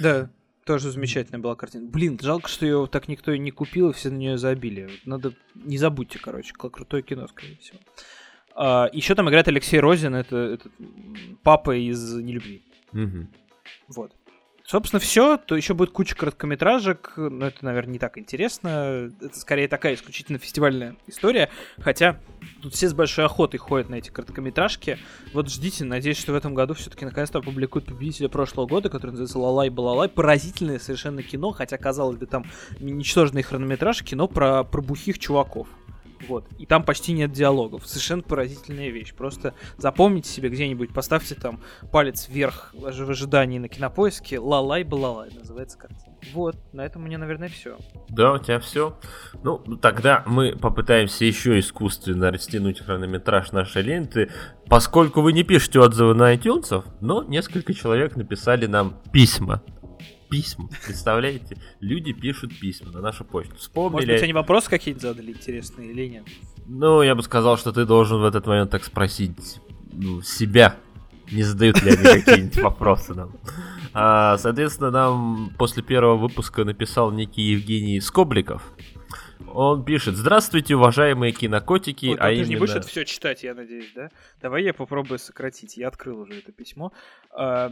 Да, 0.00 0.30
тоже 0.70 0.92
замечательная 0.92 1.40
была 1.40 1.56
картина. 1.56 1.88
Блин, 1.88 2.16
жалко, 2.22 2.48
что 2.48 2.64
ее 2.64 2.86
так 2.86 3.08
никто 3.08 3.32
и 3.32 3.40
не 3.40 3.50
купил, 3.50 3.90
и 3.90 3.92
все 3.92 4.08
на 4.08 4.18
нее 4.18 4.38
забили. 4.38 4.88
Надо, 5.04 5.32
не 5.56 5.78
забудьте, 5.78 6.20
короче, 6.20 6.52
как 6.52 6.74
крутое 6.74 7.02
кино, 7.02 7.26
скорее 7.26 7.56
всего. 7.56 7.78
А, 8.54 8.88
еще 8.92 9.16
там 9.16 9.28
играет 9.28 9.48
Алексей 9.48 9.80
Розин, 9.80 10.14
это, 10.14 10.36
это 10.36 10.70
папа 11.42 11.76
из 11.76 12.14
«Нелюбви». 12.14 12.62
Угу. 12.92 13.26
Вот. 13.88 14.12
Собственно, 14.70 15.00
все. 15.00 15.36
То 15.36 15.56
еще 15.56 15.74
будет 15.74 15.90
куча 15.90 16.14
короткометражек, 16.14 17.14
но 17.16 17.48
это, 17.48 17.64
наверное, 17.64 17.94
не 17.94 17.98
так 17.98 18.16
интересно. 18.16 19.10
Это 19.20 19.36
скорее 19.36 19.66
такая 19.66 19.94
исключительно 19.94 20.38
фестивальная 20.38 20.94
история. 21.08 21.50
Хотя 21.80 22.20
тут 22.62 22.74
все 22.74 22.88
с 22.88 22.94
большой 22.94 23.24
охотой 23.24 23.58
ходят 23.58 23.88
на 23.88 23.96
эти 23.96 24.10
короткометражки. 24.10 24.96
Вот 25.32 25.50
ждите, 25.50 25.84
надеюсь, 25.84 26.18
что 26.18 26.30
в 26.30 26.36
этом 26.36 26.54
году 26.54 26.74
все-таки 26.74 27.04
наконец-то 27.04 27.40
опубликуют 27.40 27.86
победителя 27.86 28.28
прошлого 28.28 28.68
года, 28.68 28.90
который 28.90 29.10
называется 29.10 29.40
Лалай 29.40 29.70
Балалай. 29.70 30.08
Поразительное 30.08 30.78
совершенно 30.78 31.24
кино, 31.24 31.50
хотя, 31.50 31.76
казалось 31.76 32.18
бы, 32.18 32.26
там 32.26 32.44
ничтожный 32.78 33.42
хронометраж, 33.42 34.04
кино 34.04 34.28
про, 34.28 34.62
про 34.62 34.82
бухих 34.82 35.18
чуваков. 35.18 35.66
Вот. 36.28 36.46
И 36.58 36.66
там 36.66 36.84
почти 36.84 37.12
нет 37.12 37.32
диалогов. 37.32 37.86
Совершенно 37.86 38.22
поразительная 38.22 38.90
вещь. 38.90 39.14
Просто 39.14 39.54
запомните 39.78 40.30
себе 40.30 40.48
где-нибудь, 40.48 40.92
поставьте 40.92 41.34
там 41.34 41.60
палец 41.90 42.28
вверх 42.28 42.74
в 42.74 42.86
ожидании 42.86 43.58
на 43.58 43.68
кинопоиске. 43.68 44.38
Лалай 44.38 44.84
балалай 44.84 45.30
называется 45.32 45.78
картина. 45.78 46.16
Вот, 46.34 46.56
на 46.74 46.82
этом 46.82 47.02
у 47.02 47.06
меня, 47.06 47.18
наверное, 47.18 47.48
все. 47.48 47.78
Да, 48.08 48.34
у 48.34 48.38
тебя 48.38 48.60
все. 48.60 48.98
Ну, 49.42 49.58
тогда 49.80 50.22
мы 50.26 50.54
попытаемся 50.56 51.24
еще 51.24 51.58
искусственно 51.58 52.30
растянуть 52.30 52.80
хронометраж 52.80 53.52
нашей 53.52 53.82
ленты. 53.82 54.30
Поскольку 54.68 55.22
вы 55.22 55.32
не 55.32 55.42
пишете 55.42 55.80
отзывы 55.80 56.14
на 56.14 56.34
iTunes, 56.34 56.84
но 57.00 57.22
несколько 57.22 57.72
человек 57.72 58.16
написали 58.16 58.66
нам 58.66 59.00
письма 59.12 59.62
письма. 60.30 60.68
Представляете? 60.86 61.58
Люди 61.80 62.12
пишут 62.12 62.58
письма 62.58 62.92
на 62.92 63.00
нашу 63.00 63.24
почту. 63.24 63.56
Вспомнили... 63.56 63.92
Может 63.92 64.08
быть, 64.08 64.22
они 64.22 64.32
вопросы 64.32 64.70
какие-то 64.70 65.00
задали 65.00 65.32
интересные 65.32 65.90
или 65.90 66.06
нет? 66.08 66.24
Ну, 66.66 67.02
я 67.02 67.14
бы 67.14 67.22
сказал, 67.22 67.58
что 67.58 67.72
ты 67.72 67.84
должен 67.84 68.20
в 68.20 68.24
этот 68.24 68.46
момент 68.46 68.70
так 68.70 68.84
спросить 68.84 69.60
ну, 69.92 70.22
себя. 70.22 70.76
Не 71.30 71.42
задают 71.42 71.82
ли 71.82 71.90
они 71.90 72.22
какие-нибудь 72.22 72.56
вопросы 72.62 73.14
нам. 73.14 73.32
А, 73.92 74.38
соответственно, 74.38 74.90
нам 74.90 75.50
после 75.58 75.82
первого 75.82 76.16
выпуска 76.16 76.64
написал 76.64 77.10
некий 77.10 77.42
Евгений 77.42 78.00
Скобликов. 78.00 78.62
Он 79.52 79.84
пишет, 79.84 80.16
здравствуйте, 80.16 80.76
уважаемые 80.76 81.32
кинокотики. 81.32 82.06
Ой, 82.06 82.14
а 82.16 82.28
ты 82.28 82.34
именно... 82.34 82.44
же 82.44 82.50
не 82.50 82.56
будешь 82.56 82.74
это 82.74 82.86
все 82.86 83.04
читать, 83.04 83.42
я 83.42 83.54
надеюсь, 83.54 83.90
да? 83.94 84.10
Давай 84.40 84.62
я 84.62 84.72
попробую 84.72 85.18
сократить. 85.18 85.76
Я 85.76 85.88
открыл 85.88 86.20
уже 86.20 86.38
это 86.38 86.52
письмо. 86.52 86.92
Э, 87.36 87.68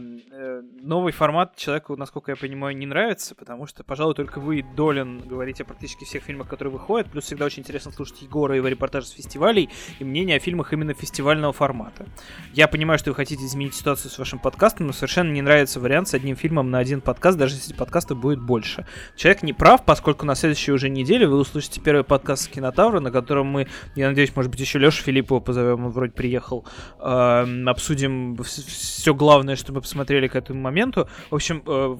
новый 0.81 1.13
формат 1.13 1.55
человеку, 1.55 1.95
насколько 1.95 2.31
я 2.31 2.35
понимаю, 2.35 2.75
не 2.75 2.85
нравится, 2.85 3.35
потому 3.35 3.65
что, 3.65 3.83
пожалуй, 3.83 4.15
только 4.15 4.39
вы, 4.39 4.65
Долин, 4.75 5.19
говорите 5.19 5.63
о 5.63 5.65
практически 5.65 6.05
всех 6.05 6.23
фильмах, 6.23 6.47
которые 6.47 6.71
выходят. 6.71 7.09
Плюс 7.09 7.25
всегда 7.25 7.45
очень 7.45 7.61
интересно 7.61 7.91
слушать 7.91 8.21
Егора 8.21 8.55
и 8.55 8.57
его 8.57 8.67
репортажи 8.67 9.07
с 9.07 9.11
фестивалей 9.11 9.69
и 9.99 10.03
мнение 10.03 10.37
о 10.37 10.39
фильмах 10.39 10.73
именно 10.73 10.93
фестивального 10.93 11.53
формата. 11.53 12.05
Я 12.53 12.67
понимаю, 12.67 12.99
что 12.99 13.11
вы 13.11 13.15
хотите 13.15 13.45
изменить 13.45 13.75
ситуацию 13.75 14.11
с 14.11 14.17
вашим 14.17 14.39
подкастом, 14.39 14.87
но 14.87 14.93
совершенно 14.93 15.31
не 15.31 15.41
нравится 15.41 15.79
вариант 15.79 16.09
с 16.09 16.13
одним 16.13 16.35
фильмом 16.35 16.71
на 16.71 16.79
один 16.79 17.01
подкаст, 17.01 17.37
даже 17.37 17.55
если 17.55 17.73
подкастов 17.73 18.19
будет 18.19 18.41
больше. 18.41 18.85
Человек 19.15 19.43
не 19.43 19.53
прав, 19.53 19.85
поскольку 19.85 20.25
на 20.25 20.35
следующей 20.35 20.71
уже 20.71 20.89
неделе 20.89 21.27
вы 21.27 21.37
услышите 21.37 21.68
слушаете 21.69 21.81
первый 21.81 22.03
подкаст 22.03 22.49
Кинотавра, 22.49 22.99
на 22.99 23.11
котором 23.11 23.47
мы, 23.47 23.67
я 23.95 24.09
надеюсь, 24.09 24.35
может 24.35 24.51
быть, 24.51 24.59
еще 24.59 24.79
Леша 24.79 25.03
Филиппова 25.03 25.39
позовем, 25.39 25.85
он 25.85 25.91
вроде 25.91 26.11
приехал, 26.13 26.65
э, 26.99 27.63
обсудим 27.67 28.37
все 28.43 29.13
главное, 29.13 29.55
что 29.55 29.71
мы 29.71 29.81
посмотрели 29.81 30.27
к 30.27 30.35
этому 30.35 30.59
моменту. 30.59 31.07
В 31.29 31.35
общем, 31.35 31.61
э, 31.65 31.97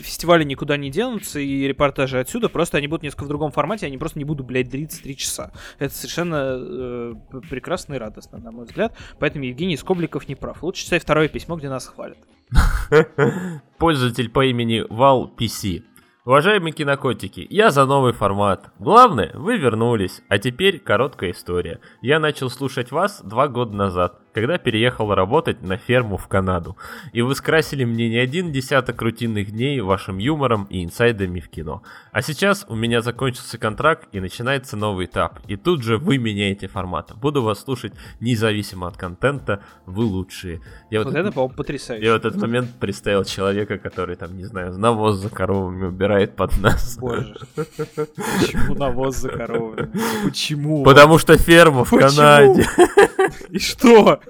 фестивали 0.00 0.44
никуда 0.44 0.76
не 0.76 0.90
денутся, 0.90 1.40
и 1.40 1.66
репортажи 1.66 2.20
отсюда, 2.20 2.48
просто 2.48 2.78
они 2.78 2.86
будут 2.86 3.02
несколько 3.02 3.24
в 3.24 3.28
другом 3.28 3.50
формате, 3.50 3.86
они 3.86 3.98
просто 3.98 4.18
не 4.18 4.24
будут, 4.24 4.46
блядь, 4.46 4.68
длиться 4.68 5.02
три 5.02 5.16
часа. 5.16 5.50
Это 5.78 5.92
совершенно 5.94 6.56
э, 6.56 7.14
прекрасно 7.50 7.94
и 7.94 7.98
радостно, 7.98 8.38
на 8.38 8.52
мой 8.52 8.66
взгляд. 8.66 8.96
Поэтому 9.18 9.44
Евгений 9.44 9.76
Скобликов 9.76 10.28
не 10.28 10.36
прав. 10.36 10.62
Лучше 10.62 10.84
читай 10.84 11.00
второе 11.00 11.28
письмо, 11.28 11.56
где 11.56 11.68
нас 11.68 11.86
хвалят. 11.86 12.18
Пользователь 13.78 14.30
по 14.30 14.44
имени 14.44 14.86
Val 14.88 15.28
PC 15.36 15.82
Уважаемые 16.28 16.74
кинокотики, 16.74 17.46
я 17.48 17.70
за 17.70 17.86
новый 17.86 18.12
формат. 18.12 18.70
Главное, 18.78 19.30
вы 19.32 19.56
вернулись. 19.56 20.20
А 20.28 20.36
теперь 20.36 20.78
короткая 20.78 21.30
история. 21.30 21.80
Я 22.02 22.20
начал 22.20 22.50
слушать 22.50 22.90
вас 22.90 23.22
два 23.22 23.48
года 23.48 23.74
назад 23.74 24.20
когда 24.38 24.56
переехал 24.56 25.12
работать 25.12 25.62
на 25.62 25.76
ферму 25.76 26.16
в 26.16 26.28
Канаду. 26.28 26.76
И 27.12 27.22
вы 27.22 27.34
скрасили 27.34 27.84
мне 27.84 28.08
не 28.08 28.18
один 28.18 28.52
десяток 28.52 29.02
рутинных 29.02 29.50
дней 29.50 29.80
вашим 29.80 30.18
юмором 30.18 30.68
и 30.70 30.84
инсайдами 30.84 31.40
в 31.40 31.48
кино. 31.48 31.82
А 32.12 32.22
сейчас 32.22 32.64
у 32.68 32.76
меня 32.76 33.02
закончился 33.02 33.58
контракт 33.58 34.08
и 34.12 34.20
начинается 34.20 34.76
новый 34.76 35.06
этап. 35.06 35.40
И 35.48 35.56
тут 35.56 35.82
же 35.82 35.98
вы 35.98 36.18
меняете 36.18 36.68
формат. 36.68 37.16
Буду 37.16 37.42
вас 37.42 37.64
слушать 37.64 37.94
независимо 38.20 38.86
от 38.86 38.96
контента, 38.96 39.60
вы 39.86 40.04
лучшие. 40.04 40.60
Я 40.88 41.00
вот, 41.00 41.08
вот 41.08 41.16
это, 41.16 41.32
по-моему, 41.32 41.54
потрясающе. 41.56 42.06
Я 42.06 42.12
вот 42.12 42.24
этот 42.24 42.40
момент 42.40 42.70
представил 42.78 43.24
человека, 43.24 43.78
который 43.78 44.14
там, 44.14 44.36
не 44.36 44.44
знаю, 44.44 44.78
навоз 44.78 45.16
за 45.16 45.30
коровами 45.30 45.86
убирает 45.86 46.36
под 46.36 46.56
нас. 46.58 46.96
Боже. 46.98 47.36
Почему 47.56 48.76
навоз 48.76 49.16
за 49.16 49.30
коровами? 49.30 49.90
Почему? 50.22 50.84
Потому 50.84 51.18
что 51.18 51.36
ферма 51.36 51.84
в 51.84 51.90
Канаде. 51.90 52.64
И 53.50 53.58
что? 53.58 54.20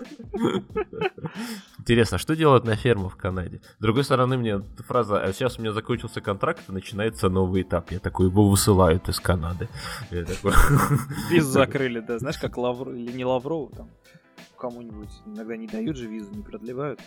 Интересно, 1.79 2.19
что 2.19 2.37
делают 2.37 2.65
на 2.65 2.77
фермах 2.77 3.15
в 3.15 3.17
Канаде? 3.17 3.61
С 3.79 3.83
другой 3.83 4.05
стороны, 4.05 4.37
мне 4.37 4.61
фраза 4.87 5.21
«А 5.21 5.33
сейчас 5.33 5.59
у 5.59 5.63
меня 5.63 5.73
закончился 5.73 6.21
контракт, 6.21 6.63
и 6.69 6.73
начинается 6.73 7.29
новый 7.29 7.63
этап». 7.63 7.91
Я 7.91 7.99
такой, 7.99 8.27
его 8.27 8.49
высылают 8.49 9.09
из 9.09 9.21
Канады. 9.21 9.69
Я 10.11 10.25
такой... 10.25 10.53
Визу 11.31 11.51
закрыли, 11.51 12.01
да. 12.01 12.19
Знаешь, 12.19 12.39
как 12.39 12.57
Лавров, 12.59 12.95
или 12.95 13.13
не 13.13 13.25
Лаврову, 13.25 13.73
там, 13.75 13.91
кому-нибудь 14.59 15.11
иногда 15.27 15.57
не 15.57 15.67
дают 15.67 15.97
же 15.97 16.07
визу, 16.07 16.35
не 16.35 16.43
продлевают. 16.43 17.01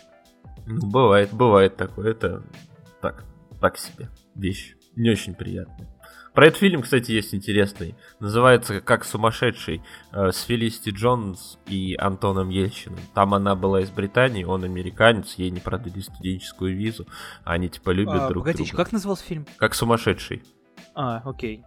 Ну, 0.66 0.86
бывает, 0.90 1.32
бывает 1.32 1.76
такое. 1.76 2.10
Это 2.10 2.42
так, 3.00 3.24
так 3.60 3.78
себе 3.78 4.08
вещь. 4.34 4.76
Не 4.96 5.10
очень 5.10 5.34
приятная. 5.34 5.88
Про 6.34 6.46
этот 6.46 6.60
фильм, 6.60 6.82
кстати, 6.82 7.12
есть 7.12 7.34
интересный. 7.34 7.94
Называется 8.18 8.80
«Как 8.80 9.04
сумасшедший» 9.04 9.82
э, 10.12 10.32
с 10.32 10.42
Фелисти 10.42 10.90
Джонс 10.90 11.58
и 11.66 11.94
Антоном 11.98 12.48
Ельчиным. 12.48 13.00
Там 13.14 13.34
она 13.34 13.54
была 13.54 13.82
из 13.82 13.90
Британии, 13.90 14.44
он 14.44 14.64
американец, 14.64 15.34
ей 15.34 15.50
не 15.50 15.60
продлили 15.60 16.00
студенческую 16.00 16.74
визу. 16.76 17.06
Они 17.44 17.68
типа 17.68 17.90
любят 17.90 18.22
а, 18.22 18.28
друг 18.28 18.44
погоди, 18.44 18.64
друга. 18.64 18.76
как 18.76 18.92
назывался 18.92 19.24
фильм? 19.24 19.46
«Как 19.56 19.74
сумасшедший». 19.74 20.42
А, 20.94 21.22
окей. 21.24 21.64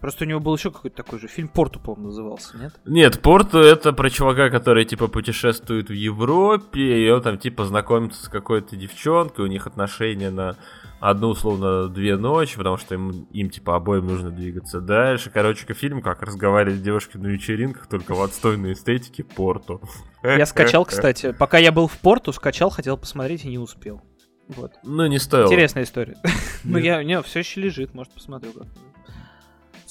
Просто 0.00 0.24
у 0.24 0.28
него 0.28 0.40
был 0.40 0.56
еще 0.56 0.70
какой-то 0.70 0.96
такой 0.96 1.18
же 1.18 1.28
фильм 1.28 1.48
Порту, 1.48 1.78
по-моему, 1.78 2.06
назывался, 2.06 2.56
нет? 2.56 2.72
Нет, 2.86 3.20
Порту 3.20 3.58
это 3.58 3.92
про 3.92 4.08
чувака, 4.08 4.48
который 4.48 4.86
типа 4.86 5.08
путешествует 5.08 5.90
в 5.90 5.92
Европе, 5.92 7.06
и 7.06 7.10
он 7.10 7.20
там 7.20 7.36
типа 7.36 7.66
знакомится 7.66 8.24
с 8.24 8.28
какой-то 8.28 8.76
девчонкой, 8.76 9.44
у 9.44 9.48
них 9.48 9.66
отношения 9.66 10.30
на 10.30 10.56
одну, 11.00 11.28
условно, 11.28 11.88
две 11.88 12.16
ночи, 12.16 12.56
потому 12.56 12.78
что 12.78 12.94
им, 12.94 13.26
им 13.30 13.50
типа 13.50 13.76
обоим 13.76 14.06
нужно 14.06 14.30
двигаться 14.30 14.80
дальше. 14.80 15.30
Короче, 15.30 15.70
фильм, 15.74 16.00
как 16.00 16.22
разговаривать 16.22 16.78
с 16.78 16.82
девушкой 16.82 17.18
на 17.18 17.26
вечеринках, 17.26 17.86
только 17.86 18.14
в 18.14 18.22
отстойной 18.22 18.72
эстетике 18.72 19.22
Порту. 19.22 19.82
Я 20.22 20.46
скачал, 20.46 20.84
кстати, 20.86 21.32
пока 21.32 21.58
я 21.58 21.72
был 21.72 21.88
в 21.88 21.98
Порту, 21.98 22.32
скачал, 22.32 22.70
хотел 22.70 22.96
посмотреть 22.96 23.44
и 23.44 23.48
не 23.48 23.58
успел. 23.58 24.02
Вот. 24.48 24.72
Ну, 24.82 25.06
не 25.06 25.18
стоило. 25.18 25.46
Интересная 25.46 25.84
история. 25.84 26.16
Ну, 26.62 26.76
я, 26.76 27.02
не, 27.02 27.22
все 27.22 27.38
еще 27.38 27.58
лежит, 27.62 27.94
может, 27.94 28.12
посмотрю 28.12 28.52
как 28.52 28.66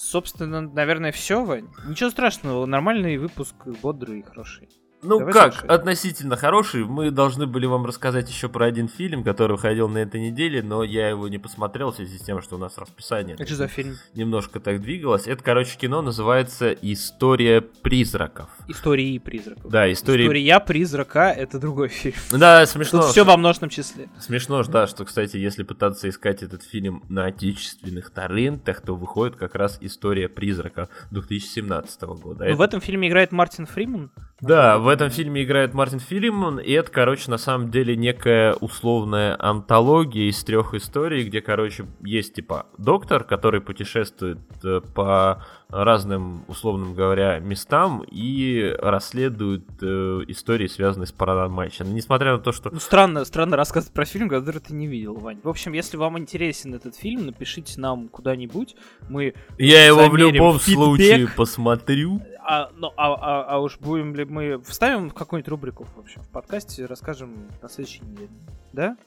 Собственно, 0.10 0.62
наверное, 0.62 1.12
все, 1.12 1.46
Вань. 1.46 1.68
Ничего 1.88 2.10
страшного, 2.10 2.66
нормальный 2.66 3.18
выпуск, 3.18 3.54
бодрый 3.84 4.22
и 4.22 4.24
хороший. 4.24 4.68
Ну 5.02 5.20
Давай 5.20 5.34
как, 5.34 5.54
слушай. 5.54 5.68
относительно 5.68 6.36
хороший. 6.36 6.84
Мы 6.84 7.10
должны 7.12 7.48
были 7.48 7.66
вам 7.66 7.86
рассказать 7.86 8.30
еще 8.30 8.50
про 8.50 8.66
один 8.66 8.90
фильм, 8.90 9.24
который 9.24 9.54
выходил 9.54 9.88
на 9.88 10.00
этой 10.00 10.20
неделе, 10.20 10.62
но 10.62 10.84
я 10.84 11.10
его 11.10 11.28
не 11.30 11.38
посмотрел 11.38 11.92
в 11.92 11.96
связи 11.96 12.18
с 12.18 12.22
тем, 12.22 12.42
что 12.42 12.56
у 12.56 12.60
нас 12.60 12.78
расписание. 12.78 13.36
Это 13.36 13.46
что 13.46 13.56
за 13.56 13.68
фильм? 13.68 13.96
Немножко 14.14 14.60
так 14.60 14.82
двигалось. 14.82 15.28
Это, 15.28 15.42
короче, 15.42 15.78
кино 15.78 16.02
называется 16.02 16.72
«История 16.72 17.62
призраков». 17.62 18.50
Истории 18.68 19.18
призраков. 19.20 19.72
Да, 19.72 19.92
история... 19.92 20.26
История 20.26 20.60
призрака— 20.60 21.32
это 21.38 21.60
другой 21.60 21.88
фильм. 21.88 22.16
Да, 22.32 22.66
смешно. 22.66 23.02
Тут 23.02 23.12
все 23.12 23.24
во 23.24 23.38
множественном 23.38 23.70
числе. 23.70 24.10
Смешно, 24.20 24.64
да, 24.64 24.88
что, 24.88 25.06
кстати, 25.06 25.38
если 25.38 25.64
пытаться 25.64 26.10
искать 26.10 26.44
этот 26.44 26.64
фильм 26.64 27.04
на 27.08 27.26
отечественных 27.26 28.12
торрентах, 28.12 28.82
то 28.82 28.96
выходит 28.96 29.38
как 29.38 29.56
раз 29.56 29.78
«История 29.80 30.28
призрака» 30.28 30.90
2017 31.12 32.02
года. 32.02 32.44
это... 32.44 32.58
В 32.58 32.62
этом 32.62 32.82
фильме 32.82 33.08
играет 33.08 33.32
Мартин 33.32 33.66
Фриман? 33.66 34.12
Да, 34.42 34.78
в 34.78 34.88
этом 34.88 35.10
фильме 35.10 35.44
играет 35.44 35.74
Мартин 35.74 36.00
Филимон, 36.00 36.60
и 36.60 36.72
это, 36.72 36.92
короче, 36.92 37.30
на 37.30 37.38
самом 37.38 37.72
деле 37.72 37.96
некая 37.96 38.54
условная 38.54 39.36
антология 39.40 40.30
из 40.30 40.44
трех 40.44 40.74
историй, 40.74 41.26
где, 41.26 41.42
короче, 41.42 41.86
есть, 42.02 42.36
типа, 42.36 42.68
доктор, 42.78 43.24
который 43.24 43.62
путешествует 43.62 44.40
э, 44.64 44.82
по 44.96 45.44
разным, 45.70 46.46
условно 46.48 46.94
говоря, 46.94 47.40
местам 47.40 48.04
и 48.10 48.76
расследует 48.80 49.66
э, 49.82 50.22
истории, 50.28 50.68
связанные 50.68 51.08
с 51.08 51.12
паранормальщиной. 51.12 51.92
Несмотря 51.92 52.34
на 52.34 52.40
то, 52.40 52.52
что... 52.52 52.72
Ну, 52.72 52.80
странно, 52.80 53.24
странно 53.26 53.56
рассказывать 53.56 53.94
про 53.94 54.06
фильм, 54.06 54.30
который 54.30 54.62
ты 54.62 54.74
не 54.74 54.88
видел, 54.88 55.16
Вань. 55.16 55.40
В 55.44 55.50
общем, 55.50 55.74
если 55.74 55.98
вам 55.98 56.18
интересен 56.18 56.74
этот 56.74 56.96
фильм, 56.96 57.28
напишите 57.28 57.80
нам 57.80 58.08
куда-нибудь. 58.08 58.76
Мы 59.10 59.36
Я 59.58 59.86
его 59.86 60.10
в 60.10 60.16
любом 60.16 60.60
фидбэк. 60.60 60.84
случае 60.86 61.28
посмотрю. 61.36 62.22
А, 62.52 62.72
ну, 62.76 62.92
а, 62.98 63.14
а, 63.14 63.44
а 63.44 63.60
уж 63.60 63.78
будем 63.78 64.16
ли 64.16 64.26
мы... 64.26 64.60
Вставим 64.64 65.12
в 65.12 65.14
какую-нибудь 65.14 65.50
рубрику, 65.50 65.84
в 65.84 66.00
общем, 66.00 66.24
в 66.24 66.30
подкасте, 66.30 66.88
расскажем 66.88 67.48
на 67.62 67.70
следующей 67.70 68.04
неделе. 68.04 68.30
Да? 68.74 68.98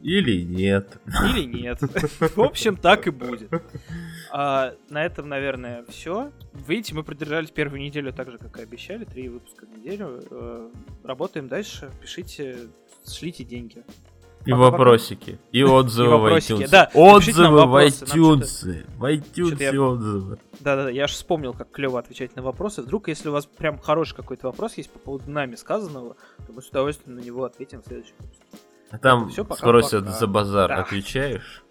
Или 0.00 0.40
нет. 0.40 0.98
Или 1.28 1.44
нет. 1.44 1.78
В 1.82 2.40
общем, 2.40 2.78
так 2.78 3.06
и 3.08 3.10
будет. 3.10 3.50
А, 4.32 4.74
на 4.88 5.04
этом, 5.04 5.28
наверное, 5.28 5.84
все. 5.90 6.32
Видите, 6.66 6.94
мы 6.94 7.02
продержались 7.02 7.50
первую 7.50 7.82
неделю 7.82 8.10
так 8.10 8.30
же, 8.30 8.38
как 8.38 8.58
и 8.58 8.62
обещали. 8.62 9.04
Три 9.04 9.28
выпуска 9.28 9.66
в 9.66 9.76
неделю. 9.76 10.22
Э, 10.30 10.70
работаем 11.04 11.48
дальше. 11.48 11.90
Пишите, 12.00 12.56
шлите 13.06 13.44
деньги. 13.44 13.84
И 14.46 14.52
вопросики. 14.52 15.38
И 15.52 15.62
отзывы 15.62 16.18
в 16.18 16.26
iTunes. 16.36 16.68
Да, 16.70 16.90
отзывы 16.94 17.66
в 17.66 17.76
iTunes. 17.84 18.84
В 18.96 19.04
iTunes 19.04 19.78
отзывы. 19.78 20.38
Да-да-да, 20.60 20.90
я 20.90 21.06
же 21.06 21.14
вспомнил, 21.14 21.52
как 21.52 21.70
клево 21.70 21.98
отвечать 21.98 22.34
на 22.36 22.42
вопросы. 22.42 22.82
Вдруг, 22.82 23.08
если 23.08 23.28
у 23.28 23.32
вас 23.32 23.46
прям 23.46 23.78
хороший 23.78 24.14
какой-то 24.14 24.46
вопрос 24.46 24.74
есть 24.76 24.90
по 24.90 24.98
поводу 24.98 25.30
нами 25.30 25.56
сказанного, 25.56 26.16
то 26.46 26.52
мы 26.52 26.62
с 26.62 26.68
удовольствием 26.68 27.16
на 27.16 27.20
него 27.20 27.44
ответим 27.44 27.82
в 27.82 27.86
следующем. 27.86 28.14
А 28.90 28.98
там 28.98 29.28
все, 29.28 29.44
пока, 29.44 29.58
спросят 29.58 30.04
пока. 30.04 30.18
за 30.18 30.26
базар, 30.26 30.68
да. 30.68 30.76
отвечаешь? 30.76 31.64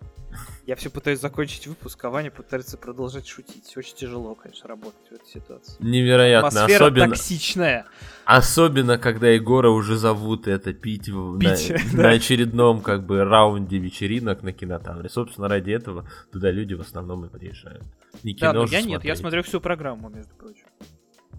Я 0.65 0.75
все 0.75 0.89
пытаюсь 0.89 1.19
закончить 1.19 1.67
выпуск, 1.67 2.03
а 2.05 2.09
Ваня 2.09 2.31
пытается 2.31 2.75
продолжать 2.77 3.27
шутить. 3.27 3.77
Очень 3.77 3.95
тяжело, 3.95 4.33
конечно, 4.33 4.67
работать 4.67 5.07
в 5.09 5.13
этой 5.13 5.27
ситуации. 5.27 5.75
Невероятно. 5.79 6.47
Атмосфера 6.47 6.85
особенно, 6.85 7.09
токсичная. 7.09 7.85
Особенно, 8.25 8.97
когда 8.97 9.29
Егора 9.29 9.69
уже 9.69 9.95
зовут 9.95 10.47
это 10.47 10.73
пить, 10.73 11.05
пить 11.05 11.69
на, 11.93 11.97
да. 11.97 12.03
на 12.03 12.09
очередном 12.09 12.81
как 12.81 13.05
бы 13.05 13.23
раунде 13.23 13.77
вечеринок 13.77 14.41
на 14.41 14.53
кинотавре. 14.53 15.07
Собственно, 15.07 15.47
ради 15.47 15.69
этого 15.69 16.09
туда 16.31 16.49
люди 16.49 16.73
в 16.73 16.81
основном 16.81 17.25
и 17.25 17.29
приезжают. 17.29 17.83
Не 18.23 18.33
кино 18.33 18.53
да, 18.53 18.53
но 18.53 18.61
я 18.61 18.67
смотреть. 18.67 18.87
нет, 18.87 19.05
я 19.05 19.15
смотрю 19.15 19.43
всю 19.43 19.61
программу, 19.61 20.09
между 20.09 20.33
прочим. 20.33 20.65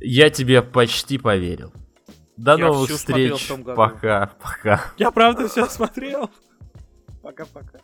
Я 0.00 0.30
тебе 0.30 0.62
почти 0.62 1.18
поверил. 1.18 1.72
До 2.36 2.52
я 2.52 2.66
новых 2.66 2.90
встреч. 2.90 3.50
Пока, 3.74 4.30
пока. 4.40 4.92
Я 4.98 5.10
правда 5.10 5.48
все 5.48 5.66
смотрел. 5.66 6.30
Пока-пока. 7.22 7.80